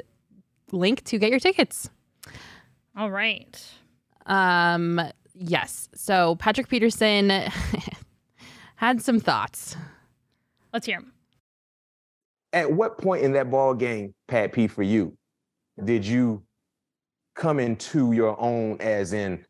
link 0.73 1.05
to 1.05 1.19
get 1.19 1.31
your 1.31 1.39
tickets. 1.39 1.89
All 2.97 3.13
right. 3.13 3.65
Um, 4.29 5.01
yes. 5.35 5.89
So 5.95 6.37
Patrick 6.37 6.69
Peterson 6.69 7.31
had 8.77 9.03
some 9.03 9.19
thoughts. 9.19 9.77
Let's 10.73 10.87
hear 10.87 10.99
him. 10.99 11.13
At 12.53 12.71
what 12.71 12.99
point 12.99 13.25
in 13.25 13.33
that 13.33 13.51
ball 13.51 13.75
game, 13.75 14.15
Pat 14.27 14.53
P, 14.53 14.69
for 14.69 14.83
you, 14.83 15.17
did 15.85 16.07
you 16.07 16.43
come 17.39 17.61
into 17.61 18.13
your 18.13 18.39
own 18.41 18.77
as 18.81 19.13
in, 19.13 19.45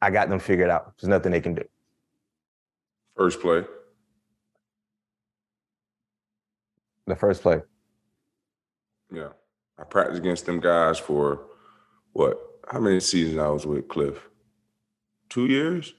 I 0.00 0.10
got 0.10 0.28
them 0.28 0.38
figured 0.38 0.70
out. 0.70 0.94
There's 0.98 1.08
nothing 1.08 1.32
they 1.32 1.40
can 1.40 1.54
do. 1.54 1.64
First 3.16 3.40
play. 3.40 3.64
The 7.06 7.16
first 7.16 7.42
play. 7.42 7.60
Yeah. 9.12 9.28
I 9.78 9.84
practiced 9.84 10.20
against 10.20 10.46
them 10.46 10.60
guys 10.60 10.98
for 10.98 11.46
what? 12.12 12.45
How 12.66 12.80
many 12.80 13.00
seasons 13.00 13.38
I 13.38 13.48
was 13.48 13.66
with 13.66 13.86
Kliff? 13.88 14.18
Two 15.28 15.46
years? 15.46 15.94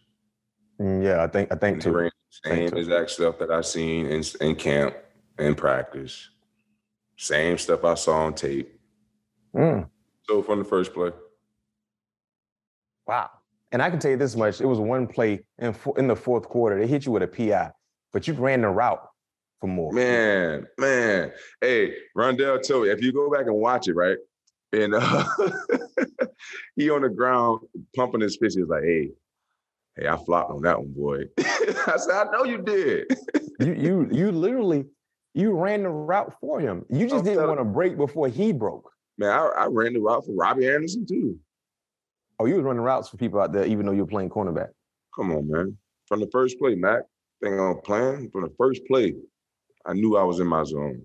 Mm, 0.82 1.04
Yeah, 1.04 1.24
I 1.24 1.28
think 1.28 1.52
I 1.52 1.56
think 1.56 1.74
And 1.76 1.82
they 1.82 1.86
too. 1.90 1.96
ran 1.96 2.12
the 2.44 2.50
Think 2.50 2.70
Same 2.70 2.78
exact 2.78 3.10
stuff 3.12 3.40
that 3.40 3.52
I 3.52 3.62
seen 3.62 4.06
in, 4.08 4.24
in 4.42 4.56
camp 4.56 4.96
and 5.38 5.58
practice. 5.58 6.30
Same 7.16 7.58
stuff 7.58 7.84
I 7.84 7.96
saw 7.96 8.26
on 8.26 8.36
tape. 8.36 8.80
Mm, 9.56 9.90
So 10.24 10.44
from 10.44 10.60
the 10.60 10.66
first 10.66 10.94
play. 10.94 11.12
wow. 13.08 13.30
And 13.72 13.82
I 13.82 13.90
can 13.90 14.00
tell 14.00 14.12
you 14.12 14.18
this 14.18 14.36
much: 14.36 14.62
it 14.62 14.66
was 14.66 14.80
one 14.80 15.08
play 15.08 15.44
in 15.60 15.76
in 15.98 16.08
the 16.08 16.16
fourth 16.16 16.48
quarter. 16.48 16.80
They 16.80 16.88
hit 16.88 17.06
you 17.06 17.12
with 17.12 17.24
a 17.24 17.28
PI, 17.28 17.72
but 18.14 18.28
you 18.28 18.34
ran 18.34 18.62
the 18.62 18.70
route 18.70 19.02
for 19.60 19.68
more. 19.68 19.92
Man, 19.92 20.68
man. 20.78 21.32
Hey, 21.60 21.96
Rondale 22.16 22.66
told 22.66 22.84
me 22.84 22.92
if 22.92 23.02
you 23.02 23.12
go 23.12 23.30
back 23.32 23.46
and 23.48 23.56
watch 23.56 23.88
it, 23.90 23.94
right? 23.94 24.18
And 24.74 24.96
uh, 24.96 25.24
he 26.76 26.90
on 26.90 27.02
the 27.02 27.10
ground 27.10 27.62
pumping 27.96 28.22
his 28.22 28.38
fist. 28.38 28.58
He 28.58 28.64
was 28.64 28.70
like, 28.70 28.84
hey, 28.84 29.12
hey, 29.96 30.08
I 30.08 30.18
flopped 30.18 30.52
on 30.52 30.62
that 30.64 30.80
one, 30.80 30.94
boy. 30.94 31.24
I 31.40 31.98
said, 31.98 32.14
I 32.14 32.26
know 32.32 32.44
you 32.44 32.58
did. 32.60 33.08
you 33.60 33.74
you 33.74 34.10
you 34.12 34.32
literally 34.32 34.86
you 35.34 35.52
ran 35.52 35.84
the 35.84 35.90
route 35.90 36.34
for 36.40 36.60
him. 36.60 36.86
You 36.90 37.06
just 37.06 37.20
I'm 37.20 37.26
didn't 37.26 37.48
want 37.48 37.60
to 37.60 37.66
break 37.66 37.98
before 37.98 38.28
he 38.28 38.52
broke. 38.52 38.92
Man, 39.18 39.30
I, 39.30 39.48
I 39.58 39.68
ran 39.68 39.94
the 39.94 40.00
route 40.00 40.26
for 40.26 40.34
Robbie 40.34 40.68
Anderson 40.68 41.06
too. 41.08 41.40
Oh, 42.40 42.46
you 42.46 42.56
was 42.56 42.64
running 42.64 42.82
routes 42.82 43.10
for 43.10 43.18
people 43.18 43.40
out 43.40 43.52
there, 43.52 43.66
even 43.66 43.86
though 43.86 43.94
you're 43.94 44.06
playing 44.06 44.30
cornerback. 44.30 44.70
Come 45.16 45.32
on, 45.32 45.50
man. 45.50 45.78
From 46.08 46.20
the 46.20 46.30
first 46.32 46.60
play, 46.60 46.76
Mac. 46.76 47.04
Thing 47.42 47.60
on 47.60 47.82
plan. 47.82 48.30
From 48.32 48.44
the 48.44 48.54
first 48.58 48.82
play, 48.88 49.14
I 49.86 49.94
knew 49.94 50.18
I 50.18 50.24
was 50.24 50.40
in 50.40 50.48
my 50.48 50.64
zone. 50.64 51.04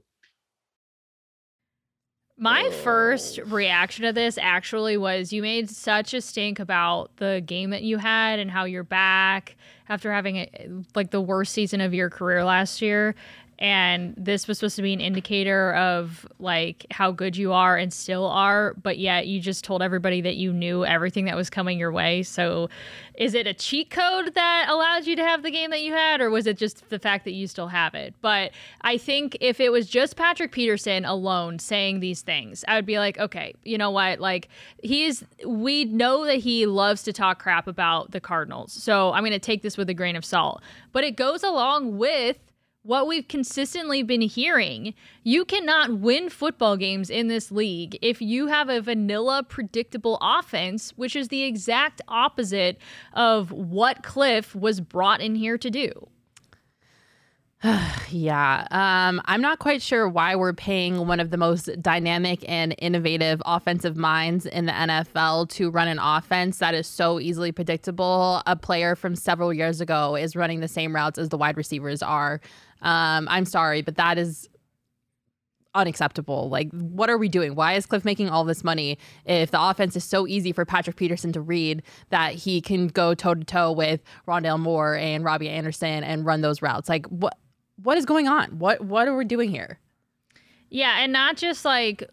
My 2.39 2.71
first 2.71 3.39
oh. 3.39 3.45
reaction 3.45 4.05
to 4.05 4.13
this 4.13 4.39
actually 4.39 4.97
was 4.97 5.33
you 5.33 5.43
made 5.43 5.71
such 5.71 6.15
a 6.15 6.21
stink 6.21 6.59
about 6.59 7.17
the 7.17 7.43
game 7.45 7.71
that 7.71 7.83
you 7.83 7.99
had 7.99 8.39
and 8.39 8.51
how 8.51 8.65
you're 8.65 8.85
back 8.85 9.57
after 9.89 10.13
having 10.13 10.37
a, 10.37 10.69
like 10.95 11.11
the 11.11 11.21
worst 11.21 11.53
season 11.53 11.81
of 11.81 11.93
your 11.93 12.09
career 12.09 12.45
last 12.45 12.81
year 12.81 13.15
and 13.63 14.13
this 14.17 14.49
was 14.49 14.59
supposed 14.59 14.75
to 14.75 14.83
be 14.83 14.93
an 14.93 15.01
indicator 15.01 15.73
of 15.77 16.27
like 16.41 16.85
how 16.91 17.13
good 17.13 17.37
you 17.37 17.53
are 17.53 17.77
and 17.77 17.93
still 17.93 18.27
are 18.27 18.75
but 18.83 18.99
yet 18.99 19.29
you 19.29 19.41
just 19.41 19.65
told 19.65 19.81
everybody 19.81 20.21
that 20.21 20.37
you 20.37 20.53
knew 20.53 20.85
everything 20.85 21.27
that 21.27 21.37
was 21.37 21.49
coming 21.49 21.79
your 21.79 21.93
way. 21.93 22.25
So 22.25 22.69
is 23.15 23.35
it 23.35 23.47
a 23.47 23.55
cheat 23.55 23.89
code 23.91 24.35
that 24.35 24.67
allows 24.69 25.07
you 25.07 25.15
to 25.15 25.23
have 25.23 25.45
the 25.45 25.51
game 25.51 25.71
that 25.71 25.83
you 25.83 25.93
had 25.93 26.21
or 26.21 26.29
was 26.29 26.47
it 26.47 26.59
just 26.59 26.89
the 26.91 26.99
fact 26.99 27.25
that 27.25 27.33
you 27.33 27.47
still 27.47 27.69
have 27.69 27.95
it? 27.95 28.15
But 28.21 28.51
i 28.81 28.99
think 28.99 29.37
if 29.41 29.61
it 29.61 29.71
was 29.71 29.87
just 29.87 30.17
patrick 30.17 30.51
peterson 30.51 31.05
alone 31.05 31.59
saying 31.59 32.01
these 32.01 32.23
things 32.23 32.65
i 32.67 32.75
would 32.75 32.87
be 32.87 32.99
like 32.99 33.19
okay 33.19 33.55
you 33.65 33.79
know 33.79 33.91
what? 33.91 34.19
Like 34.19 34.49
he's 34.83 35.25
we 35.47 35.85
know 35.85 36.27
that 36.27 36.37
he 36.37 36.67
loves 36.67 37.03
to 37.05 37.13
talk 37.13 37.41
crap 37.41 37.67
about 37.69 38.11
the 38.11 38.21
cardinals. 38.21 38.73
So 38.73 39.13
i'm 39.13 39.23
going 39.23 39.33
to 39.33 39.39
take 39.39 39.63
this 39.63 39.77
with 39.77 39.89
a 39.89 39.95
grain 39.95 40.17
of 40.17 40.25
salt. 40.25 40.63
But 40.93 41.05
it 41.05 41.17
goes 41.17 41.43
along 41.43 41.97
with 41.99 42.39
what 42.83 43.07
we've 43.07 43.29
consistently 43.29 44.03
been 44.03 44.23
hearing. 44.23 44.95
You 45.23 45.45
cannot 45.45 45.99
win 46.01 46.29
football 46.29 46.77
games 46.77 47.11
in 47.11 47.29
this 47.29 47.53
league 47.53 47.97
if 48.03 48.21
you 48.21 48.49
have 48.49 48.69
a 48.69 48.81
vanilla, 48.81 49.45
predictable 49.49 50.19
offense, 50.21 50.93
which 50.97 51.15
is 51.15 51.29
the 51.29 51.45
exact 51.45 52.01
opposite 52.09 52.79
of 53.13 53.53
what 53.53 54.03
Kliff 54.03 54.55
was 54.55 54.81
brought 54.81 55.21
in 55.21 55.35
here 55.35 55.59
to 55.59 55.71
do. 55.71 56.09
yeah. 58.11 58.67
Um, 58.73 59.23
I'm 59.27 59.41
not 59.41 59.61
quite 59.61 59.83
sure 59.83 60.09
why 60.09 60.35
we're 60.35 60.53
paying 60.53 61.07
one 61.07 61.21
of 61.21 61.31
the 61.31 61.37
most 61.37 61.71
dynamic 61.81 62.45
and 62.49 62.75
innovative 62.79 63.41
offensive 63.47 63.97
minds 63.97 64.47
in 64.47 64.67
the 64.67 64.73
NFL 64.73 65.49
to 65.51 65.71
run 65.71 65.87
an 65.87 66.01
offense 66.01 66.59
that 66.59 66.75
is 66.75 66.89
so 66.89 67.21
easily 67.21 67.53
predictable. 67.53 68.43
A 68.47 68.57
player 68.57 68.97
from 68.97 69.15
several 69.15 69.53
years 69.53 69.81
ago 69.81 70.17
is 70.17 70.35
running 70.35 70.59
the 70.59 70.67
same 70.67 70.93
routes 70.93 71.19
as 71.19 71.29
the 71.29 71.39
wide 71.39 71.57
receivers 71.57 72.03
are. 72.03 72.41
Um, 72.83 73.27
I'm 73.31 73.45
sorry, 73.45 73.83
but 73.83 73.97
that 73.97 74.19
is 74.19 74.49
unacceptable. 75.75 76.49
Like, 76.51 76.71
what 76.73 77.09
are 77.09 77.19
we 77.19 77.29
doing? 77.29 77.55
Why 77.55 77.75
is 77.75 77.87
Kliff 77.87 78.05
making 78.05 78.29
all 78.29 78.45
this 78.45 78.63
money 78.63 78.99
if 79.25 79.51
the 79.51 79.63
offense 79.63 79.97
is 79.97 80.05
so 80.05 80.27
easy 80.27 80.53
for 80.53 80.65
Patrick 80.65 80.97
Peterson 80.97 81.33
to 81.33 81.41
read 81.41 81.83
that 82.11 82.35
he 82.35 82.61
can 82.61 82.89
go 82.89 83.15
toe 83.15 83.35
to 83.35 83.45
toe 83.45 83.73
with 83.73 84.03
Rondale 84.29 84.61
Moore 84.61 84.97
and 84.97 85.25
Robbie 85.25 85.49
Anderson 85.49 86.05
and 86.05 86.27
run 86.27 86.41
those 86.43 86.63
routes? 86.63 86.89
Like, 86.89 87.07
what 87.07 87.39
what 87.83 87.97
is 87.97 88.05
going 88.05 88.29
on? 88.29 88.59
What 88.59 88.83
what 88.83 89.09
are 89.09 89.17
we 89.17 89.25
doing 89.25 89.51
here? 89.51 89.79
Yeah, 90.69 90.99
and 90.99 91.13
not 91.13 91.37
just 91.37 91.65
like 91.65 92.05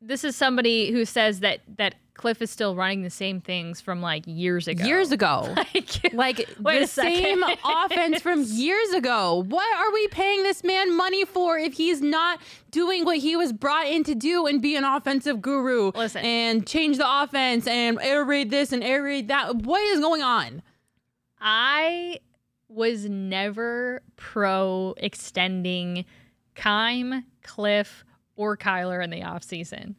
this 0.00 0.24
is 0.24 0.36
somebody 0.36 0.90
who 0.90 1.04
says 1.04 1.40
that 1.40 1.60
that 1.76 1.94
Kliff 2.14 2.42
is 2.42 2.50
still 2.50 2.74
running 2.74 3.02
the 3.02 3.10
same 3.10 3.40
things 3.40 3.80
from 3.80 4.02
like 4.02 4.24
years 4.26 4.68
ago. 4.68 4.84
Years 4.84 5.12
ago. 5.12 5.54
like, 5.74 6.12
like 6.12 6.46
the 6.80 6.86
same 6.86 7.42
offense 7.64 8.20
from 8.20 8.42
years 8.46 8.90
ago. 8.90 9.44
What 9.48 9.76
are 9.76 9.92
we 9.92 10.08
paying 10.08 10.42
this 10.42 10.62
man 10.62 10.94
money 10.94 11.24
for 11.24 11.58
if 11.58 11.74
he's 11.74 12.02
not 12.02 12.40
doing 12.70 13.04
what 13.04 13.18
he 13.18 13.34
was 13.34 13.52
brought 13.52 13.86
in 13.86 14.04
to 14.04 14.14
do 14.14 14.46
and 14.46 14.60
be 14.60 14.76
an 14.76 14.84
offensive 14.84 15.40
guru 15.40 15.90
Listen. 15.94 16.24
and 16.24 16.66
change 16.66 16.98
the 16.98 17.22
offense 17.22 17.66
and 17.66 17.98
air 18.02 18.24
raid 18.24 18.50
this 18.50 18.72
and 18.72 18.84
air 18.84 19.02
raid 19.02 19.28
that? 19.28 19.56
What 19.56 19.82
is 19.82 20.00
going 20.00 20.22
on? 20.22 20.62
I 21.40 22.20
was 22.68 23.06
never 23.06 24.02
pro 24.16 24.94
extending 24.98 26.04
Keim, 26.54 27.24
Kliff, 27.44 28.04
or 28.36 28.56
Kyler 28.56 29.02
in 29.02 29.10
the 29.10 29.20
offseason. 29.20 29.94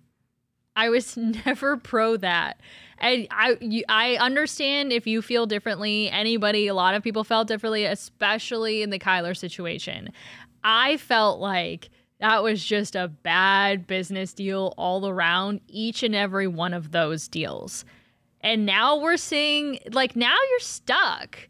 I 0.75 0.89
was 0.89 1.17
never 1.45 1.77
pro 1.77 2.17
that. 2.17 2.59
And 2.99 3.27
I 3.31 3.57
you, 3.59 3.83
I 3.89 4.15
understand 4.15 4.93
if 4.93 5.07
you 5.07 5.21
feel 5.21 5.45
differently. 5.45 6.09
Anybody, 6.09 6.67
a 6.67 6.73
lot 6.73 6.95
of 6.95 7.03
people 7.03 7.23
felt 7.23 7.47
differently, 7.47 7.85
especially 7.85 8.81
in 8.81 8.89
the 8.89 8.99
Kyler 8.99 9.35
situation. 9.35 10.09
I 10.63 10.97
felt 10.97 11.39
like 11.39 11.89
that 12.19 12.41
was 12.41 12.63
just 12.63 12.95
a 12.95 13.09
bad 13.09 13.85
business 13.85 14.33
deal 14.33 14.73
all 14.77 15.07
around, 15.07 15.59
each 15.67 16.03
and 16.03 16.15
every 16.15 16.47
one 16.47 16.73
of 16.73 16.91
those 16.91 17.27
deals. 17.27 17.83
And 18.39 18.65
now 18.65 18.97
we're 18.97 19.17
seeing 19.17 19.79
like 19.91 20.15
now 20.15 20.37
you're 20.51 20.59
stuck. 20.59 21.49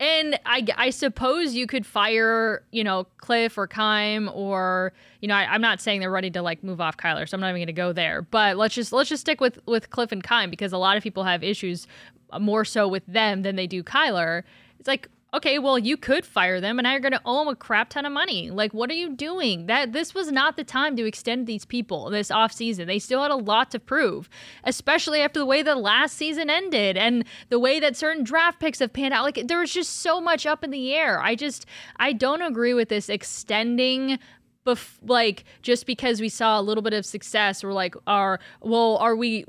And 0.00 0.40
I, 0.46 0.66
I 0.78 0.90
suppose 0.90 1.54
you 1.54 1.66
could 1.66 1.84
fire, 1.84 2.62
you 2.72 2.82
know, 2.82 3.06
Kliff 3.22 3.58
or 3.58 3.66
Keim 3.66 4.30
or, 4.32 4.94
you 5.20 5.28
know, 5.28 5.34
I, 5.34 5.54
am 5.54 5.60
not 5.60 5.78
saying 5.82 6.00
they're 6.00 6.10
ready 6.10 6.30
to 6.30 6.40
like 6.40 6.64
move 6.64 6.80
off 6.80 6.96
Kyler, 6.96 7.28
so 7.28 7.36
I'm 7.36 7.40
not 7.42 7.50
even 7.50 7.58
going 7.58 7.66
to 7.66 7.72
go 7.74 7.92
there. 7.92 8.22
But 8.22 8.56
let's 8.56 8.74
just 8.74 8.94
let's 8.94 9.10
just 9.10 9.20
stick 9.20 9.42
with 9.42 9.58
with 9.66 9.90
Kliff 9.90 10.10
and 10.10 10.22
Keim 10.22 10.48
because 10.48 10.72
a 10.72 10.78
lot 10.78 10.96
of 10.96 11.02
people 11.02 11.24
have 11.24 11.44
issues 11.44 11.86
uh, 12.30 12.38
more 12.38 12.64
so 12.64 12.88
with 12.88 13.04
them 13.06 13.42
than 13.42 13.56
they 13.56 13.66
do 13.66 13.82
Kyler. 13.82 14.42
It's 14.78 14.88
like 14.88 15.10
okay, 15.32 15.58
well, 15.58 15.78
you 15.78 15.96
could 15.96 16.24
fire 16.26 16.60
them 16.60 16.78
and 16.78 16.84
now 16.84 16.92
you're 16.92 17.00
going 17.00 17.12
to 17.12 17.20
owe 17.24 17.40
them 17.40 17.48
a 17.48 17.56
crap 17.56 17.90
ton 17.90 18.04
of 18.04 18.12
money. 18.12 18.50
Like, 18.50 18.74
what 18.74 18.90
are 18.90 18.94
you 18.94 19.14
doing? 19.14 19.66
That 19.66 19.92
this 19.92 20.14
was 20.14 20.32
not 20.32 20.56
the 20.56 20.64
time 20.64 20.96
to 20.96 21.06
extend 21.06 21.46
these 21.46 21.64
people 21.64 22.10
this 22.10 22.30
offseason. 22.30 22.86
They 22.86 22.98
still 22.98 23.22
had 23.22 23.30
a 23.30 23.36
lot 23.36 23.70
to 23.72 23.78
prove, 23.78 24.28
especially 24.64 25.20
after 25.20 25.38
the 25.38 25.46
way 25.46 25.62
the 25.62 25.76
last 25.76 26.16
season 26.16 26.50
ended 26.50 26.96
and 26.96 27.24
the 27.48 27.58
way 27.58 27.80
that 27.80 27.96
certain 27.96 28.24
draft 28.24 28.60
picks 28.60 28.80
have 28.80 28.92
panned 28.92 29.14
out. 29.14 29.24
Like, 29.24 29.46
there 29.46 29.60
was 29.60 29.72
just 29.72 30.00
so 30.00 30.20
much 30.20 30.46
up 30.46 30.64
in 30.64 30.70
the 30.70 30.94
air. 30.94 31.20
I 31.20 31.34
just, 31.34 31.66
I 31.96 32.12
don't 32.12 32.42
agree 32.42 32.74
with 32.74 32.88
this 32.88 33.08
extending 33.08 34.18
bef- 34.66 34.98
like 35.02 35.44
just 35.62 35.86
because 35.86 36.20
we 36.20 36.28
saw 36.28 36.60
a 36.60 36.62
little 36.62 36.82
bit 36.82 36.92
of 36.92 37.06
success 37.06 37.64
we're 37.64 37.72
like 37.72 37.94
are 38.06 38.38
well 38.60 38.96
are 38.98 39.16
we 39.16 39.44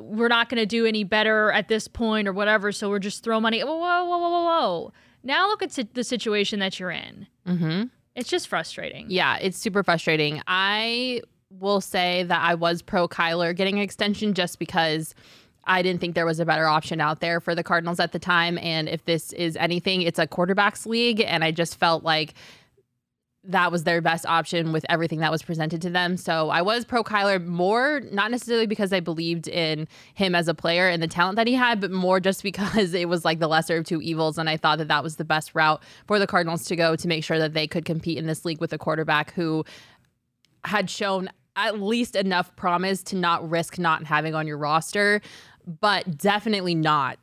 we're 0.00 0.28
not 0.28 0.48
going 0.48 0.58
to 0.58 0.66
do 0.66 0.86
any 0.86 1.04
better 1.04 1.52
at 1.52 1.68
this 1.68 1.88
point 1.88 2.26
or 2.26 2.32
whatever 2.32 2.72
so 2.72 2.90
we're 2.90 2.98
just 2.98 3.22
throw 3.22 3.40
money 3.40 3.62
whoa 3.62 3.76
whoa 3.76 4.04
whoa 4.04 4.18
whoa 4.18 4.44
whoa 4.44 4.92
now 5.22 5.46
look 5.48 5.62
at 5.62 5.72
si- 5.72 5.88
the 5.94 6.04
situation 6.04 6.58
that 6.60 6.78
you're 6.80 6.90
in 6.90 7.26
Mm-hmm. 7.46 7.84
it's 8.14 8.28
just 8.30 8.48
frustrating 8.48 9.06
Yeah, 9.08 9.36
it's 9.38 9.58
super 9.58 9.82
frustrating. 9.82 10.42
I 10.46 11.22
will 11.58 11.80
say 11.80 12.22
that 12.24 12.40
I 12.42 12.54
was 12.54 12.80
pro 12.82 13.08
Kyler 13.08 13.54
getting 13.56 13.76
an 13.76 13.82
extension 13.82 14.34
just 14.34 14.58
because 14.58 15.14
I 15.64 15.82
didn't 15.82 16.00
think 16.00 16.14
there 16.14 16.24
was 16.26 16.40
a 16.40 16.44
better 16.46 16.66
option 16.66 17.00
out 17.00 17.20
there 17.20 17.38
for 17.40 17.54
the 17.54 17.62
Cardinals 17.62 18.00
at 18.00 18.12
the 18.12 18.18
time. 18.18 18.56
And 18.58 18.88
if 18.88 19.04
this 19.04 19.32
is 19.34 19.56
anything, 19.56 20.02
it's 20.02 20.18
a 20.18 20.26
quarterbacks 20.26 20.86
league. 20.86 21.20
And 21.20 21.44
I 21.44 21.50
just 21.50 21.76
felt 21.76 22.02
like 22.02 22.34
that 23.44 23.72
was 23.72 23.84
their 23.84 24.02
best 24.02 24.26
option 24.26 24.70
with 24.70 24.84
everything 24.90 25.20
that 25.20 25.30
was 25.30 25.42
presented 25.42 25.80
to 25.82 25.90
them. 25.90 26.18
So 26.18 26.50
I 26.50 26.60
was 26.60 26.84
pro 26.84 27.02
Kyler 27.02 27.44
more, 27.44 28.00
not 28.12 28.30
necessarily 28.30 28.66
because 28.66 28.92
I 28.92 29.00
believed 29.00 29.48
in 29.48 29.88
him 30.14 30.34
as 30.34 30.46
a 30.46 30.54
player 30.54 30.88
and 30.88 31.02
the 31.02 31.08
talent 31.08 31.36
that 31.36 31.46
he 31.46 31.54
had, 31.54 31.80
but 31.80 31.90
more 31.90 32.20
just 32.20 32.42
because 32.50 32.92
it 32.92 33.08
was 33.08 33.24
like 33.24 33.38
the 33.38 33.48
lesser 33.48 33.78
of 33.78 33.86
two 33.86 34.02
evils. 34.02 34.36
And 34.36 34.50
I 34.50 34.56
thought 34.56 34.78
that 34.78 34.88
that 34.88 35.02
was 35.02 35.16
the 35.16 35.24
best 35.24 35.54
route 35.54 35.82
for 36.06 36.18
the 36.18 36.26
Cardinals 36.26 36.64
to 36.64 36.76
go 36.76 36.96
to 36.96 37.08
make 37.08 37.24
sure 37.24 37.38
that 37.38 37.54
they 37.54 37.66
could 37.66 37.84
compete 37.84 38.18
in 38.18 38.26
this 38.26 38.44
league 38.44 38.60
with 38.60 38.72
a 38.72 38.78
quarterback 38.78 39.32
who 39.32 39.64
had 40.64 40.90
shown 40.90 41.30
at 41.56 41.80
least 41.80 42.16
enough 42.16 42.54
promise 42.56 43.02
to 43.02 43.16
not 43.16 43.48
risk 43.48 43.78
not 43.78 44.04
having 44.04 44.34
on 44.34 44.46
your 44.46 44.58
roster, 44.58 45.20
but 45.80 46.16
definitely 46.16 46.74
not 46.74 47.18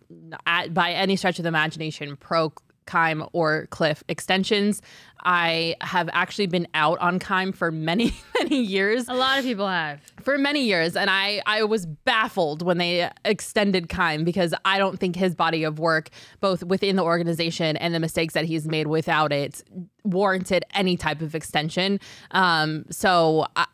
at, 0.45 0.73
by 0.73 0.91
any 0.91 1.15
stretch 1.15 1.39
of 1.39 1.43
the 1.43 1.49
imagination 1.49 2.15
pro 2.17 2.51
Keim 2.87 3.23
or 3.33 3.67
Kliff 3.69 4.01
extensions. 4.07 4.81
I 5.23 5.75
have 5.81 6.09
actually 6.13 6.47
been 6.47 6.67
out 6.73 6.99
on 6.99 7.19
Keim 7.19 7.51
for 7.51 7.71
many, 7.71 8.13
many 8.39 8.61
years. 8.61 9.07
A 9.07 9.13
lot 9.13 9.37
of 9.37 9.45
people 9.45 9.67
have. 9.67 10.01
For 10.21 10.37
many 10.37 10.63
years 10.63 10.95
and 10.95 11.09
I 11.09 11.41
I 11.45 11.63
was 11.63 11.85
baffled 11.85 12.61
when 12.61 12.77
they 12.77 13.09
extended 13.25 13.89
Keim 13.89 14.23
because 14.23 14.53
I 14.65 14.77
don't 14.77 14.99
think 14.99 15.15
his 15.15 15.35
body 15.35 15.63
of 15.63 15.79
work 15.79 16.09
both 16.39 16.63
within 16.63 16.95
the 16.95 17.03
organization 17.03 17.77
and 17.77 17.93
the 17.93 17.99
mistakes 17.99 18.33
that 18.33 18.45
he's 18.45 18.67
made 18.67 18.87
without 18.87 19.31
it 19.31 19.63
warranted 20.03 20.63
any 20.73 20.97
type 20.97 21.21
of 21.21 21.35
extension. 21.35 21.99
Um 22.31 22.85
so 22.89 23.47
I, 23.55 23.65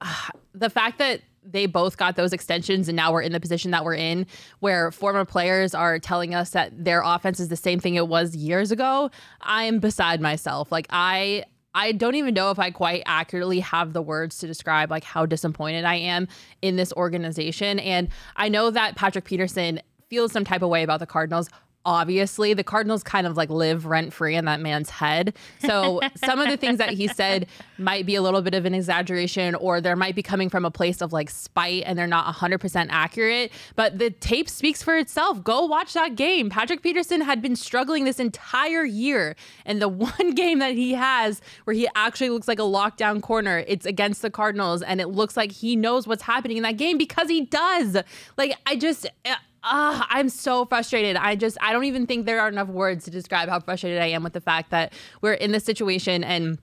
I, 0.00 0.30
the 0.54 0.70
fact 0.70 0.98
that 0.98 1.22
they 1.50 1.66
both 1.66 1.96
got 1.96 2.16
those 2.16 2.32
extensions 2.32 2.88
and 2.88 2.96
now 2.96 3.12
we're 3.12 3.22
in 3.22 3.32
the 3.32 3.40
position 3.40 3.70
that 3.70 3.84
we're 3.84 3.94
in 3.94 4.26
where 4.60 4.90
former 4.90 5.24
players 5.24 5.74
are 5.74 5.98
telling 5.98 6.34
us 6.34 6.50
that 6.50 6.72
their 6.84 7.02
offense 7.02 7.40
is 7.40 7.48
the 7.48 7.56
same 7.56 7.80
thing 7.80 7.94
it 7.94 8.08
was 8.08 8.36
years 8.36 8.70
ago 8.70 9.10
i'm 9.42 9.78
beside 9.78 10.20
myself 10.20 10.70
like 10.70 10.86
i 10.90 11.44
I 11.74 11.92
don't 11.92 12.16
even 12.16 12.34
know 12.34 12.50
if 12.50 12.58
I 12.58 12.70
quite 12.70 13.02
accurately 13.06 13.60
have 13.60 13.92
the 13.92 14.02
words 14.02 14.38
to 14.38 14.46
describe 14.46 14.90
like 14.90 15.04
how 15.04 15.26
disappointed 15.26 15.84
I 15.84 15.96
am 15.96 16.26
in 16.60 16.74
this 16.74 16.92
organization. 16.94 17.78
And 17.78 18.08
I 18.36 18.48
know 18.48 18.70
that 18.70 18.96
Patrick 18.96 19.24
Peterson 19.24 19.80
feels 20.08 20.32
some 20.32 20.44
type 20.44 20.62
of 20.62 20.70
way 20.70 20.82
about 20.82 20.98
the 20.98 21.06
Cardinals 21.06 21.48
obviously 21.88 22.52
the 22.52 22.62
Cardinals 22.62 23.02
kind 23.02 23.26
of 23.26 23.38
like 23.38 23.48
live 23.48 23.86
rent 23.86 24.12
free 24.12 24.36
in 24.36 24.44
that 24.44 24.60
man's 24.60 24.90
head. 24.90 25.34
So 25.60 26.02
some 26.16 26.38
of 26.38 26.50
the 26.50 26.58
things 26.58 26.76
that 26.76 26.90
he 26.90 27.08
said 27.08 27.46
might 27.78 28.04
be 28.04 28.14
a 28.14 28.20
little 28.20 28.42
bit 28.42 28.52
of 28.52 28.66
an 28.66 28.74
exaggeration 28.74 29.54
or 29.54 29.80
there 29.80 29.96
might 29.96 30.14
be 30.14 30.22
coming 30.22 30.50
from 30.50 30.66
a 30.66 30.70
place 30.70 31.00
of 31.00 31.14
like 31.14 31.30
spite 31.30 31.84
and 31.86 31.98
they're 31.98 32.06
not 32.06 32.34
100% 32.34 32.88
accurate. 32.90 33.50
But 33.74 33.98
the 33.98 34.10
tape 34.10 34.50
speaks 34.50 34.82
for 34.82 34.98
itself. 34.98 35.42
Go 35.42 35.64
watch 35.64 35.94
that 35.94 36.14
game. 36.14 36.50
Patrick 36.50 36.82
Peterson 36.82 37.22
had 37.22 37.40
been 37.40 37.56
struggling 37.56 38.04
this 38.04 38.20
entire 38.20 38.84
year. 38.84 39.34
And 39.64 39.80
the 39.80 39.88
one 39.88 40.34
game 40.34 40.58
that 40.58 40.74
he 40.74 40.92
has 40.92 41.40
where 41.64 41.74
he 41.74 41.88
actually 41.94 42.28
looks 42.28 42.48
like 42.48 42.58
a 42.58 42.62
lockdown 42.62 43.22
corner, 43.22 43.64
it's 43.66 43.86
against 43.86 44.20
the 44.20 44.30
Cardinals. 44.30 44.82
And 44.82 45.00
it 45.00 45.08
looks 45.08 45.38
like 45.38 45.52
he 45.52 45.74
knows 45.74 46.06
what's 46.06 46.22
happening 46.22 46.58
in 46.58 46.64
that 46.64 46.76
game 46.76 46.98
because 46.98 47.30
he 47.30 47.46
does. 47.46 47.96
Like, 48.36 48.58
I 48.66 48.76
just. 48.76 49.06
Eh, 49.24 49.34
Uh, 49.62 50.02
I'm 50.08 50.28
so 50.28 50.64
frustrated. 50.64 51.16
I 51.16 51.36
just, 51.36 51.58
I 51.60 51.72
don't 51.72 51.84
even 51.84 52.06
think 52.06 52.26
there 52.26 52.40
are 52.40 52.48
enough 52.48 52.68
words 52.68 53.04
to 53.04 53.10
describe 53.10 53.48
how 53.48 53.60
frustrated 53.60 54.00
I 54.00 54.06
am 54.06 54.22
with 54.22 54.32
the 54.32 54.40
fact 54.40 54.70
that 54.70 54.92
we're 55.20 55.34
in 55.34 55.52
this 55.52 55.64
situation 55.64 56.24
and 56.24 56.58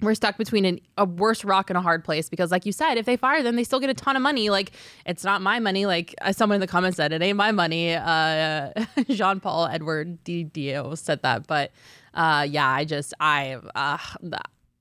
we're 0.00 0.14
stuck 0.14 0.36
between 0.38 0.64
an, 0.64 0.80
a 0.96 1.04
worse 1.04 1.44
rock 1.44 1.70
and 1.70 1.76
a 1.76 1.80
hard 1.80 2.04
place 2.04 2.28
because 2.28 2.50
like 2.50 2.64
you 2.64 2.72
said 2.72 2.94
if 2.96 3.06
they 3.06 3.16
fire 3.16 3.42
them 3.42 3.56
they 3.56 3.64
still 3.64 3.80
get 3.80 3.90
a 3.90 3.94
ton 3.94 4.16
of 4.16 4.22
money. 4.22 4.50
Like 4.50 4.72
it's 5.06 5.24
not 5.24 5.42
my 5.42 5.58
money. 5.58 5.86
Like 5.86 6.14
someone 6.32 6.56
in 6.56 6.60
the 6.60 6.66
comments 6.66 6.96
said 6.96 7.12
it 7.12 7.22
ain't 7.22 7.36
my 7.36 7.52
money. 7.52 7.94
Uh 7.94 8.72
jean-paul 9.08 9.66
edward 9.66 10.22
dio 10.24 10.94
said 10.94 11.22
that. 11.22 11.46
But 11.46 11.72
uh 12.14 12.46
yeah 12.48 12.68
i 12.68 12.84
just 12.84 13.14
i 13.20 13.58
uh 13.74 13.98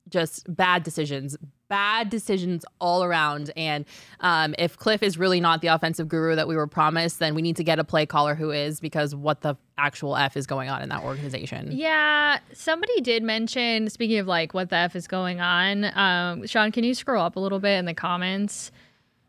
just 0.09 0.53
bad 0.55 0.84
decisions 0.84 1.38
bad 1.70 2.09
decisions 2.09 2.65
all 2.80 3.03
around. 3.03 3.51
And 3.55 3.86
um, 4.20 4.53
if 4.57 4.78
Kliff 4.78 5.01
is 5.01 5.17
really 5.17 5.39
not 5.39 5.61
the 5.61 5.67
offensive 5.67 6.07
guru 6.09 6.36
that 6.36 6.47
we 6.47 6.55
were 6.55 6.67
promised, 6.67 7.20
then 7.20 7.36
we 7.36 7.41
need 7.41 7.55
to 7.55 7.63
get 7.63 7.80
a 7.80 7.84
play 7.84 8.05
caller 8.05 8.36
who 8.36 8.51
is 8.51 8.80
because 8.80 9.15
what 9.15 9.41
the 9.41 9.55
actual 9.78 10.17
F 10.17 10.36
is 10.36 10.45
going 10.45 10.70
on 10.70 10.82
in 10.82 10.89
that 10.89 11.03
organization. 11.03 11.70
Yeah. 11.72 12.39
Somebody 12.53 12.99
did 13.01 13.24
mention, 13.24 13.89
speaking 13.89 14.17
of 14.17 14.28
like 14.28 14.53
what 14.53 14.70
the 14.70 14.76
F 14.76 14.95
is 14.95 15.07
going 15.07 15.39
on, 15.39 15.86
um, 15.97 16.45
Sean, 16.45 16.72
can 16.72 16.84
you 16.84 16.93
scroll 16.93 17.24
up 17.24 17.38
a 17.38 17.39
little 17.39 17.59
bit 17.59 17.78
in 17.78 17.86
the 17.86 17.93
comments? 17.93 18.72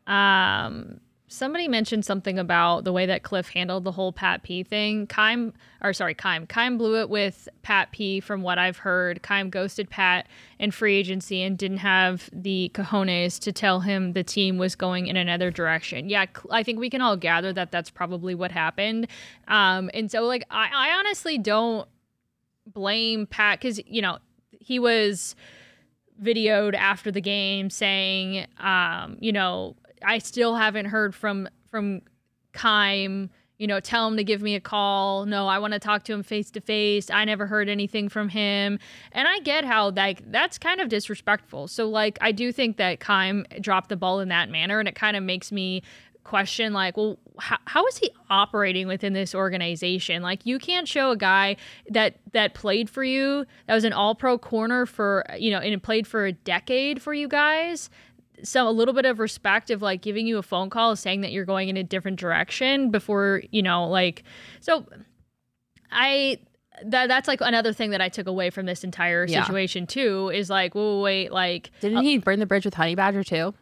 Um, 0.07 1.01
somebody 1.33 1.68
mentioned 1.68 2.05
something 2.05 2.41
about 2.41 2.83
the 2.83 2.93
way 2.93 3.07
that 3.07 3.22
Kliff 3.22 3.51
handled 3.51 3.85
the 3.85 3.93
whole 3.93 4.12
Pat 4.12 4.43
P 4.43 4.64
thing. 4.64 5.07
Keim, 5.07 5.55
or 5.81 5.93
sorry, 5.93 6.12
Keim. 6.12 6.45
Keim 6.47 6.76
blew 6.76 7.01
it 7.01 7.09
with 7.09 7.49
Pat 7.62 7.93
P 7.93 8.18
from 8.18 8.43
what 8.43 8.59
I've 8.59 8.78
heard. 8.78 9.22
Keim 9.22 9.49
ghosted 9.49 9.89
Pat 9.89 10.26
in 10.59 10.72
free 10.72 10.97
agency 10.97 11.41
and 11.43 11.57
didn't 11.57 11.78
have 11.78 12.28
the 12.33 12.70
cojones 12.74 13.39
to 13.41 13.53
tell 13.53 13.81
him 13.81 14.12
the 14.12 14.24
team 14.24 14.59
was 14.59 14.74
going 14.74 15.07
in 15.07 15.16
another 15.16 15.53
direction. 15.53 16.09
Yeah, 16.09 16.26
I 16.51 16.64
think 16.64 16.81
we 16.81 16.91
can 16.91 17.01
all 17.01 17.16
gather 17.16 17.53
that 17.53 17.70
that's 17.70 17.91
probably 17.91 18.35
what 18.35 18.51
happened. 18.51 19.07
Um, 19.47 19.89
and 19.95 20.11
so, 20.11 20.22
like, 20.22 20.45
I, 20.51 20.68
I 20.74 20.99
honestly 20.99 21.39
don't 21.39 21.89
blame 22.66 23.28
Pat 23.28 23.61
because, 23.61 23.81
you 23.87 24.03
know, 24.03 24.18
he 24.51 24.81
was 24.81 25.37
videoed 26.20 26.74
after 26.74 27.12
the 27.12 27.20
game 27.20 27.70
saying, 27.70 28.47
um, 28.59 29.16
you 29.20 29.33
know, 29.33 29.76
I 30.05 30.19
still 30.19 30.55
haven't 30.55 30.87
heard 30.87 31.15
from 31.15 31.49
from 31.71 32.03
Keim. 32.53 33.31
You 33.59 33.67
know, 33.67 33.79
tell 33.79 34.09
him 34.09 34.17
to 34.17 34.25
give 34.25 34.41
me 34.41 34.55
a 34.55 34.61
call. 34.61 35.27
No, 35.27 35.47
I 35.47 35.59
want 35.59 35.75
to 35.75 35.79
talk 35.79 36.05
to 36.05 36.15
him 36.15 36.23
face 36.23 36.51
to 36.53 36.63
face. 36.63 37.11
I 37.11 37.27
never 37.27 37.47
heard 37.47 37.69
anything 37.69 38.09
from 38.09 38.31
him. 38.31 38.79
And 39.13 39.29
I 39.29 39.41
get 39.41 39.67
how 39.67 39.91
like 39.91 40.31
that's 40.33 40.57
kind 40.57 40.81
of 40.81 40.89
disrespectful. 40.89 41.69
So 41.69 41.87
like 41.87 42.17
I 42.23 42.33
do 42.33 42.53
think 42.53 42.79
that 42.79 43.01
Keim 43.01 43.45
dropped 43.61 43.91
the 43.91 43.97
ball 43.97 44.21
in 44.21 44.29
that 44.29 44.49
manner 44.49 44.79
and 44.79 44.89
it 44.89 44.95
kind 44.95 45.15
of 45.15 45.23
makes 45.23 45.53
me 45.53 45.83
question 46.25 46.73
like 46.73 46.97
well 46.97 47.19
how, 47.39 47.57
how 47.65 47.87
is 47.87 47.97
he 47.97 48.11
operating 48.29 48.87
within 48.87 49.15
this 49.15 49.35
organization 49.35 50.23
like 50.23 50.45
you 50.45 50.59
can't 50.59 50.87
show 50.87 51.11
a 51.11 51.17
guy 51.17 51.57
that 51.89 52.17
that 52.33 52.53
played 52.55 52.91
for 52.91 53.03
you 53.03 53.45
that 53.67 53.75
was 53.75 53.85
an 53.85 53.93
all 53.93 54.15
pro 54.15 54.37
corner 54.37 54.85
for 54.85 55.25
you 55.39 55.51
know 55.51 55.59
and 55.59 55.83
played 55.83 56.07
for 56.07 56.27
a 56.27 56.33
decade 56.33 57.01
for 57.01 57.15
you 57.15 57.27
guys 57.27 57.89
so 58.43 58.68
a 58.68 58.70
little 58.70 58.95
bit 58.95 59.05
of 59.07 59.18
respect 59.18 59.70
of 59.70 59.82
like 59.82 60.03
giving 60.03 60.26
you 60.26 60.38
a 60.38 60.43
phone 60.43 60.70
call 60.70 60.95
saying 60.97 61.20
that 61.22 61.32
you're 61.32 61.45
going 61.45 61.68
in 61.68 61.76
a 61.76 61.82
different 61.84 62.18
direction 62.18 62.91
before 62.91 63.43
you 63.51 63.62
know 63.62 63.86
like 63.88 64.22
so 64.61 64.84
i 65.91 66.38
that 66.84 67.09
that's 67.09 67.28
like 67.28 67.41
another 67.41 67.72
thing 67.72 67.91
that 67.91 68.01
i 68.01 68.09
took 68.09 68.26
away 68.26 68.51
from 68.51 68.66
this 68.66 68.84
entire 68.84 69.26
Yeah. 69.26 69.43
situation 69.45 69.86
too 69.86 70.30
is 70.32 70.49
like 70.51 70.74
well 70.74 71.01
wait 71.03 71.32
like 71.32 71.70
Didn't 71.80 71.99
uh, 71.99 72.03
he 72.03 72.18
burn 72.18 72.38
the 72.38 72.47
bridge 72.47 72.64
with 72.64 72.74
Honey 72.74 72.95
Badger 72.95 73.22
too? 73.24 73.55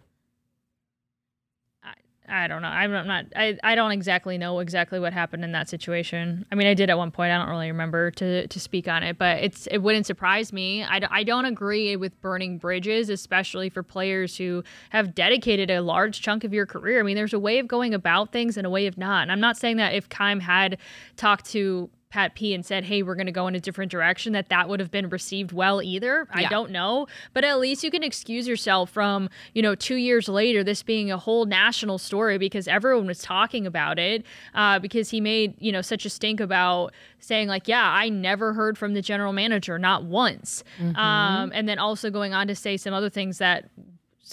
I 2.28 2.46
don't 2.46 2.62
know. 2.62 2.68
I'm 2.68 2.92
not. 3.06 3.26
I, 3.34 3.58
I 3.62 3.74
don't 3.74 3.92
exactly 3.92 4.36
know 4.36 4.58
exactly 4.60 5.00
what 5.00 5.12
happened 5.12 5.44
in 5.44 5.52
that 5.52 5.68
situation. 5.68 6.44
I 6.52 6.54
mean, 6.54 6.66
I 6.66 6.74
did 6.74 6.90
at 6.90 6.98
one 6.98 7.10
point. 7.10 7.32
I 7.32 7.38
don't 7.38 7.48
really 7.48 7.68
remember 7.68 8.10
to, 8.12 8.46
to 8.46 8.60
speak 8.60 8.86
on 8.86 9.02
it, 9.02 9.16
but 9.16 9.38
it's 9.42 9.66
it 9.68 9.78
wouldn't 9.78 10.06
surprise 10.06 10.52
me. 10.52 10.84
I, 10.84 11.00
I 11.10 11.22
don't 11.22 11.46
agree 11.46 11.96
with 11.96 12.20
burning 12.20 12.58
bridges, 12.58 13.08
especially 13.08 13.70
for 13.70 13.82
players 13.82 14.36
who 14.36 14.62
have 14.90 15.14
dedicated 15.14 15.70
a 15.70 15.80
large 15.80 16.20
chunk 16.20 16.44
of 16.44 16.52
your 16.52 16.66
career. 16.66 17.00
I 17.00 17.02
mean, 17.02 17.16
there's 17.16 17.32
a 17.32 17.38
way 17.38 17.58
of 17.58 17.66
going 17.66 17.94
about 17.94 18.30
things 18.30 18.56
and 18.56 18.66
a 18.66 18.70
way 18.70 18.86
of 18.86 18.98
not. 18.98 19.22
And 19.22 19.32
I'm 19.32 19.40
not 19.40 19.56
saying 19.56 19.78
that 19.78 19.94
if 19.94 20.08
Keim 20.08 20.40
had 20.40 20.78
talked 21.16 21.46
to 21.52 21.88
Pat 22.10 22.34
P 22.34 22.54
and 22.54 22.64
said, 22.64 22.84
"Hey, 22.84 23.02
we're 23.02 23.14
going 23.14 23.26
to 23.26 23.32
go 23.32 23.46
in 23.48 23.54
a 23.54 23.60
different 23.60 23.90
direction," 23.90 24.32
that 24.32 24.48
that 24.48 24.68
would 24.68 24.80
have 24.80 24.90
been 24.90 25.08
received 25.10 25.52
well 25.52 25.82
either. 25.82 26.26
I 26.32 26.42
don't 26.48 26.70
know, 26.70 27.06
but 27.34 27.44
at 27.44 27.58
least 27.58 27.84
you 27.84 27.90
can 27.90 28.02
excuse 28.02 28.48
yourself 28.48 28.90
from, 28.90 29.28
you 29.54 29.60
know, 29.62 29.74
two 29.74 29.96
years 29.96 30.28
later, 30.28 30.64
this 30.64 30.82
being 30.82 31.10
a 31.10 31.18
whole 31.18 31.44
national 31.44 31.98
story 31.98 32.38
because 32.38 32.66
everyone 32.66 33.06
was 33.06 33.20
talking 33.20 33.66
about 33.66 33.98
it. 33.98 34.24
Uh, 34.54 34.78
because 34.78 35.10
he 35.10 35.20
made, 35.20 35.54
you 35.58 35.70
know, 35.70 35.82
such 35.82 36.06
a 36.06 36.10
stink 36.10 36.40
about 36.40 36.94
saying 37.18 37.48
like, 37.48 37.68
"Yeah, 37.68 37.84
I 37.84 38.08
never 38.08 38.52
heard 38.54 38.78
from 38.78 38.94
the 38.94 39.02
general 39.02 39.32
manager, 39.32 39.78
not 39.78 40.04
once," 40.04 40.64
um, 40.96 41.52
and 41.54 41.68
then 41.68 41.78
also 41.78 42.10
going 42.10 42.32
on 42.32 42.46
to 42.48 42.54
say 42.54 42.76
some 42.76 42.94
other 42.94 43.10
things 43.10 43.38
that 43.38 43.68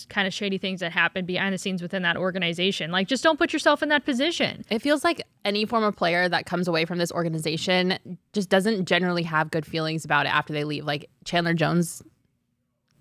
kind 0.09 0.27
of 0.27 0.33
shady 0.33 0.57
things 0.57 0.81
that 0.81 0.91
happen 0.91 1.25
behind 1.25 1.53
the 1.53 1.57
scenes 1.57 1.81
within 1.81 2.01
that 2.03 2.17
organization. 2.17 2.91
Like, 2.91 3.07
just 3.07 3.23
don't 3.23 3.37
put 3.37 3.53
yourself 3.53 3.81
in 3.81 3.89
that 3.89 4.05
position. 4.05 4.65
It 4.69 4.79
feels 4.79 5.03
like 5.03 5.21
any 5.45 5.65
former 5.65 5.91
player 5.91 6.27
that 6.27 6.45
comes 6.45 6.67
away 6.67 6.85
from 6.85 6.97
this 6.97 7.11
organization 7.11 7.97
just 8.33 8.49
doesn't 8.49 8.85
generally 8.85 9.23
have 9.23 9.51
good 9.51 9.65
feelings 9.65 10.03
about 10.03 10.25
it 10.25 10.29
after 10.33 10.53
they 10.53 10.63
leave. 10.63 10.85
Like 10.85 11.09
Chandler 11.23 11.53
Jones. 11.53 12.01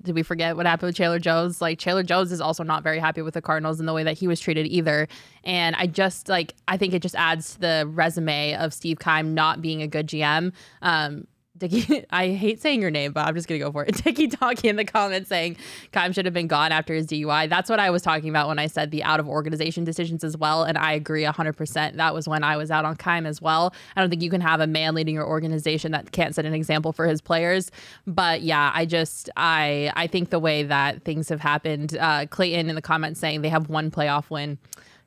Did 0.02 0.14
we 0.14 0.22
forget 0.22 0.54
what 0.54 0.66
happened 0.66 0.88
with 0.88 0.96
Chandler 0.96 1.18
Jones? 1.18 1.62
Like 1.62 1.78
Chandler 1.78 2.02
Jones 2.02 2.30
is 2.30 2.40
also 2.40 2.62
not 2.62 2.82
very 2.82 2.98
happy 2.98 3.22
with 3.22 3.32
the 3.32 3.40
Cardinals 3.40 3.80
in 3.80 3.86
the 3.86 3.94
way 3.94 4.04
that 4.04 4.18
he 4.18 4.28
was 4.28 4.38
treated 4.38 4.66
either. 4.66 5.08
And 5.44 5.74
I 5.76 5.86
just 5.86 6.28
like 6.28 6.54
I 6.68 6.76
think 6.76 6.92
it 6.92 7.00
just 7.00 7.14
adds 7.14 7.54
to 7.54 7.60
the 7.60 7.90
resume 7.90 8.54
of 8.54 8.74
Steve 8.74 8.98
Keim 8.98 9.32
not 9.32 9.62
being 9.62 9.80
a 9.80 9.88
good 9.88 10.06
GM. 10.06 10.52
Um, 10.82 11.26
Dickie, 11.56 12.04
I 12.10 12.30
hate 12.30 12.60
saying 12.60 12.80
your 12.80 12.90
name, 12.90 13.12
but 13.12 13.26
I'm 13.26 13.34
just 13.34 13.46
gonna 13.46 13.60
go 13.60 13.70
for 13.70 13.84
it. 13.84 13.94
Dickie 14.04 14.28
Talkie 14.28 14.68
in 14.68 14.76
the 14.76 14.84
comments 14.84 15.28
saying 15.28 15.56
Keim 15.92 16.12
should 16.12 16.24
have 16.24 16.34
been 16.34 16.48
gone 16.48 16.72
after 16.72 16.94
his 16.94 17.06
DUI. 17.06 17.48
That's 17.48 17.70
what 17.70 17.78
I 17.78 17.90
was 17.90 18.02
talking 18.02 18.28
about 18.28 18.48
when 18.48 18.58
I 18.58 18.66
said 18.66 18.90
the 18.90 19.04
out 19.04 19.20
of 19.20 19.28
organization 19.28 19.84
decisions 19.84 20.24
as 20.24 20.36
well, 20.36 20.64
and 20.64 20.76
I 20.76 20.92
agree 20.92 21.22
100%. 21.22 21.96
That 21.96 22.14
was 22.14 22.28
when 22.28 22.42
I 22.42 22.56
was 22.56 22.70
out 22.70 22.84
on 22.84 22.96
Keim 22.96 23.26
as 23.26 23.40
well. 23.40 23.72
I 23.96 24.00
don't 24.00 24.10
think 24.10 24.22
you 24.22 24.30
can 24.30 24.40
have 24.40 24.60
a 24.60 24.66
man 24.66 24.94
leading 24.94 25.14
your 25.14 25.26
organization 25.26 25.92
that 25.92 26.12
can't 26.12 26.34
set 26.34 26.44
an 26.44 26.54
example 26.54 26.92
for 26.92 27.06
his 27.06 27.20
players. 27.20 27.70
But 28.06 28.42
yeah, 28.42 28.72
I 28.74 28.84
just 28.86 29.30
I 29.36 29.92
I 29.94 30.06
think 30.06 30.30
the 30.30 30.40
way 30.40 30.64
that 30.64 31.04
things 31.04 31.28
have 31.28 31.40
happened. 31.40 31.96
Uh, 31.98 32.26
Clayton 32.26 32.68
in 32.68 32.74
the 32.74 32.82
comments 32.82 33.20
saying 33.20 33.42
they 33.42 33.48
have 33.48 33.68
one 33.68 33.90
playoff 33.90 34.30
win. 34.30 34.58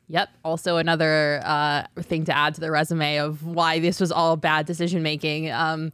Yep. 0.10 0.30
Also, 0.46 0.78
another 0.78 1.42
uh, 1.44 1.84
thing 2.02 2.24
to 2.26 2.36
add 2.36 2.56
to 2.56 2.62
the 2.62 2.72
resume 2.72 3.18
of 3.18 3.46
why 3.46 3.80
this 3.80 4.00
was 4.00 4.10
all 4.10 4.38
bad 4.38 4.66
decision 4.66 5.04
making. 5.04 5.52
Um, 5.52 5.92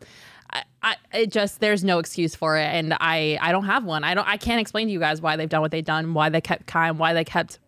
I, 0.53 0.63
I, 0.81 0.95
it 1.13 1.31
just 1.31 1.59
there's 1.59 1.83
no 1.83 1.99
excuse 1.99 2.35
for 2.35 2.57
it, 2.57 2.65
and 2.65 2.93
I 2.99 3.37
I 3.41 3.51
don't 3.51 3.65
have 3.65 3.83
one. 3.85 4.03
I 4.03 4.13
don't 4.13 4.27
I 4.27 4.37
can't 4.37 4.61
explain 4.61 4.87
to 4.87 4.93
you 4.93 4.99
guys 4.99 5.21
why 5.21 5.35
they've 5.35 5.49
done 5.49 5.61
what 5.61 5.71
they've 5.71 5.83
done, 5.83 6.13
why 6.13 6.29
they 6.29 6.41
kept 6.41 6.67
Keim, 6.67 6.97
why 6.97 7.13
they 7.13 7.23
kept 7.23 7.59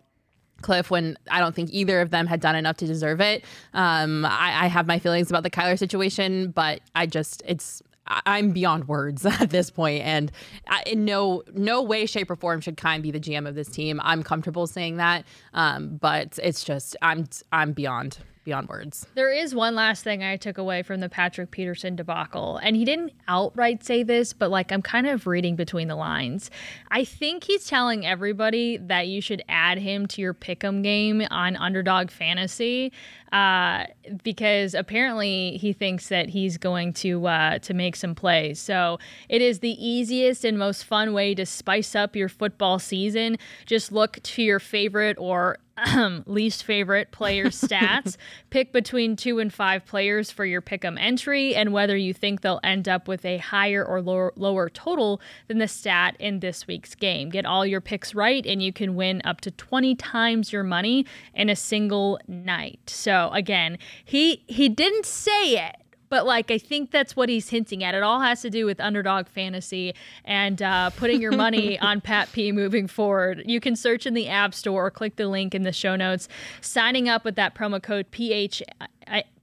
Kliff 0.62 0.90
when 0.90 1.18
I 1.30 1.40
don't 1.40 1.54
think 1.54 1.70
either 1.74 2.02
of 2.02 2.12
them 2.12 2.28
had 2.28 2.40
done 2.40 2.56
enough 2.56 2.78
to 2.78 2.88
deserve 2.88 3.22
it. 3.22 3.44
Um, 3.74 4.26
I, 4.26 4.66
I 4.66 4.68
have 4.68 4.88
my 4.88 5.00
feelings 5.00 5.30
about 5.30 5.44
the 5.44 5.50
Kyler 5.50 5.78
situation, 5.78 6.52
but 6.52 6.82
I 6.96 7.06
just 7.06 7.44
it's 7.46 7.82
I'm 8.08 8.52
beyond 8.52 8.88
words 8.88 9.26
at 9.26 9.50
this 9.50 9.70
point, 9.70 10.04
and 10.04 10.32
I, 10.68 10.84
in 10.86 11.06
no 11.06 11.44
no 11.54 11.82
way, 11.82 12.06
shape, 12.06 12.30
or 12.30 12.36
form 12.36 12.62
should 12.62 12.78
Keim 12.78 13.02
be 13.02 13.12
the 13.12 13.20
GM 13.20 13.48
of 13.48 13.56
this 13.56 13.70
team. 13.70 14.00
I'm 14.04 14.24
comfortable 14.24 14.68
saying 14.68 14.98
that, 14.98 15.26
um, 15.54 15.98
but 15.98 16.40
it's 16.42 16.64
just 16.64 16.96
I'm 17.02 17.28
I'm 17.52 17.74
beyond 17.74 18.20
beyond 18.46 18.70
words. 18.70 19.06
There 19.16 19.32
is 19.32 19.54
one 19.54 19.76
last 19.76 20.04
thing 20.04 20.24
I 20.24 20.38
took 20.38 20.58
away 20.58 20.84
from 20.84 21.02
the 21.02 21.10
Patrick 21.10 21.52
Peterson 21.52 21.96
debacle, 21.98 22.58
and 22.58 22.76
he 22.76 22.86
didn't 22.86 23.12
outright 23.28 23.84
say 23.84 24.04
this, 24.04 24.32
but 24.32 24.50
like 24.50 24.72
I'm 24.72 24.82
kind 24.82 25.08
of 25.08 25.28
reading 25.28 25.58
between 25.58 25.90
the 25.90 25.96
lines. 25.96 26.50
I 26.90 27.04
think 27.04 27.44
he's 27.44 27.66
telling 27.66 28.06
everybody 28.06 28.78
that 28.78 29.08
you 29.08 29.20
should 29.20 29.44
add 29.50 29.80
him 29.80 30.06
to 30.08 30.22
your 30.22 30.34
pick'em 30.34 30.84
game 30.84 31.26
on 31.30 31.58
Underdog 31.58 32.12
Fantasy. 32.12 32.94
Uh, 33.36 33.86
because 34.24 34.74
apparently 34.74 35.58
he 35.58 35.74
thinks 35.74 36.08
that 36.08 36.30
he's 36.30 36.58
going 36.58 36.94
to 36.94 37.28
uh, 37.28 37.60
to 37.60 37.74
make 37.74 37.98
some 37.98 38.16
plays. 38.16 38.62
So 38.62 38.98
it 39.28 39.42
is 39.42 39.60
the 39.60 39.76
easiest 39.86 40.46
and 40.46 40.58
most 40.58 40.86
fun 40.86 41.12
way 41.12 41.36
to 41.36 41.46
spice 41.46 41.96
up 41.96 42.16
your 42.16 42.30
football 42.30 42.80
season. 42.80 43.38
Just 43.66 43.92
look 43.92 44.24
to 44.24 44.42
your 44.42 44.62
favorite 44.62 45.18
or 45.20 45.58
least 46.26 46.64
favorite 46.64 47.12
player 47.12 47.46
stats. 47.50 48.18
Pick 48.50 48.72
between 48.72 49.16
two 49.16 49.40
and 49.40 49.54
five 49.54 49.86
players 49.86 50.32
for 50.32 50.46
your 50.46 50.62
pick'em 50.62 50.98
entry, 51.00 51.56
and 51.56 51.74
whether 51.74 51.98
you 51.98 52.14
think 52.14 52.42
they'll 52.42 52.60
end 52.64 52.88
up 52.88 53.08
with 53.08 53.26
a 53.26 53.38
higher 53.38 53.84
or 53.84 54.02
lower, 54.02 54.32
lower 54.36 54.70
total 54.70 55.22
than 55.48 55.58
the 55.58 55.68
stat 55.68 56.16
in 56.20 56.40
this 56.40 56.68
week's 56.68 56.96
game. 56.96 57.30
Get 57.30 57.46
all 57.46 57.66
your 57.66 57.82
picks 57.82 58.16
right, 58.16 58.46
and 58.46 58.62
you 58.62 58.72
can 58.72 58.96
win 58.96 59.22
up 59.26 59.42
to 59.42 59.52
20 59.52 59.96
times 59.96 60.54
your 60.54 60.64
money 60.64 61.06
in 61.34 61.50
a 61.50 61.56
single 61.56 62.20
night. 62.28 62.80
So 62.88 63.25
again, 63.32 63.78
he 64.04 64.44
he 64.48 64.70
didn't 64.70 65.06
say 65.06 65.68
it 65.68 65.76
but 66.10 66.26
like 66.26 66.52
I 66.52 66.58
think 66.58 66.92
that's 66.92 67.16
what 67.16 67.30
he's 67.30 67.50
hinting 67.50 67.84
at. 67.84 67.94
It 67.96 68.04
all 68.04 68.22
has 68.22 68.42
to 68.42 68.50
do 68.50 68.66
with 68.66 68.80
underdog 68.80 69.28
fantasy 69.28 69.94
and 70.24 70.62
uh, 70.62 70.90
putting 70.92 71.22
your 71.22 71.32
money 71.32 71.80
on 71.82 72.02
Pat 72.02 72.32
P 72.32 72.52
moving 72.52 72.88
forward. 72.88 73.44
You 73.46 73.60
can 73.60 73.76
search 73.76 74.06
in 74.06 74.14
the 74.14 74.28
App 74.28 74.54
Store 74.54 74.86
or 74.86 74.92
click 74.92 75.16
the 75.16 75.28
link 75.28 75.54
in 75.54 75.64
the 75.64 75.74
show 75.74 75.96
notes. 75.96 76.28
Signing 76.62 77.10
up 77.10 77.26
with 77.26 77.36
that 77.36 77.56
promo 77.56 77.82
code 77.82 78.12
PH. 78.12 78.64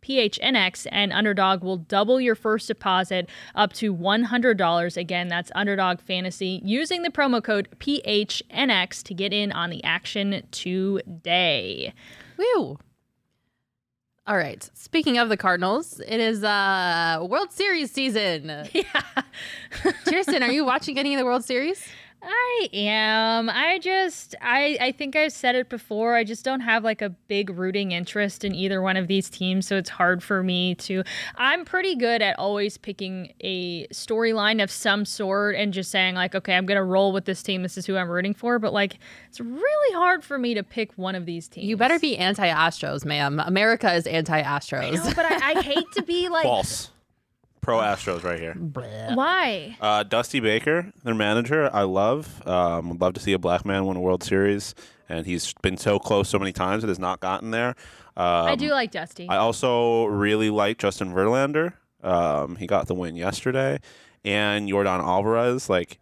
PHNX 0.03 0.89
and 0.91 1.13
Underdog 1.13 1.63
will 1.63 1.77
double 1.77 2.21
your 2.21 2.35
first 2.35 2.67
deposit 2.67 3.29
up 3.55 3.73
to 3.75 3.95
$100. 3.95 4.97
Again, 4.97 5.29
that's 5.29 5.53
Underdog 5.55 6.01
Fantasy 6.01 6.61
using 6.65 7.03
the 7.03 7.11
promo 7.11 7.41
code 7.41 7.69
PHNX 7.79 9.05
to 9.05 9.15
get 9.15 9.33
in 9.33 9.53
on 9.53 9.71
the 9.71 9.85
action 9.85 10.43
today. 10.51 11.95
Woo. 12.37 12.79
All 14.27 14.37
right. 14.37 14.69
Speaking 14.75 15.19
of 15.19 15.29
the 15.29 15.37
Cardinals, 15.37 16.01
it 16.01 16.21
is 16.21 16.45
uh 16.45 17.27
World 17.29 17.51
Series 17.53 17.91
season. 17.91 18.69
Yeah. 18.73 19.03
Chierstin, 20.07 20.43
are 20.43 20.53
you 20.53 20.65
watching 20.65 20.99
any 20.99 21.15
of 21.15 21.19
the 21.19 21.25
World 21.25 21.45
Series? 21.45 21.85
I 22.25 22.69
am. 22.73 23.51
I 23.51 23.81
just 23.81 24.37
I 24.41 24.79
I 24.81 24.93
think 24.93 25.17
I've 25.17 25.33
said 25.33 25.57
it 25.57 25.69
before. 25.69 26.15
I 26.15 26.23
just 26.23 26.45
don't 26.45 26.61
have 26.61 26.85
like 26.85 27.03
a 27.03 27.11
big 27.11 27.51
rooting 27.51 27.91
interest 27.91 28.45
in 28.45 28.55
either 28.55 28.81
one 28.81 28.97
of 28.97 29.09
these 29.09 29.29
teams, 29.29 29.67
so 29.67 29.77
it's 29.77 29.91
hard 29.91 30.23
for 30.23 30.43
me 30.45 30.77
to 30.77 31.03
I'm 31.35 31.65
pretty 31.65 31.97
good 31.97 32.23
at 32.23 32.39
always 32.39 32.79
picking 32.79 33.33
a 33.41 33.89
storyline 33.89 34.63
of 34.63 34.71
some 34.71 35.05
sort 35.05 35.57
and 35.57 35.73
just 35.73 35.91
saying 35.91 36.15
like, 36.15 36.37
okay, 36.37 36.55
I'm 36.55 36.65
going 36.67 36.77
to 36.77 36.85
roll 36.85 37.13
with 37.13 37.25
this 37.25 37.43
team. 37.43 37.63
This 37.63 37.77
is 37.77 37.87
who 37.87 37.97
I'm 37.97 38.09
rooting 38.09 38.35
for, 38.35 38.61
but 38.61 38.73
like 38.73 38.99
it's 39.29 39.41
really 39.41 39.95
hard 39.97 40.23
for 40.23 40.39
me 40.39 40.55
to 40.55 40.63
pick 40.63 40.93
one 40.93 41.17
of 41.17 41.27
these 41.27 41.49
teams. 41.49 41.67
You 41.67 41.77
better 41.77 41.99
be 41.99 42.17
anti 42.17 42.47
Astros, 42.47 43.05
ma'am. 43.05 43.41
America 43.41 43.93
is 43.93 44.07
anti 44.07 44.41
Astros. 44.41 45.05
No, 45.05 45.13
but 45.17 45.25
I, 45.25 45.55
I 45.55 45.63
hate 45.63 45.91
to 45.95 46.03
be 46.03 46.29
like 46.29 46.45
False. 46.45 46.92
Pro 47.63 47.79
Astros 47.79 48.25
right 48.25 48.41
here. 48.41 48.55
Why? 48.55 49.77
Uh, 49.81 50.03
Dusty 50.03 50.41
Baker, 50.41 50.93
their 51.05 51.15
manager, 51.15 51.71
I 51.73 51.83
love. 51.83 52.47
Um, 52.47 52.91
would 52.91 53.01
love 53.01 53.15
to 53.15 53.21
see 53.21 53.33
a 53.33 53.39
black 53.39 53.65
man 53.65 53.87
win 53.87 53.97
a 53.97 54.01
World 54.01 54.25
Series, 54.25 54.75
and 55.09 55.25
he's 55.25 55.55
been 55.63 55.77
so 55.77 56.01
close 56.01 56.29
so 56.29 56.41
many 56.41 56.53
times 56.53 56.83
it 56.83 56.89
has 56.89 56.99
not 56.99 57.21
gotten 57.21 57.53
there. 57.53 57.77
Um, 58.17 58.47
I 58.47 58.57
do 58.57 58.71
like 58.73 58.91
Dusty. 58.91 59.29
I 59.29 59.37
also 59.37 60.07
really 60.07 60.51
like 60.51 60.79
Justin 60.79 61.13
Verlander. 61.15 61.75
Um, 62.03 62.57
he 62.57 62.67
got 62.67 62.89
the 62.89 62.95
win 62.95 63.15
yesterday, 63.15 63.79
and 64.25 64.69
Jordan 64.69 65.01
Alvarez. 65.01 65.71
Like, 65.71 65.99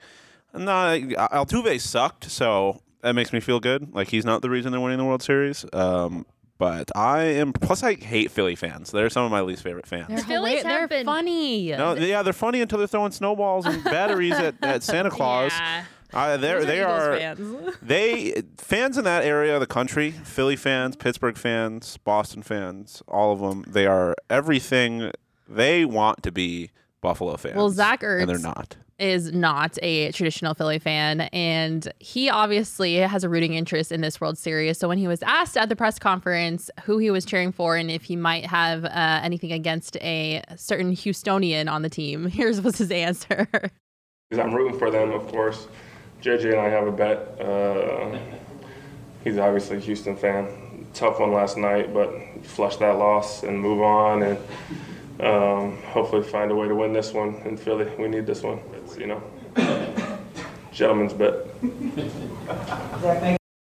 not 0.55 0.99
Altuve 0.99 1.79
sucked, 1.79 2.31
so 2.31 2.81
that 3.03 3.15
makes 3.15 3.35
me 3.35 3.41
feel 3.41 3.61
good. 3.61 3.95
Like 3.95 4.09
he's 4.09 4.25
not 4.25 4.41
the 4.41 4.49
reason 4.49 4.73
they're 4.73 4.81
winning 4.81 4.99
the 4.99 5.05
World 5.05 5.23
Series. 5.23 5.67
Um, 5.75 6.25
but 6.61 6.95
I 6.95 7.23
am. 7.23 7.55
Plus, 7.55 7.83
I 7.83 7.95
hate 7.95 8.31
Philly 8.31 8.55
fans. 8.55 8.91
They're 8.93 9.09
some 9.11 9.25
of 9.25 9.31
my 9.31 9.41
least 9.41 9.63
favorite 9.63 9.87
fans. 9.87 10.09
They're, 10.09 10.19
Phillies 10.19 10.61
hila- 10.61 10.65
have 10.65 10.65
they're 10.65 10.89
been- 10.89 11.07
funny. 11.07 11.71
No, 11.73 11.95
yeah, 11.95 12.23
they're 12.23 12.35
funny 12.35 12.61
until 12.61 12.79
they're 12.79 12.87
throwing 12.87 13.13
snowballs 13.13 13.65
and 13.65 13.83
batteries 13.83 14.35
at, 14.35 14.55
at 14.63 14.83
Santa 14.83 15.11
Claus. 15.11 15.53
Yeah. 15.59 15.85
Uh, 16.13 16.37
they're, 16.37 16.59
Those 16.59 16.67
they 16.67 16.81
Eagles 16.81 17.01
are 17.01 17.17
fans. 17.19 17.77
they 17.83 18.43
fans 18.59 18.99
in 18.99 19.05
that 19.05 19.25
area 19.25 19.55
of 19.55 19.61
the 19.61 19.67
country, 19.67 20.11
Philly 20.11 20.57
fans, 20.57 20.97
Pittsburgh 20.97 21.39
fans, 21.39 21.97
Boston 21.99 22.43
fans, 22.43 23.03
all 23.09 23.33
of 23.33 23.41
them. 23.41 23.65
They 23.67 23.87
are 23.87 24.15
everything 24.29 25.13
they 25.49 25.85
want 25.87 26.23
to 26.25 26.31
be 26.33 26.71
Buffalo 27.01 27.37
fans. 27.37 27.57
Well, 27.57 27.71
Zach 27.71 28.03
and 28.03 28.29
they're 28.29 28.39
not. 28.39 28.77
Is 29.01 29.33
not 29.33 29.79
a 29.83 30.13
traditional 30.13 30.55
Philly 30.55 30.79
fan, 30.79 31.23
and 31.33 31.91
he 31.99 32.29
obviously 32.29 32.97
has 32.97 33.25
a 33.25 33.29
rooting 33.29 33.55
interest 33.55 33.91
in 33.91 34.03
this 34.03 34.21
World 34.21 34.39
Series. 34.39 34.79
So 34.79 34.89
when 34.89 34.99
he 34.99 35.09
was 35.09 35.23
asked 35.23 35.57
at 35.57 35.69
the 35.69 35.77
press 35.77 35.99
conference 35.99 36.71
who 36.85 36.99
he 36.99 37.11
was 37.11 37.25
cheering 37.25 37.51
for 37.51 37.77
and 37.77 37.91
if 37.91 38.03
he 38.03 38.15
might 38.15 38.47
have 38.47 38.85
uh, 38.85 39.21
anything 39.23 39.53
against 39.53 39.97
a 39.97 40.43
certain 40.57 40.93
Houstonian 40.93 41.71
on 41.71 41.83
the 41.83 41.89
team, 41.89 42.27
here's 42.29 42.61
was 42.61 42.79
his 42.79 42.91
answer. 42.91 43.49
I'm 44.33 44.55
rooting 44.55 44.79
for 44.79 44.91
them, 44.91 45.11
of 45.11 45.27
course. 45.29 45.67
JJ 46.23 46.53
and 46.53 46.61
I 46.61 46.69
have 46.69 46.87
a 46.87 46.93
bet. 46.93 47.41
Uh, 47.41 48.19
he's 49.25 49.39
obviously 49.39 49.79
a 49.79 49.81
Houston 49.81 50.17
fan. 50.17 50.87
Tough 50.93 51.19
one 51.19 51.33
last 51.33 51.57
night, 51.57 51.95
but 51.95 52.13
flush 52.45 52.77
that 52.77 52.99
loss 52.99 53.43
and 53.43 53.59
move 53.59 53.81
on, 53.81 54.23
and 54.23 54.39
um, 55.21 55.83
hopefully 55.85 56.23
find 56.23 56.51
a 56.51 56.55
way 56.55 56.69
to 56.69 56.75
win 56.75 56.93
this 56.93 57.13
one 57.13 57.37
in 57.45 57.57
Philly. 57.57 57.91
We 57.99 58.09
need 58.09 58.27
this 58.27 58.43
one. 58.43 58.61
It's 58.91 58.99
you 58.99 59.07
know, 59.07 59.23
gentleman's 60.73 61.13
bet. 61.13 61.35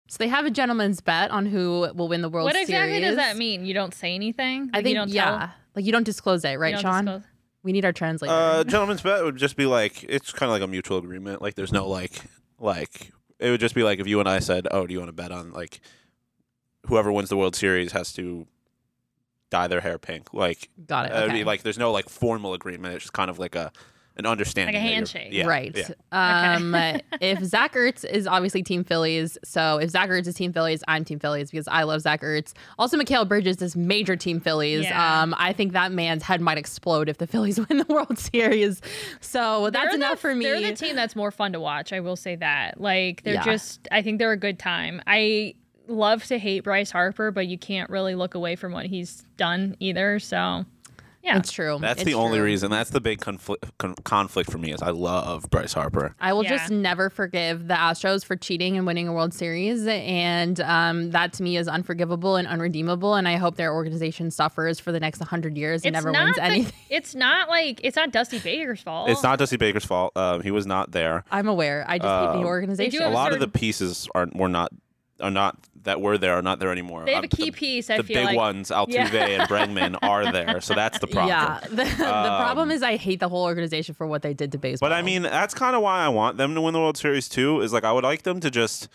so 0.08 0.16
they 0.18 0.28
have 0.28 0.46
a 0.46 0.50
gentleman's 0.50 1.00
bet 1.00 1.30
on 1.30 1.46
who 1.46 1.90
will 1.94 2.08
win 2.08 2.22
the 2.22 2.28
World 2.28 2.50
series. 2.52 2.68
What 2.68 2.68
Series. 2.68 2.88
exactly 2.88 3.00
does 3.00 3.16
that 3.16 3.36
mean? 3.36 3.64
You 3.66 3.74
don't 3.74 3.94
say 3.94 4.14
anything? 4.14 4.70
I 4.72 4.78
Like, 4.78 4.84
think 4.84 4.88
you 4.88 4.94
don't 4.94 5.08
yeah, 5.10 5.38
tell? 5.38 5.50
like 5.74 5.84
you 5.84 5.92
don't 5.92 6.04
disclose 6.04 6.44
it, 6.44 6.58
right, 6.58 6.72
don't 6.72 6.82
Sean? 6.82 7.04
disclose? 7.04 7.22
We 7.62 7.72
need 7.72 7.84
our 7.84 7.92
translator. 7.92 8.32
Uh, 8.32 8.64
gentleman's 8.64 9.02
bet 9.02 9.24
would 9.24 9.36
just 9.36 9.56
be 9.56 9.66
like 9.66 10.04
it's 10.04 10.32
kind 10.32 10.48
of 10.48 10.52
like 10.54 10.62
a 10.62 10.66
mutual 10.68 10.98
agreement. 10.98 11.42
Like 11.42 11.54
there's 11.54 11.72
no 11.72 11.88
like 11.88 12.12
like 12.60 13.10
it 13.38 13.50
would 13.50 13.60
just 13.60 13.74
be 13.74 13.82
like 13.82 13.98
if 13.98 14.06
you 14.06 14.20
and 14.20 14.28
I 14.28 14.38
said, 14.38 14.68
"Oh, 14.70 14.86
do 14.86 14.92
you 14.94 15.00
want 15.00 15.08
to 15.08 15.12
bet 15.12 15.32
on 15.32 15.52
like 15.52 15.80
whoever 16.86 17.10
wins 17.12 17.28
the 17.28 17.36
World 17.36 17.56
Series 17.56 17.92
has 17.92 18.12
to 18.14 18.46
dye 19.50 19.66
their 19.66 19.80
hair 19.80 19.98
pink?" 19.98 20.32
Like 20.32 20.70
Got 20.86 21.06
it. 21.06 21.12
uh, 21.12 21.16
it'd 21.18 21.30
Okay. 21.30 21.38
be 21.40 21.44
like 21.44 21.62
there's 21.62 21.78
no 21.78 21.90
like 21.90 22.08
formal 22.08 22.54
agreement. 22.54 22.94
It's 22.94 23.04
just 23.04 23.12
kind 23.12 23.28
of 23.28 23.38
like 23.40 23.56
a 23.56 23.72
an 24.18 24.26
understanding, 24.26 24.74
Like 24.74 24.82
a 24.82 24.86
handshake. 24.86 25.28
Yeah, 25.32 25.46
right. 25.46 25.74
yeah. 25.76 26.54
Um, 26.56 26.74
if 27.20 27.42
Zach 27.44 27.74
Ertz 27.74 28.04
is 28.04 28.26
obviously 28.26 28.62
Team 28.62 28.82
Phillies, 28.82 29.38
so 29.44 29.78
if 29.78 29.90
Zach 29.90 30.08
Ertz 30.10 30.26
is 30.26 30.34
Team 30.34 30.52
Phillies, 30.52 30.82
I'm 30.88 31.04
Team 31.04 31.20
Phillies 31.20 31.50
because 31.50 31.68
I 31.68 31.84
love 31.84 32.00
Zach 32.00 32.22
Ertz. 32.22 32.52
Also, 32.78 32.96
Mikal 32.98 33.26
Bridges 33.28 33.62
is 33.62 33.76
major 33.76 34.16
Team 34.16 34.40
Phillies. 34.40 34.84
Yeah. 34.84 35.22
Um, 35.22 35.34
I 35.38 35.52
think 35.52 35.72
that 35.72 35.92
man's 35.92 36.24
head 36.24 36.40
might 36.40 36.58
explode 36.58 37.08
if 37.08 37.18
the 37.18 37.26
Phillies 37.28 37.58
win 37.68 37.78
the 37.78 37.86
World 37.88 38.18
Series. 38.18 38.82
So 39.20 39.70
that's 39.70 39.86
They're 39.86 39.94
enough 39.94 40.12
the, 40.12 40.16
for 40.16 40.34
me. 40.34 40.44
They're 40.44 40.60
the 40.60 40.74
team 40.74 40.96
that's 40.96 41.14
more 41.14 41.30
fun 41.30 41.52
to 41.52 41.60
watch. 41.60 41.92
I 41.92 42.00
will 42.00 42.16
say 42.16 42.34
that. 42.36 42.80
Like 42.80 43.22
they're 43.22 43.34
Yeah. 43.34 43.44
just. 43.44 43.86
I 43.92 44.02
think 44.02 44.18
they're 44.18 44.32
a 44.32 44.36
good 44.36 44.58
time. 44.58 45.00
I 45.06 45.54
love 45.86 46.24
to 46.24 46.38
hate 46.38 46.64
Bryce 46.64 46.90
Harper, 46.90 47.30
but 47.30 47.46
you 47.46 47.56
can't 47.56 47.88
really 47.88 48.14
look 48.14 48.34
away 48.34 48.56
from 48.56 48.72
what 48.72 48.86
he's 48.86 49.22
done 49.36 49.74
either. 49.80 50.18
So, 50.18 50.66
yeah. 51.28 51.38
It's 51.38 51.52
true. 51.52 51.78
That's 51.80 52.00
It's 52.02 52.06
the 52.10 52.14
only 52.14 52.38
true. 52.38 52.44
reason. 52.46 52.70
That's 52.70 52.90
the 52.90 53.00
big 53.00 53.20
conflict 53.20 53.64
con- 53.78 53.94
conflict 54.04 54.50
for 54.50 54.58
me 54.58 54.72
is 54.72 54.82
I 54.82 54.90
love 54.90 55.44
Bryce 55.50 55.72
Harper. 55.72 56.14
I 56.20 56.32
will 56.32 56.42
Yeah. 56.44 56.56
just 56.56 56.70
never 56.70 57.10
forgive 57.10 57.68
the 57.68 57.74
Astros 57.74 58.24
for 58.24 58.34
cheating 58.36 58.76
and 58.76 58.86
winning 58.86 59.06
a 59.08 59.12
World 59.12 59.32
Series, 59.34 59.86
and 59.86 60.60
um, 60.60 61.10
that 61.12 61.32
to 61.34 61.42
me 61.42 61.56
is 61.56 61.68
unforgivable 61.68 62.36
and 62.36 62.48
unredeemable. 62.48 63.14
And 63.14 63.28
I 63.28 63.36
hope 63.36 63.56
their 63.56 63.72
organization 63.72 64.30
suffers 64.30 64.80
for 64.80 64.90
the 64.92 65.00
next 65.00 65.22
hundred 65.22 65.56
years 65.56 65.84
and 65.84 65.94
It's 65.94 66.04
never 66.04 66.12
not 66.12 66.24
wins 66.24 66.36
the- 66.36 66.42
anything. 66.42 66.72
It's 66.90 67.14
not 67.14 67.48
like 67.48 67.80
it's 67.84 67.96
not 67.96 68.10
Dusty 68.10 68.38
Baker's 68.38 68.80
fault. 68.80 69.10
It's 69.10 69.22
not 69.22 69.38
Dusty 69.38 69.56
Baker's 69.56 69.84
fault. 69.84 70.16
Um, 70.16 70.42
he 70.42 70.50
was 70.50 70.66
not 70.66 70.92
there. 70.92 71.24
I'm 71.30 71.46
aware. 71.48 71.84
I 71.86 71.98
just 71.98 72.08
hate 72.08 72.26
Um, 72.36 72.40
the 72.40 72.46
organization. 72.46 73.00
A 73.00 73.04
have 73.04 73.12
a 73.12 73.14
lot 73.14 73.32
of 73.32 73.40
the 73.40 73.48
pieces 73.48 74.08
are 74.14 74.26
were 74.34 74.48
not 74.48 74.72
are 75.20 75.30
not 75.30 75.56
that 75.84 76.00
were 76.00 76.18
there 76.18 76.34
are 76.34 76.42
not 76.42 76.58
there 76.58 76.70
anymore. 76.70 77.04
They 77.06 77.14
have 77.14 77.24
a 77.24 77.26
Um, 77.26 77.30
key 77.30 77.50
the, 77.50 77.52
piece. 77.56 77.88
I 77.90 77.96
the 77.98 78.02
feel 78.02 78.16
big 78.18 78.26
like. 78.26 78.36
ones, 78.36 78.70
Altuve 78.70 78.92
Yeah. 78.92 79.26
and 79.26 79.42
Bregman, 79.48 79.96
are 80.02 80.30
there. 80.30 80.60
So 80.60 80.74
that's 80.74 80.98
the 80.98 81.06
problem. 81.06 81.28
Yeah, 81.28 81.60
the, 81.68 81.76
the 81.84 81.94
problem 81.94 82.68
Um, 82.68 82.70
is 82.70 82.82
I 82.82 82.96
hate 82.96 83.20
the 83.20 83.28
whole 83.28 83.44
organization 83.44 83.94
for 83.94 84.06
what 84.06 84.22
they 84.22 84.34
did 84.34 84.52
to 84.52 84.58
baseball. 84.58 84.88
But 84.88 84.94
I 84.94 85.02
mean, 85.02 85.22
that's 85.22 85.54
kind 85.54 85.74
of 85.74 85.82
why 85.82 86.00
I 86.04 86.08
want 86.08 86.36
them 86.36 86.54
to 86.54 86.60
win 86.60 86.72
the 86.74 86.80
World 86.80 86.96
Series 86.98 87.28
too. 87.28 87.60
Is 87.60 87.72
like 87.72 87.84
I 87.84 87.92
would 87.92 88.04
like 88.04 88.22
them 88.22 88.40
to 88.40 88.50
just 88.50 88.88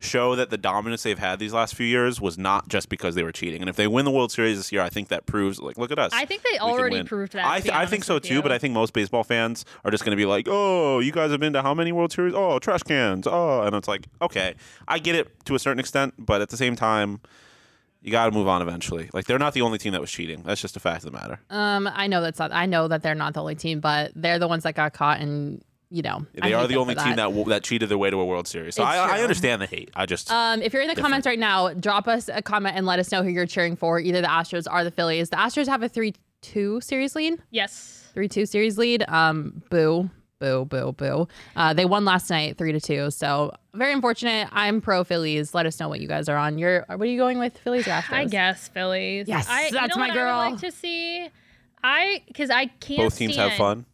show 0.00 0.36
that 0.36 0.50
the 0.50 0.58
dominance 0.58 1.02
they've 1.02 1.18
had 1.18 1.38
these 1.38 1.52
last 1.52 1.74
few 1.74 1.86
years 1.86 2.20
was 2.20 2.36
not 2.36 2.68
just 2.68 2.88
because 2.88 3.14
they 3.14 3.22
were 3.22 3.32
cheating. 3.32 3.60
And 3.60 3.70
if 3.70 3.76
they 3.76 3.86
win 3.86 4.04
the 4.04 4.10
World 4.10 4.30
Series 4.32 4.58
this 4.58 4.70
year, 4.70 4.82
I 4.82 4.90
think 4.90 5.08
that 5.08 5.26
proves 5.26 5.60
like 5.60 5.78
look 5.78 5.90
at 5.90 5.98
us. 5.98 6.12
I 6.14 6.24
think 6.24 6.42
they 6.42 6.58
already 6.58 7.02
proved 7.04 7.32
that. 7.32 7.46
I, 7.46 7.60
th- 7.60 7.74
I 7.74 7.86
think 7.86 8.04
so 8.04 8.18
too, 8.18 8.34
you. 8.34 8.42
but 8.42 8.52
I 8.52 8.58
think 8.58 8.74
most 8.74 8.92
baseball 8.92 9.24
fans 9.24 9.64
are 9.84 9.90
just 9.90 10.04
going 10.04 10.16
to 10.16 10.20
be 10.20 10.26
like, 10.26 10.46
"Oh, 10.48 10.98
you 11.00 11.12
guys 11.12 11.30
have 11.30 11.40
been 11.40 11.54
to 11.54 11.62
how 11.62 11.74
many 11.74 11.92
World 11.92 12.12
Series? 12.12 12.34
Oh, 12.34 12.58
trash 12.58 12.82
cans. 12.82 13.26
Oh," 13.26 13.62
and 13.62 13.74
it's 13.74 13.88
like, 13.88 14.06
okay, 14.20 14.54
I 14.86 14.98
get 14.98 15.14
it 15.14 15.44
to 15.46 15.54
a 15.54 15.58
certain 15.58 15.78
extent, 15.80 16.14
but 16.18 16.42
at 16.42 16.50
the 16.50 16.56
same 16.56 16.76
time, 16.76 17.20
you 18.02 18.10
got 18.12 18.26
to 18.26 18.32
move 18.32 18.46
on 18.46 18.60
eventually. 18.60 19.08
Like 19.14 19.24
they're 19.24 19.38
not 19.38 19.54
the 19.54 19.62
only 19.62 19.78
team 19.78 19.92
that 19.92 20.00
was 20.00 20.10
cheating. 20.10 20.42
That's 20.42 20.60
just 20.60 20.76
a 20.76 20.80
fact 20.80 21.04
of 21.04 21.12
the 21.12 21.18
matter. 21.18 21.40
um, 21.50 21.88
I 21.92 22.06
know 22.06 22.20
that's 22.20 22.38
not. 22.38 22.52
I 22.52 22.66
know 22.66 22.88
that 22.88 23.02
they're 23.02 23.14
not 23.14 23.32
the 23.34 23.40
only 23.40 23.54
team, 23.54 23.80
but 23.80 24.12
they're 24.14 24.38
the 24.38 24.48
ones 24.48 24.64
that 24.64 24.74
got 24.74 24.92
caught 24.92 25.20
and 25.20 25.62
you 25.94 26.02
know, 26.02 26.26
They 26.34 26.48
hate 26.48 26.54
are 26.54 26.66
the 26.66 26.76
only 26.76 26.94
for 26.94 27.02
team 27.04 27.16
that 27.16 27.24
w- 27.24 27.44
that 27.46 27.62
cheated 27.62 27.88
their 27.88 27.98
way 27.98 28.10
to 28.10 28.16
a 28.18 28.24
World 28.24 28.48
Series. 28.48 28.74
So 28.74 28.82
I, 28.82 29.18
I 29.18 29.22
understand 29.22 29.62
the 29.62 29.66
hate. 29.66 29.90
I 29.94 30.06
just 30.06 30.30
Um, 30.30 30.60
if 30.62 30.72
you're 30.72 30.82
in 30.82 30.88
the 30.88 30.94
Different. 30.94 31.04
comments 31.06 31.26
right 31.26 31.38
now, 31.38 31.72
drop 31.74 32.08
us 32.08 32.28
a 32.32 32.42
comment 32.42 32.76
and 32.76 32.84
let 32.86 32.98
us 32.98 33.12
know 33.12 33.22
who 33.22 33.28
you're 33.30 33.46
cheering 33.46 33.76
for, 33.76 34.00
either 34.00 34.20
the 34.20 34.26
Astros 34.28 34.66
or 34.70 34.82
the 34.84 34.90
Phillies. 34.90 35.30
The 35.30 35.36
Astros 35.36 35.66
have 35.68 35.82
a 35.82 35.88
3 35.88 36.12
2 36.42 36.80
series 36.80 37.14
lead. 37.14 37.38
Yes. 37.50 38.08
3 38.14 38.28
2 38.28 38.44
series 38.46 38.76
lead. 38.76 39.04
Um, 39.08 39.62
boo, 39.70 40.10
boo, 40.40 40.64
boo, 40.66 40.92
boo. 40.92 41.28
Uh, 41.56 41.72
they 41.72 41.84
won 41.84 42.04
last 42.04 42.28
night 42.28 42.58
3 42.58 42.72
to 42.72 42.80
2. 42.80 43.10
So 43.12 43.52
very 43.72 43.92
unfortunate. 43.92 44.48
I'm 44.52 44.80
pro 44.80 45.04
Phillies. 45.04 45.54
Let 45.54 45.64
us 45.66 45.78
know 45.80 45.88
what 45.88 46.00
you 46.00 46.08
guys 46.08 46.28
are 46.28 46.36
on. 46.36 46.58
You're, 46.58 46.84
what 46.88 47.00
are 47.00 47.06
you 47.06 47.18
going 47.18 47.38
with, 47.38 47.56
Phillies 47.58 47.86
or 47.86 47.92
Astros? 47.92 48.12
I 48.14 48.24
guess 48.26 48.68
Phillies. 48.68 49.26
Yes, 49.28 49.46
I, 49.48 49.66
you 49.66 49.70
that's 49.72 49.94
know 49.96 50.00
my 50.00 50.08
what 50.08 50.16
I 50.18 50.20
would 50.20 50.20
girl. 50.20 50.36
like 50.52 50.60
to 50.60 50.70
see. 50.72 51.28
I 51.82 52.22
because 52.26 52.48
I 52.50 52.66
can't. 52.66 52.98
both 52.98 53.16
teams 53.16 53.36
have 53.36 53.52
fun. 53.54 53.84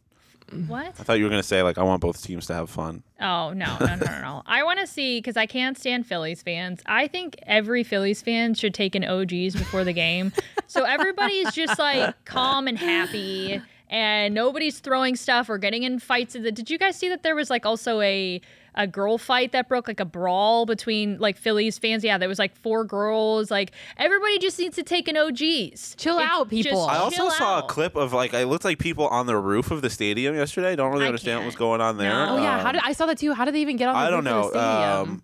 What? 0.67 0.87
I 0.87 1.03
thought 1.03 1.13
you 1.13 1.23
were 1.23 1.29
gonna 1.29 1.43
say 1.43 1.63
like 1.63 1.77
I 1.77 1.83
want 1.83 2.01
both 2.01 2.21
teams 2.21 2.45
to 2.47 2.53
have 2.53 2.69
fun. 2.69 3.03
Oh 3.19 3.53
no, 3.53 3.77
no, 3.79 3.85
no, 3.85 3.95
no, 3.95 4.21
no! 4.21 4.43
I 4.45 4.63
want 4.63 4.79
to 4.79 4.87
see 4.87 5.19
because 5.19 5.37
I 5.37 5.45
can't 5.45 5.77
stand 5.77 6.05
Phillies 6.05 6.41
fans. 6.41 6.81
I 6.85 7.07
think 7.07 7.37
every 7.43 7.83
Phillies 7.83 8.21
fan 8.21 8.53
should 8.53 8.73
take 8.73 8.95
an 8.95 9.03
OGs 9.05 9.55
before 9.55 9.83
the 9.83 9.93
game, 9.93 10.33
so 10.67 10.83
everybody's 10.83 11.51
just 11.53 11.79
like 11.79 12.15
calm 12.25 12.67
and 12.67 12.77
happy, 12.77 13.61
and 13.89 14.33
nobody's 14.33 14.79
throwing 14.79 15.15
stuff 15.15 15.49
or 15.49 15.57
getting 15.57 15.83
in 15.83 15.99
fights. 15.99 16.33
Did 16.33 16.69
you 16.69 16.77
guys 16.77 16.95
see 16.97 17.09
that 17.09 17.23
there 17.23 17.35
was 17.35 17.49
like 17.49 17.65
also 17.65 18.01
a 18.01 18.41
a 18.75 18.87
girl 18.87 19.17
fight 19.17 19.51
that 19.51 19.67
broke 19.67 19.87
like 19.87 19.99
a 19.99 20.05
brawl 20.05 20.65
between 20.65 21.17
like 21.19 21.37
Phillies 21.37 21.77
fans? 21.77 22.03
Yeah, 22.03 22.17
there 22.17 22.29
was 22.29 22.39
like 22.39 22.55
four 22.55 22.83
girls. 22.83 23.51
Like 23.51 23.71
everybody 23.97 24.37
just 24.39 24.57
needs 24.59 24.75
to 24.77 24.83
take 24.83 25.07
an 25.07 25.17
OGs. 25.17 25.95
Chill 25.97 26.19
It's 26.19 26.27
out, 26.31 26.49
people. 26.49 26.71
just 26.85 26.89
I 26.89 26.97
also 26.97 27.15
chill 27.15 27.31
saw 27.31 27.59
a 27.59 27.63
clip 27.63 27.95
of 27.95 28.13
like 28.13 28.33
it 28.33 28.45
looked 28.47 28.65
like 28.65 28.79
people 28.79 29.07
on 29.07 29.25
the 29.27 29.37
roof 29.37 29.71
of 29.71 29.81
the 29.81 29.89
stadium 29.89 30.35
yesterday. 30.35 30.71
I 30.71 30.75
Don't 30.75 30.91
really 30.91 31.05
I 31.05 31.07
understand 31.07 31.39
what 31.39 31.45
was 31.47 31.55
going 31.55 31.81
on 31.81 31.97
there. 31.97 32.09
No. 32.11 32.37
Oh, 32.37 32.41
yeah. 32.41 32.59
How 32.61 32.67
Um, 32.69 32.73
did 32.73 32.81
I 32.85 32.93
saw 32.93 33.05
that 33.07 33.17
too? 33.17 33.33
How 33.33 33.45
did 33.45 33.53
they 33.55 33.61
even 33.61 33.77
get 33.77 33.89
on 33.89 33.95
the 33.95 33.99
I 33.99 34.09
don't 34.09 34.23
roof 34.25 34.33
of 34.33 34.43
know. 34.43 34.51
the 34.51 34.99
stadium? 34.99 35.09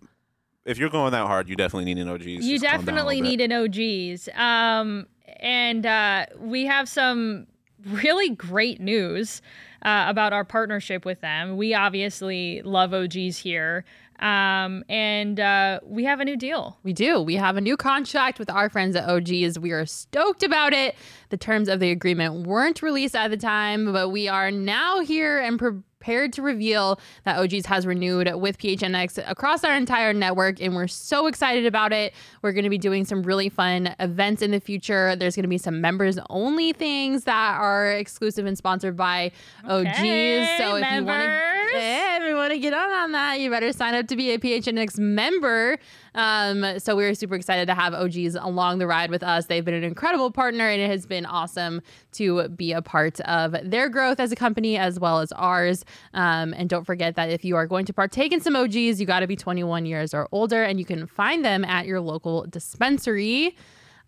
if 0.64 0.76
you're 0.76 0.90
going 0.90 1.12
that 1.12 1.26
hard, 1.26 1.48
you 1.48 1.56
definitely 1.56 1.86
need 1.94 1.98
an 2.02 2.08
OGs. 2.08 2.26
You 2.26 2.58
Just 2.58 2.64
calm 2.64 2.72
down 2.72 2.80
a 2.82 2.84
definitely 2.86 3.20
need 3.22 3.40
an 3.40 3.52
OGs. 3.52 4.28
Um, 4.34 5.06
and 5.40 5.86
uh, 5.86 6.26
we 6.38 6.66
have 6.66 6.88
some 6.88 7.46
really 7.86 8.30
great 8.30 8.80
news 8.80 9.42
uh, 9.82 10.06
about 10.08 10.32
our 10.32 10.44
partnership 10.44 11.04
with 11.04 11.20
them. 11.20 11.56
We 11.56 11.74
obviously 11.74 12.62
love 12.62 12.92
OGs 12.92 13.38
here. 13.38 13.84
Um, 14.18 14.82
and 14.88 15.38
uh, 15.38 15.78
we 15.84 16.04
have 16.04 16.18
a 16.18 16.24
new 16.24 16.36
deal. 16.36 16.76
We 16.82 16.92
do. 16.92 17.22
We 17.22 17.36
have 17.36 17.56
a 17.56 17.60
new 17.60 17.76
contract 17.76 18.40
with 18.40 18.50
our 18.50 18.68
friends 18.68 18.96
at 18.96 19.08
OGs. 19.08 19.58
We 19.60 19.70
are 19.70 19.86
stoked 19.86 20.42
about 20.42 20.72
it. 20.72 20.96
The 21.28 21.36
terms 21.36 21.68
of 21.68 21.78
the 21.78 21.92
agreement 21.92 22.46
weren't 22.46 22.82
released 22.82 23.14
at 23.14 23.30
the 23.30 23.36
time, 23.36 23.92
but 23.92 24.08
we 24.08 24.26
are 24.26 24.50
now 24.50 25.00
here 25.00 25.38
and 25.38 25.84
prepared 25.98 26.32
to 26.32 26.42
reveal 26.42 27.00
that 27.24 27.38
OGs 27.38 27.66
has 27.66 27.86
renewed 27.86 28.32
with 28.36 28.58
PHNX 28.58 29.22
across 29.28 29.64
our 29.64 29.74
entire 29.74 30.12
network, 30.12 30.60
and 30.60 30.74
we're 30.74 30.86
so 30.86 31.26
excited 31.26 31.66
about 31.66 31.92
it. 31.92 32.14
We're 32.42 32.52
going 32.52 32.64
to 32.64 32.70
be 32.70 32.78
doing 32.78 33.04
some 33.04 33.22
really 33.22 33.48
fun 33.48 33.94
events 33.98 34.40
in 34.42 34.52
the 34.52 34.60
future. 34.60 35.16
There's 35.16 35.34
going 35.34 35.42
to 35.42 35.48
be 35.48 35.58
some 35.58 35.80
members 35.80 36.18
only 36.30 36.72
things 36.72 37.24
that 37.24 37.58
are 37.60 37.90
exclusive 37.90 38.46
and 38.46 38.56
sponsored 38.56 38.96
by 38.96 39.32
OGs. 39.64 39.88
Okay, 39.88 40.56
So 40.58 40.76
if 40.76 40.82
you 40.92 41.04
want 41.04 41.22
to 41.22 41.38
if 41.70 42.22
you 42.28 42.34
want 42.34 42.52
to 42.52 42.58
get 42.58 42.72
on 42.72 42.90
on 42.90 43.12
that, 43.12 43.40
you 43.40 43.50
better 43.50 43.72
sign 43.72 43.94
up 43.94 44.06
to 44.08 44.16
be 44.16 44.30
a 44.32 44.38
PHNX 44.38 44.98
member. 44.98 45.78
Um, 46.14 46.78
so 46.78 46.96
we're 46.96 47.14
super 47.14 47.34
excited 47.34 47.66
to 47.66 47.74
have 47.74 47.92
OGs 47.94 48.34
along 48.34 48.78
the 48.78 48.86
ride 48.86 49.10
with 49.10 49.22
us. 49.22 49.46
They've 49.46 49.64
been 49.64 49.74
an 49.74 49.84
incredible 49.84 50.30
partner, 50.30 50.66
and 50.68 50.80
it 50.80 50.88
has 50.88 51.06
been 51.06 51.26
awesome 51.26 51.82
to 52.18 52.48
be 52.48 52.72
a 52.72 52.82
part 52.82 53.20
of 53.20 53.56
their 53.62 53.88
growth 53.88 54.20
as 54.20 54.30
a 54.30 54.36
company 54.36 54.76
as 54.76 55.00
well 55.00 55.20
as 55.20 55.32
ours. 55.32 55.84
Um, 56.14 56.54
and 56.54 56.68
don't 56.68 56.84
forget 56.84 57.16
that 57.16 57.30
if 57.30 57.44
you 57.44 57.56
are 57.56 57.66
going 57.66 57.86
to 57.86 57.92
partake 57.92 58.32
in 58.32 58.40
some 58.40 58.54
OGs, 58.54 59.00
you 59.00 59.06
got 59.06 59.20
to 59.20 59.26
be 59.26 59.36
21 59.36 59.86
years 59.86 60.14
or 60.14 60.28
older, 60.32 60.62
and 60.62 60.78
you 60.78 60.84
can 60.84 61.06
find 61.06 61.44
them 61.44 61.64
at 61.64 61.86
your 61.86 62.00
local 62.00 62.44
dispensary. 62.48 63.56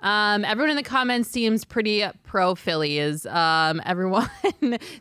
Um, 0.02 0.44
everyone 0.44 0.70
in 0.70 0.76
the 0.76 0.82
comments 0.82 1.28
seems 1.28 1.64
pretty 1.64 2.04
pro 2.24 2.54
Phillies. 2.54 3.26
Um, 3.26 3.80
everyone, 3.86 4.28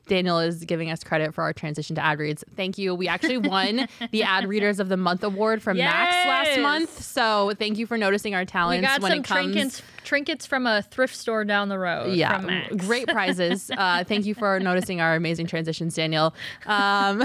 Daniel 0.08 0.40
is 0.40 0.64
giving 0.66 0.90
us 0.92 1.04
credit 1.04 1.34
for 1.34 1.44
our 1.44 1.54
transition 1.54 1.96
to 1.96 2.04
ad 2.04 2.20
reads. 2.20 2.44
Thank 2.56 2.78
you. 2.78 2.94
We 2.96 3.08
actually 3.08 3.38
won 3.38 3.88
the 4.12 4.24
Ad 4.24 4.48
Readers 4.48 4.80
of 4.80 4.90
the 4.90 4.98
Month 4.98 5.24
award 5.24 5.62
from 5.62 5.78
Max 5.78 6.14
last 6.28 6.60
month. 6.60 7.02
So 7.02 7.52
thank 7.58 7.78
you 7.78 7.86
for 7.86 7.98
noticing 7.98 8.36
our 8.36 8.42
We 8.42 8.46
talents 8.46 8.88
got 8.88 9.02
when 9.02 9.12
some 9.12 9.20
it 9.20 9.24
comes. 9.24 9.54
trinkets, 9.54 9.82
trinkets 10.04 10.46
from 10.46 10.68
a 10.68 10.82
thrift 10.82 11.16
store 11.16 11.46
down 11.46 11.70
the 11.70 11.80
road. 11.80 12.14
Yeah, 12.16 12.38
from 12.38 12.46
Max. 12.48 12.76
great 12.76 13.08
prizes. 13.08 13.72
Uh, 13.80 14.04
thank 14.04 14.26
you 14.26 14.34
for 14.36 14.60
noticing 14.60 15.00
our 15.00 15.16
amazing 15.16 15.48
transitions, 15.48 15.96
Daniel. 15.96 16.34
Um, 16.66 17.20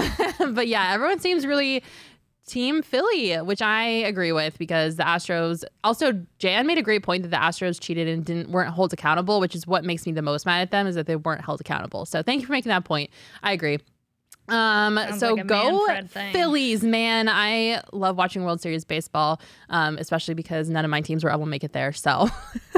but 0.53 0.67
yeah, 0.67 0.93
everyone 0.93 1.19
seems 1.19 1.45
really 1.45 1.83
team 2.45 2.81
Philly, 2.81 3.35
which 3.37 3.61
I 3.61 3.83
agree 3.83 4.31
with 4.31 4.57
because 4.57 4.95
the 4.95 5.03
Astros. 5.03 5.63
Also, 5.83 6.13
Jan 6.39 6.67
made 6.67 6.77
a 6.77 6.81
great 6.81 7.03
point 7.03 7.23
that 7.23 7.29
the 7.29 7.37
Astros 7.37 7.79
cheated 7.79 8.07
and 8.07 8.23
didn't 8.23 8.49
weren't 8.49 8.73
held 8.73 8.93
accountable, 8.93 9.39
which 9.39 9.55
is 9.55 9.65
what 9.67 9.83
makes 9.83 10.05
me 10.05 10.11
the 10.11 10.21
most 10.21 10.45
mad 10.45 10.61
at 10.61 10.71
them 10.71 10.87
is 10.87 10.95
that 10.95 11.07
they 11.07 11.15
weren't 11.15 11.43
held 11.43 11.61
accountable. 11.61 12.05
So 12.05 12.21
thank 12.21 12.41
you 12.41 12.47
for 12.47 12.53
making 12.53 12.69
that 12.69 12.85
point. 12.85 13.09
I 13.43 13.51
agree. 13.51 13.79
Um, 14.47 14.97
Sounds 14.97 15.19
so 15.19 15.33
like 15.33 15.47
go. 15.47 15.87
Phillies, 16.31 16.83
man! 16.83 17.27
I 17.27 17.81
love 17.91 18.15
watching 18.17 18.43
World 18.43 18.61
Series 18.61 18.85
baseball, 18.85 19.41
um, 19.69 19.97
especially 19.97 20.35
because 20.35 20.69
none 20.69 20.85
of 20.85 20.91
my 20.91 21.01
teams 21.01 21.23
were 21.23 21.31
able 21.31 21.41
to 21.41 21.45
make 21.47 21.63
it 21.63 21.73
there. 21.73 21.91
So 21.91 22.29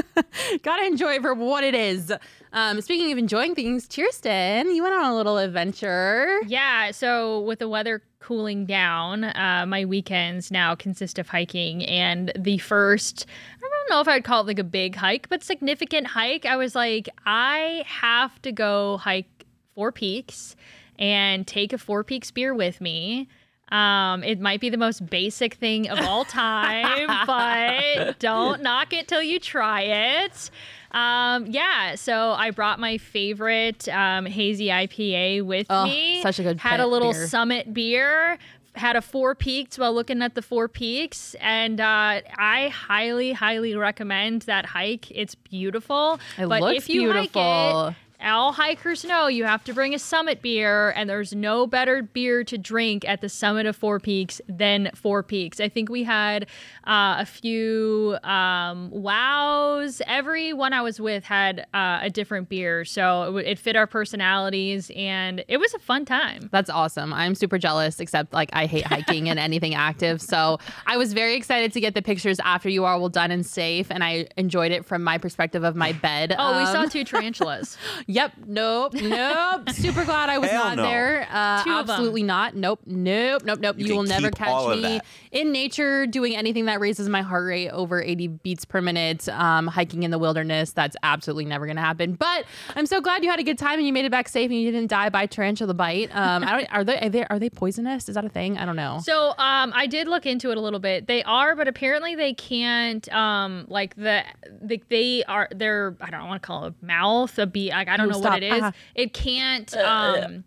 gotta 0.62 0.86
enjoy 0.86 1.16
it 1.16 1.22
for 1.22 1.34
what 1.34 1.64
it 1.64 1.74
is. 1.74 2.12
Um, 2.52 2.80
speaking 2.80 3.12
of 3.12 3.18
enjoying 3.18 3.54
things, 3.54 3.86
Chierstin, 3.86 4.74
you 4.74 4.82
went 4.82 4.94
on 4.94 5.04
a 5.04 5.14
little 5.14 5.36
adventure. 5.36 6.40
Yeah, 6.46 6.90
so 6.92 7.40
with 7.40 7.58
the 7.58 7.68
weather 7.68 8.02
cooling 8.20 8.64
down, 8.64 9.24
uh, 9.24 9.64
my 9.68 9.84
weekends 9.84 10.50
now 10.50 10.74
consist 10.74 11.18
of 11.18 11.28
hiking. 11.28 11.84
And 11.84 12.32
the 12.36 12.58
first, 12.58 13.26
I 13.56 13.60
don't 13.60 13.90
know 13.90 14.00
if 14.00 14.08
I'd 14.08 14.24
call 14.24 14.40
it 14.42 14.46
like 14.46 14.58
a 14.58 14.64
big 14.64 14.96
hike, 14.96 15.28
but 15.28 15.44
significant 15.44 16.06
hike, 16.06 16.46
I 16.46 16.56
was 16.56 16.74
like, 16.74 17.08
I 17.26 17.84
have 17.86 18.40
to 18.42 18.52
go 18.52 18.96
hike 18.96 19.26
Four 19.74 19.92
Peaks 19.92 20.56
and 20.98 21.46
take 21.46 21.72
a 21.72 21.78
Four 21.78 22.04
Peaks 22.04 22.30
beer 22.30 22.54
with 22.54 22.80
me. 22.80 23.28
Um, 23.70 24.24
it 24.24 24.40
might 24.40 24.60
be 24.60 24.70
the 24.70 24.78
most 24.78 25.04
basic 25.10 25.54
thing 25.54 25.90
of 25.90 26.00
all 26.00 26.24
time, 26.24 27.06
but 27.26 28.18
don't 28.18 28.62
knock 28.62 28.92
it 28.94 29.08
till 29.08 29.22
you 29.22 29.38
try 29.38 29.82
it. 29.82 30.50
Um, 30.92 31.46
yeah, 31.46 31.94
so 31.94 32.30
I 32.32 32.50
brought 32.50 32.80
my 32.80 32.96
favorite 32.96 33.86
um, 33.88 34.24
hazy 34.24 34.68
IPA 34.68 35.42
with 35.44 35.66
Oh, 35.68 35.84
me. 35.84 36.22
such 36.22 36.38
a 36.38 36.42
good 36.42 36.58
Had 36.60 36.80
a 36.80 36.86
little 36.86 37.12
beer. 37.12 37.26
summit 37.26 37.74
beer. 37.74 38.38
Had 38.74 38.96
a 38.96 39.02
Four 39.02 39.34
Peaks 39.34 39.76
while 39.76 39.92
looking 39.92 40.22
at 40.22 40.34
the 40.34 40.40
Four 40.42 40.68
Peaks, 40.68 41.34
and 41.40 41.80
uh, 41.80 42.20
I 42.38 42.68
highly, 42.68 43.32
highly 43.32 43.74
recommend 43.74 44.42
that 44.42 44.64
hike. 44.66 45.10
It's 45.10 45.34
beautiful. 45.34 46.20
It 46.38 46.48
but 46.48 46.62
looks 46.62 46.84
if 46.84 46.88
you 46.88 47.02
beautiful. 47.12 47.88
it, 47.88 47.94
all 48.24 48.52
hikers 48.52 49.04
know 49.04 49.28
you 49.28 49.44
have 49.44 49.62
to 49.64 49.72
bring 49.72 49.94
a 49.94 49.98
summit 49.98 50.42
beer, 50.42 50.90
and 50.90 51.08
there's 51.08 51.32
no 51.34 51.66
better 51.66 52.02
beer 52.02 52.42
to 52.44 52.58
drink 52.58 53.08
at 53.08 53.20
the 53.20 53.28
summit 53.28 53.66
of 53.66 53.76
Four 53.76 54.00
Peaks 54.00 54.40
than 54.48 54.90
Four 54.94 55.22
Peaks. 55.22 55.60
I 55.60 55.68
think 55.68 55.88
we 55.88 56.02
had 56.04 56.44
uh, 56.86 57.16
a 57.18 57.26
few 57.26 58.16
um, 58.24 58.90
wows. 58.90 60.02
Every 60.06 60.52
one 60.52 60.72
I 60.72 60.82
was 60.82 61.00
with 61.00 61.24
had 61.24 61.60
uh, 61.72 62.00
a 62.02 62.10
different 62.10 62.48
beer, 62.48 62.84
so 62.84 63.22
it, 63.22 63.26
w- 63.26 63.46
it 63.46 63.58
fit 63.58 63.76
our 63.76 63.86
personalities, 63.86 64.90
and 64.96 65.44
it 65.48 65.58
was 65.58 65.72
a 65.74 65.78
fun 65.78 66.04
time. 66.04 66.48
That's 66.50 66.70
awesome. 66.70 67.12
I'm 67.12 67.34
super 67.34 67.58
jealous, 67.58 68.00
except 68.00 68.32
like 68.32 68.50
I 68.52 68.66
hate 68.66 68.84
hiking 68.86 69.28
and 69.28 69.38
anything 69.38 69.74
active. 69.74 70.20
So 70.20 70.58
I 70.86 70.96
was 70.96 71.12
very 71.12 71.36
excited 71.36 71.72
to 71.72 71.80
get 71.80 71.94
the 71.94 72.02
pictures 72.02 72.40
after 72.40 72.68
you 72.68 72.84
are 72.84 72.98
well 72.98 73.08
done 73.08 73.30
and 73.30 73.46
safe, 73.46 73.90
and 73.90 74.02
I 74.02 74.26
enjoyed 74.36 74.72
it 74.72 74.84
from 74.84 75.02
my 75.04 75.18
perspective 75.18 75.62
of 75.64 75.76
my 75.76 75.92
bed. 75.92 76.34
Oh, 76.38 76.58
we 76.58 76.66
saw 76.66 76.82
Um, 76.82 76.88
two 76.88 77.04
tarantulas. 77.04 77.76
Yep. 78.10 78.32
Nope. 78.46 78.94
Nope. 78.94 79.68
Super 79.72 80.02
glad 80.06 80.30
I 80.30 80.38
was 80.38 80.48
Hell 80.50 80.64
not 80.64 80.76
no. 80.78 80.82
there. 80.82 81.28
Uh, 81.30 81.62
Two 81.62 81.70
of 81.70 81.76
'em. 81.84 81.90
absolutely 81.90 82.22
not. 82.22 82.56
Nope. 82.56 82.80
Nope. 82.86 83.42
Nope. 83.44 83.60
Nope. 83.60 83.78
You 83.78 83.86
You, 83.86 83.96
will 83.96 84.02
never 84.02 84.28
keep 84.30 84.36
catch 84.36 84.48
of 84.48 84.76
me 84.76 84.80
that. 84.80 85.04
in 85.30 85.52
nature 85.52 86.06
doing 86.06 86.34
anything 86.34 86.64
that 86.64 86.80
raises 86.80 87.06
my 87.10 87.20
heart 87.20 87.44
rate 87.46 87.68
over 87.68 88.02
80 88.02 88.28
beats 88.28 88.64
per 88.64 88.80
minute. 88.80 89.28
Um, 89.28 89.66
hiking 89.66 90.04
in 90.04 90.10
the 90.10 90.18
wilderness. 90.18 90.72
That's 90.72 90.96
absolutely 91.02 91.44
never 91.44 91.66
going 91.66 91.76
to 91.76 91.82
happen. 91.82 92.14
But 92.14 92.46
I'm 92.74 92.86
so 92.86 93.02
glad 93.02 93.22
you 93.24 93.30
had 93.30 93.40
a 93.40 93.44
good 93.44 93.58
time 93.58 93.78
and 93.78 93.86
you 93.86 93.92
made 93.92 94.06
it 94.06 94.10
back 94.10 94.30
safe 94.30 94.50
and 94.50 94.58
you 94.58 94.70
didn't 94.72 94.88
die 94.88 95.10
by 95.10 95.26
tarantula 95.26 95.74
bite. 95.74 96.08
Um, 96.16 96.44
I 96.44 96.52
don't. 96.52 96.72
Are 96.72 96.84
they? 96.84 96.98
Are 97.00 97.08
they? 97.10 97.26
Are 97.26 97.38
they 97.38 97.50
poisonous? 97.50 98.08
Is 98.08 98.14
that 98.14 98.24
a 98.24 98.30
thing? 98.30 98.56
I 98.56 98.64
don't 98.64 98.76
know. 98.76 99.00
So 99.02 99.34
um, 99.36 99.70
I 99.76 99.86
did 99.86 100.08
look 100.08 100.24
into 100.24 100.50
it 100.50 100.56
a 100.56 100.60
little 100.62 100.80
bit. 100.80 101.06
They 101.08 101.22
are, 101.24 101.54
but 101.54 101.68
apparently 101.68 102.14
they 102.14 102.32
can't. 102.32 103.06
Um, 103.12 103.66
like 103.68 103.96
the, 103.96 104.22
the 104.62 104.82
they 104.88 105.24
are. 105.24 105.50
They're 105.54 105.94
I 106.00 106.08
don't 106.08 106.26
want 106.26 106.42
to 106.42 106.46
call 106.46 106.64
it 106.64 106.72
a 106.82 106.86
mouth 106.86 107.38
a 107.38 107.46
bee. 107.46 107.68
Like 107.68 107.88
I 107.88 107.97
don't 107.98 108.06
Ooh, 108.06 108.12
know 108.12 108.18
stop. 108.20 108.32
what 108.32 108.42
it 108.42 108.52
is. 108.52 108.62
Uh-huh. 108.62 108.72
It 108.94 109.12
can't. 109.12 109.76
Um, 109.76 110.44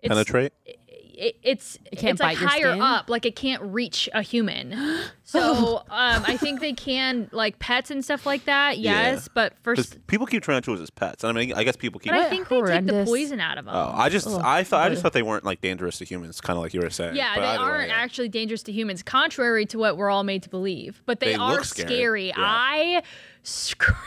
it's, 0.00 0.08
Penetrate. 0.08 0.52
it, 0.64 1.36
it's 1.42 1.76
can't 1.96 2.12
it's 2.12 2.20
like 2.20 2.38
your 2.40 2.48
higher 2.48 2.70
skin? 2.72 2.80
up, 2.80 3.10
like 3.10 3.26
it 3.26 3.34
can't 3.36 3.60
reach 3.62 4.08
a 4.14 4.22
human. 4.22 4.74
So 5.28 5.76
um, 5.90 6.24
I 6.26 6.38
think 6.38 6.60
they 6.60 6.72
can 6.72 7.28
like 7.32 7.58
pets 7.58 7.90
and 7.90 8.02
stuff 8.02 8.24
like 8.24 8.46
that. 8.46 8.78
Yeah. 8.78 9.10
Yes, 9.10 9.28
but 9.28 9.52
for 9.62 9.74
Because 9.74 9.94
people 10.06 10.26
keep 10.26 10.42
tarantulas 10.42 10.80
as 10.80 10.88
pets. 10.88 11.22
I 11.22 11.32
mean, 11.32 11.52
I 11.52 11.64
guess 11.64 11.76
people 11.76 12.00
keep. 12.00 12.12
but 12.12 12.16
I 12.18 12.22
What 12.22 12.30
think 12.30 12.48
they 12.48 12.62
take 12.62 12.86
the 12.86 13.04
poison 13.04 13.38
out 13.38 13.58
of 13.58 13.66
them. 13.66 13.74
Oh, 13.76 13.92
I 13.94 14.08
just, 14.08 14.26
Ugh. 14.26 14.40
I 14.42 14.64
thought, 14.64 14.86
I 14.86 14.88
just 14.88 15.02
thought 15.02 15.12
they 15.12 15.20
weren't 15.22 15.44
like 15.44 15.60
dangerous 15.60 15.98
to 15.98 16.06
humans, 16.06 16.40
kind 16.40 16.56
of 16.56 16.62
like 16.62 16.72
you 16.72 16.80
were 16.80 16.88
saying. 16.88 17.14
Yeah, 17.14 17.34
But 17.34 17.40
they 17.42 17.56
aren't 17.58 17.88
yeah. 17.90 17.96
actually 17.96 18.30
dangerous 18.30 18.62
to 18.62 18.72
humans, 18.72 19.02
contrary 19.02 19.66
to 19.66 19.76
what 19.78 19.98
we're 19.98 20.08
all 20.08 20.24
made 20.24 20.44
to 20.44 20.48
believe. 20.48 21.02
But 21.04 21.20
they, 21.20 21.32
They 21.32 21.34
are 21.34 21.56
look 21.56 21.64
scary. 21.66 22.28
Yeah. 22.28 22.36
I 22.38 23.02
scream. 23.42 23.98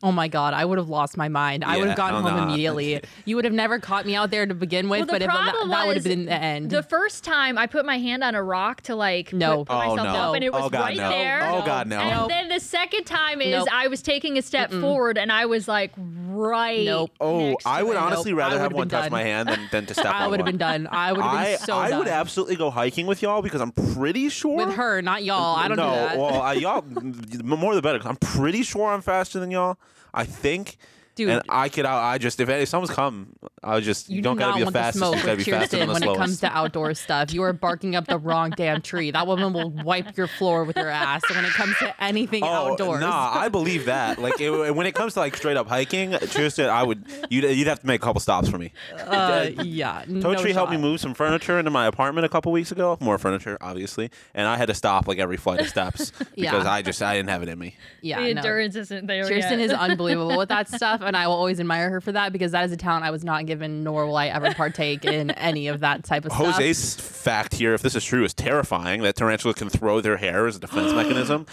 Oh 0.00 0.12
my 0.12 0.28
god, 0.28 0.54
I 0.54 0.64
would 0.64 0.78
have 0.78 0.88
lost 0.88 1.16
my 1.16 1.28
mind. 1.28 1.64
I 1.64 1.76
would 1.78 1.88
have 1.88 1.96
gone 1.96 2.14
oh, 2.14 2.20
home 2.22 2.36
no. 2.36 2.42
immediately. 2.44 3.00
You 3.24 3.36
would 3.36 3.44
have 3.44 3.54
never 3.54 3.78
caught 3.78 4.06
me 4.06 4.14
out 4.14 4.30
there 4.30 4.46
to 4.46 4.54
begin 4.54 4.88
with, 4.88 5.00
Well, 5.00 5.06
but 5.06 5.22
if 5.22 5.28
that, 5.28 5.54
that 5.68 5.86
would 5.86 5.96
have 5.96 6.04
been 6.04 6.26
the 6.26 6.32
end. 6.32 6.70
The 6.70 6.82
first 6.82 7.24
time 7.24 7.58
I 7.58 7.66
put 7.66 7.84
my 7.84 7.98
hand 7.98 8.22
on 8.24 8.34
a 8.34 8.42
rock 8.42 8.80
to 8.82 8.94
like 8.94 9.32
No. 9.32 9.58
put, 9.58 9.68
put 9.68 9.74
Oh, 9.74 9.78
myself 9.96 9.96
no. 9.96 10.14
up, 10.14 10.34
and 10.36 10.44
it 10.44 10.52
was 10.52 10.62
Oh, 10.64 10.70
God, 10.70 10.80
right 10.80 10.96
no. 10.96 11.10
there. 11.10 11.40
Oh, 11.50 11.62
God, 11.66 11.88
no. 11.88 11.98
And 11.98 12.10
Nope. 12.16 12.28
then 12.28 12.48
the 12.48 12.60
second 12.60 13.04
time 13.04 13.40
is 13.42 13.50
Nope. 13.50 13.68
I 13.72 13.88
was 13.88 14.00
taking 14.00 14.38
a 14.38 14.42
step 14.42 14.70
forward, 14.70 15.18
and 15.18 15.30
I 15.32 15.46
was 15.46 15.66
like 15.68 15.92
right. 15.96 16.84
Nope. 16.84 17.10
Oh, 17.20 17.56
to 17.56 17.56
I 17.66 17.82
would 17.82 17.96
honestly 17.96 18.30
Nope, 18.30 18.38
rather 18.38 18.58
have 18.58 18.72
one 18.72 18.88
been 18.88 19.00
touch 19.00 19.10
my 19.10 19.22
hand 19.22 19.48
than, 19.48 19.68
than 19.72 19.86
to 19.86 19.94
step 19.94 20.06
I 20.14 20.24
on 20.24 20.30
would 20.30 20.40
have 20.40 20.46
been 20.46 20.58
done. 20.58 20.86
I 20.90 21.12
would 21.12 21.22
have 21.22 21.34
I, 21.34 21.44
been 21.56 21.58
so 21.58 21.76
I 21.76 21.90
done. 21.90 21.98
would 21.98 22.08
absolutely 22.08 22.56
go 22.56 22.70
hiking 22.70 23.06
with 23.06 23.20
y'all 23.20 23.42
because 23.42 23.60
I'm 23.60 23.72
pretty 23.72 24.28
sure 24.28 24.56
with 24.66 24.76
her, 24.76 25.02
not 25.02 25.24
y'all. 25.24 25.56
I 25.56 25.68
don't 25.68 25.76
know. 25.76 26.14
well, 26.16 26.42
uh, 26.42 26.52
y'all, 26.52 26.82
more 27.44 27.74
the 27.74 27.82
better. 27.82 28.00
I'm 28.04 28.16
pretty 28.16 28.62
sure 28.62 28.86
I'm 28.88 29.02
faster 29.02 29.40
than 29.40 29.50
y'all. 29.50 29.76
I 30.18 30.24
think. 30.24 30.76
Dude. 31.18 31.28
and 31.28 31.42
I 31.48 31.68
could. 31.68 31.84
I, 31.84 32.12
I 32.14 32.18
just 32.18 32.40
if, 32.40 32.48
if 32.48 32.68
someone's 32.68 32.90
come, 32.94 33.34
I 33.62 33.80
just 33.80 34.08
you 34.08 34.22
don't 34.22 34.36
do 34.36 34.40
gotta 34.40 34.54
be 34.54 34.60
the 34.60 34.64
want 34.66 34.72
the 34.74 34.78
fastest. 34.78 34.98
smoke 35.04 35.16
You 35.16 35.22
gotta 35.22 35.36
be 35.36 35.42
faster 35.44 35.76
Chierstin 35.76 35.78
than 35.80 35.88
the 35.88 35.92
when 35.94 36.02
it 36.04 36.16
comes 36.16 36.40
to 36.40 36.46
outdoor 36.56 36.94
stuff. 36.94 37.32
You 37.34 37.42
are 37.42 37.52
barking 37.52 37.96
up 37.96 38.06
the 38.06 38.18
wrong 38.18 38.50
damn 38.56 38.80
tree. 38.80 39.10
That 39.10 39.26
woman 39.26 39.52
will 39.52 39.70
wipe 39.70 40.16
your 40.16 40.28
floor 40.28 40.64
with 40.64 40.76
her 40.76 40.88
ass 40.88 41.22
when 41.34 41.44
it 41.44 41.50
comes 41.52 41.76
to 41.78 41.94
anything 42.02 42.42
Oh 42.44 42.72
outdoors. 42.72 43.00
nah, 43.00 43.32
I 43.34 43.48
believe 43.48 43.84
that. 43.86 44.18
Like 44.18 44.40
it, 44.40 44.74
when 44.74 44.86
it 44.86 44.94
comes 44.94 45.14
to 45.14 45.20
like 45.20 45.36
straight 45.36 45.56
up 45.56 45.66
hiking, 45.68 46.12
Tristan, 46.12 46.70
I 46.70 46.82
would 46.84 47.04
you'd 47.30 47.44
you'd 47.44 47.66
have 47.66 47.80
to 47.80 47.86
make 47.86 48.00
a 48.00 48.04
couple 48.04 48.20
stops 48.20 48.48
for 48.48 48.58
me. 48.58 48.72
Uh, 48.96 49.48
yeah, 49.62 50.04
Toad 50.06 50.14
no 50.22 50.34
Tree 50.36 50.52
helped 50.52 50.70
me 50.70 50.78
move 50.78 51.00
some 51.00 51.14
furniture 51.14 51.58
into 51.58 51.70
my 51.70 51.86
apartment 51.86 52.24
a 52.24 52.28
couple 52.28 52.52
weeks 52.52 52.70
ago. 52.72 52.96
More 53.00 53.18
furniture, 53.18 53.58
obviously, 53.60 54.10
and 54.34 54.46
I 54.46 54.56
had 54.56 54.66
to 54.68 54.74
stop 54.74 55.08
like 55.08 55.18
every 55.18 55.36
flight 55.36 55.60
of 55.60 55.68
steps 55.68 56.12
Yeah. 56.36 56.52
because 56.52 56.66
I 56.66 56.82
just 56.82 57.02
I 57.02 57.16
didn't 57.16 57.30
have 57.30 57.42
it 57.42 57.48
in 57.48 57.58
me. 57.58 57.74
Yeah, 58.02 58.20
the 58.22 58.34
no. 58.34 58.40
endurance 58.40 58.76
isn't 58.76 59.06
there 59.06 59.26
Tristan 59.26 59.58
yet. 59.58 59.70
is 59.70 59.72
unbelievable 59.78 60.36
with 60.38 60.48
that 60.50 60.68
stuff, 60.68 61.00
and 61.08 61.16
I 61.16 61.26
will 61.26 61.34
always 61.34 61.58
admire 61.58 61.90
her 61.90 62.00
for 62.00 62.12
that 62.12 62.32
because 62.32 62.52
that 62.52 62.64
is 62.64 62.72
a 62.72 62.76
talent 62.76 63.04
I 63.04 63.10
was 63.10 63.24
not 63.24 63.46
given, 63.46 63.82
nor 63.82 64.06
will 64.06 64.16
I 64.16 64.28
ever 64.28 64.54
partake 64.54 65.04
in 65.04 65.30
any 65.32 65.68
of 65.68 65.80
that 65.80 66.04
type 66.04 66.24
of 66.24 66.32
stuff. 66.32 66.54
Jose's 66.56 66.94
fact 66.94 67.54
here, 67.54 67.74
if 67.74 67.82
this 67.82 67.94
is 67.94 68.04
true, 68.04 68.24
is 68.24 68.34
terrifying. 68.34 69.02
That 69.02 69.16
tarantulas 69.16 69.56
can 69.56 69.68
throw 69.68 70.00
their 70.00 70.16
hair 70.18 70.46
as 70.46 70.56
a 70.56 70.60
defense 70.60 70.92
mechanism. 70.94 71.46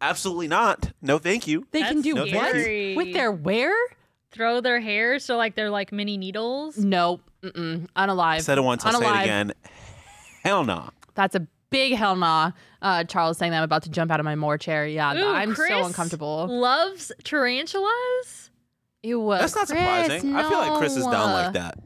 Absolutely 0.00 0.48
not. 0.48 0.92
No, 1.02 1.18
thank 1.18 1.46
you. 1.46 1.66
they 1.72 1.82
can 1.82 2.00
do 2.00 2.14
No, 2.14 2.26
what 2.26 2.54
with 2.54 3.12
their 3.12 3.30
where? 3.30 3.76
Throw 4.32 4.60
their 4.60 4.80
hair 4.80 5.18
so 5.18 5.36
like 5.36 5.56
they're 5.56 5.70
like 5.70 5.92
mini 5.92 6.16
needles. 6.16 6.78
No, 6.78 7.20
mm-mm, 7.42 7.88
unalive. 7.96 8.24
I 8.24 8.38
said 8.38 8.58
it 8.58 8.62
once. 8.62 8.84
I'll 8.86 8.92
say 9.00 9.06
it 9.06 9.22
again. 9.22 9.52
Hell 10.44 10.64
no. 10.64 10.90
That's 11.14 11.34
a 11.34 11.46
big 11.70 11.94
hell 11.94 12.16
nah. 12.16 12.52
Uh, 12.82 13.04
Charles 13.04 13.38
saying 13.38 13.52
that 13.52 13.58
I'm 13.58 13.64
about 13.64 13.82
to 13.84 13.90
jump 13.90 14.10
out 14.10 14.20
of 14.20 14.24
my 14.24 14.36
more 14.36 14.56
chair. 14.56 14.86
Yeah, 14.86 15.14
Ooh, 15.14 15.28
I'm 15.28 15.54
Chris 15.54 15.68
so 15.68 15.84
uncomfortable. 15.84 16.46
Loves 16.48 17.12
tarantulas. 17.24 18.49
Ew, 19.02 19.30
That's 19.30 19.54
not 19.54 19.66
Chris, 19.66 19.78
surprising. 19.80 20.34
I 20.34 20.48
feel 20.48 20.58
like 20.58 20.78
Chris 20.78 20.96
is 20.96 21.04
down 21.04 21.32
like 21.32 21.52
that. 21.54 21.78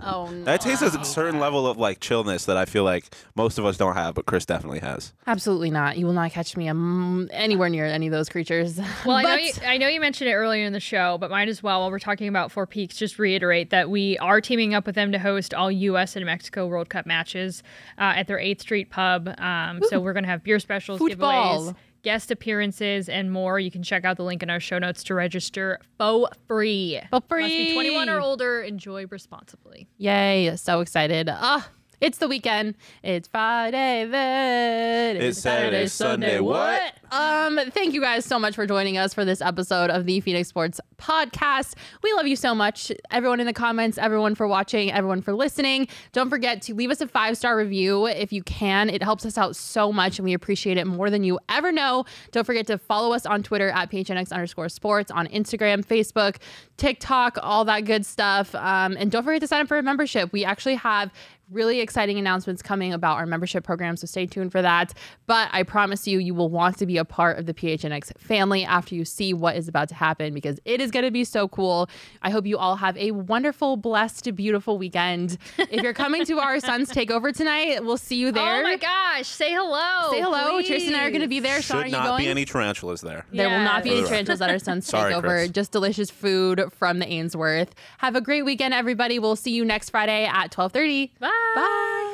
Oh 0.00 0.28
no. 0.30 0.44
That 0.44 0.60
takes 0.60 0.82
a 0.82 1.04
certain 1.04 1.40
level 1.40 1.66
of 1.66 1.78
like 1.78 2.00
chillness 2.00 2.44
that 2.46 2.56
I 2.56 2.64
feel 2.64 2.84
like 2.84 3.14
most 3.34 3.58
of 3.58 3.64
us 3.64 3.76
don't 3.76 3.94
have, 3.94 4.14
but 4.14 4.26
Chris 4.26 4.44
definitely 4.44 4.80
has. 4.80 5.12
Absolutely 5.26 5.70
not. 5.70 5.96
You 5.96 6.06
will 6.06 6.12
not 6.12 6.32
catch 6.32 6.56
me 6.56 6.68
um, 6.68 7.28
anywhere 7.32 7.68
near 7.68 7.86
any 7.86 8.06
of 8.06 8.12
those 8.12 8.28
creatures. 8.28 8.78
Well, 9.06 9.16
I 9.16 9.22
know 9.22 9.34
you, 9.36 9.52
I 9.64 9.78
know 9.78 9.88
you 9.88 10.00
mentioned 10.00 10.28
it 10.28 10.34
earlier 10.34 10.66
in 10.66 10.72
the 10.72 10.80
show, 10.80 11.16
but 11.18 11.30
might 11.30 11.48
as 11.48 11.62
well 11.62 11.80
while 11.80 11.90
we're 11.90 11.98
talking 11.98 12.28
about 12.28 12.50
Four 12.52 12.66
Peaks, 12.66 12.96
just 12.96 13.18
reiterate 13.18 13.70
that 13.70 13.88
we 13.88 14.18
are 14.18 14.40
teaming 14.40 14.74
up 14.74 14.84
with 14.84 14.94
them 14.96 15.12
to 15.12 15.18
host 15.18 15.54
all 15.54 15.70
U.S. 15.70 16.16
and 16.16 16.26
Mexico 16.26 16.66
World 16.66 16.88
Cup 16.88 17.06
matches 17.06 17.62
uh, 17.98 18.12
at 18.16 18.26
their 18.26 18.38
Eighth 18.38 18.62
Street 18.62 18.90
pub. 18.90 19.28
Um, 19.38 19.80
so 19.88 20.00
we're 20.00 20.12
gonna 20.12 20.26
have 20.26 20.42
beer 20.42 20.58
specials, 20.58 20.98
Football. 20.98 21.68
giveaways, 21.68 21.74
guest 22.06 22.30
appearances, 22.30 23.08
and 23.08 23.32
more. 23.32 23.58
You 23.58 23.68
can 23.68 23.82
check 23.82 24.04
out 24.04 24.16
the 24.16 24.22
link 24.22 24.40
in 24.40 24.48
our 24.48 24.60
show 24.60 24.78
notes 24.78 25.02
to 25.04 25.14
register 25.14 25.80
for 25.98 26.28
free. 26.46 27.00
For 27.10 27.20
free. 27.28 27.42
Must 27.42 27.52
be 27.52 27.74
21 27.74 28.08
or 28.08 28.20
older. 28.20 28.62
Enjoy 28.62 29.06
responsibly. 29.06 29.88
Yay, 29.98 30.54
so 30.54 30.78
excited. 30.82 31.28
Ah, 31.28 31.68
it's 32.00 32.18
the 32.18 32.28
weekend. 32.28 32.74
It's 33.02 33.28
Friday 33.28 34.04
then. 34.04 35.16
It's 35.16 35.40
Saturday, 35.40 35.86
Sunday, 35.86 36.40
what? 36.40 36.94
Um, 37.10 37.58
thank 37.70 37.94
you 37.94 38.00
guys 38.00 38.24
so 38.24 38.38
much 38.38 38.54
for 38.54 38.66
joining 38.66 38.98
us 38.98 39.14
for 39.14 39.24
this 39.24 39.40
episode 39.40 39.90
of 39.90 40.06
the 40.06 40.20
Phoenix 40.20 40.48
Sports 40.48 40.80
Podcast. 40.98 41.74
We 42.02 42.12
love 42.14 42.26
you 42.26 42.36
so 42.36 42.54
much. 42.54 42.90
Everyone 43.10 43.40
in 43.40 43.46
the 43.46 43.52
comments, 43.52 43.96
everyone 43.96 44.34
for 44.34 44.48
watching, 44.48 44.90
everyone 44.90 45.22
for 45.22 45.32
listening. 45.32 45.88
Don't 46.12 46.28
forget 46.28 46.62
to 46.62 46.74
leave 46.74 46.90
us 46.90 47.00
a 47.00 47.06
five-star 47.06 47.56
review 47.56 48.06
if 48.06 48.32
you 48.32 48.42
can. 48.42 48.90
It 48.90 49.02
helps 49.02 49.24
us 49.24 49.38
out 49.38 49.54
so 49.56 49.92
much 49.92 50.18
and 50.18 50.24
we 50.24 50.34
appreciate 50.34 50.76
it 50.76 50.86
more 50.86 51.10
than 51.10 51.22
you 51.22 51.38
ever 51.48 51.70
know. 51.70 52.04
Don't 52.32 52.44
forget 52.44 52.66
to 52.66 52.76
follow 52.78 53.12
us 53.12 53.24
on 53.24 53.42
Twitter 53.42 53.70
at 53.70 53.90
PHNX 53.90 54.32
underscore 54.32 54.68
sports, 54.68 55.10
on 55.10 55.28
Instagram, 55.28 55.84
Facebook, 55.84 56.36
TikTok, 56.76 57.38
all 57.42 57.64
that 57.64 57.84
good 57.84 58.04
stuff. 58.04 58.54
Um, 58.54 58.96
and 58.98 59.10
don't 59.10 59.22
forget 59.24 59.40
to 59.42 59.46
sign 59.46 59.62
up 59.62 59.68
for 59.68 59.78
a 59.78 59.82
membership. 59.82 60.32
We 60.32 60.44
actually 60.44 60.74
have 60.74 61.12
really 61.50 61.80
exciting 61.80 62.18
announcements 62.18 62.62
coming 62.62 62.92
about 62.92 63.16
our 63.18 63.26
membership 63.26 63.64
program, 63.64 63.96
so 63.96 64.06
stay 64.06 64.26
tuned 64.26 64.50
for 64.52 64.62
that. 64.62 64.92
But 65.26 65.48
I 65.52 65.62
promise 65.62 66.06
you, 66.06 66.18
you 66.18 66.34
will 66.34 66.48
want 66.48 66.78
to 66.78 66.86
be 66.86 66.96
a 66.96 67.04
part 67.04 67.38
of 67.38 67.46
the 67.46 67.54
PHNX 67.54 68.18
family 68.18 68.64
after 68.64 68.94
you 68.94 69.04
see 69.04 69.32
what 69.32 69.56
is 69.56 69.68
about 69.68 69.88
to 69.90 69.94
happen 69.94 70.34
because 70.34 70.58
it 70.64 70.80
is 70.80 70.90
going 70.90 71.04
to 71.04 71.10
be 71.10 71.24
so 71.24 71.46
cool. 71.48 71.88
I 72.22 72.30
hope 72.30 72.46
you 72.46 72.58
all 72.58 72.76
have 72.76 72.96
a 72.96 73.12
wonderful, 73.12 73.76
blessed, 73.76 74.34
beautiful 74.34 74.76
weekend. 74.78 75.38
if 75.58 75.82
you're 75.82 75.94
coming 75.94 76.24
to 76.26 76.38
our 76.40 76.58
Suns 76.66 76.90
takeover 76.90 77.34
tonight, 77.34 77.84
we'll 77.84 77.96
see 77.96 78.16
you 78.16 78.32
there. 78.32 78.60
Oh 78.60 78.62
my 78.62 78.76
gosh! 78.76 79.26
Say 79.28 79.52
hello. 79.52 80.10
Say 80.10 80.20
hello. 80.20 80.56
please. 80.58 80.66
Tristan 80.68 80.94
and 80.94 81.02
I 81.02 81.06
are 81.06 81.10
going 81.10 81.22
to 81.22 81.28
be 81.28 81.40
there. 81.40 81.62
Sean, 81.62 81.78
are 81.78 81.82
Should 81.82 81.86
you 81.92 81.96
not 81.98 82.06
going? 82.06 82.24
be 82.24 82.28
any 82.30 82.44
tarantulas 82.44 83.00
there. 83.00 83.24
There 83.32 83.48
will 83.48 83.60
not 83.64 83.84
be 83.84 83.90
any 83.92 84.04
tarantulas 84.06 84.40
at 84.40 84.50
our 84.50 84.58
Suns 84.58 84.86
Sorry, 84.86 85.12
takeover. 85.12 85.22
Chris. 85.22 85.50
Just 85.50 85.72
delicious 85.72 86.10
food 86.10 86.64
from 86.72 86.98
the 86.98 87.06
Ainsworth. 87.06 87.74
Have 87.98 88.16
a 88.16 88.20
great 88.20 88.42
weekend, 88.44 88.74
everybody. 88.74 89.18
We'll 89.18 89.36
see 89.36 89.52
you 89.52 89.64
next 89.64 89.90
Friday 89.90 90.24
at 90.26 90.50
12:30. 90.50 91.10
Bye. 91.54 91.62
Bye. 91.62 92.05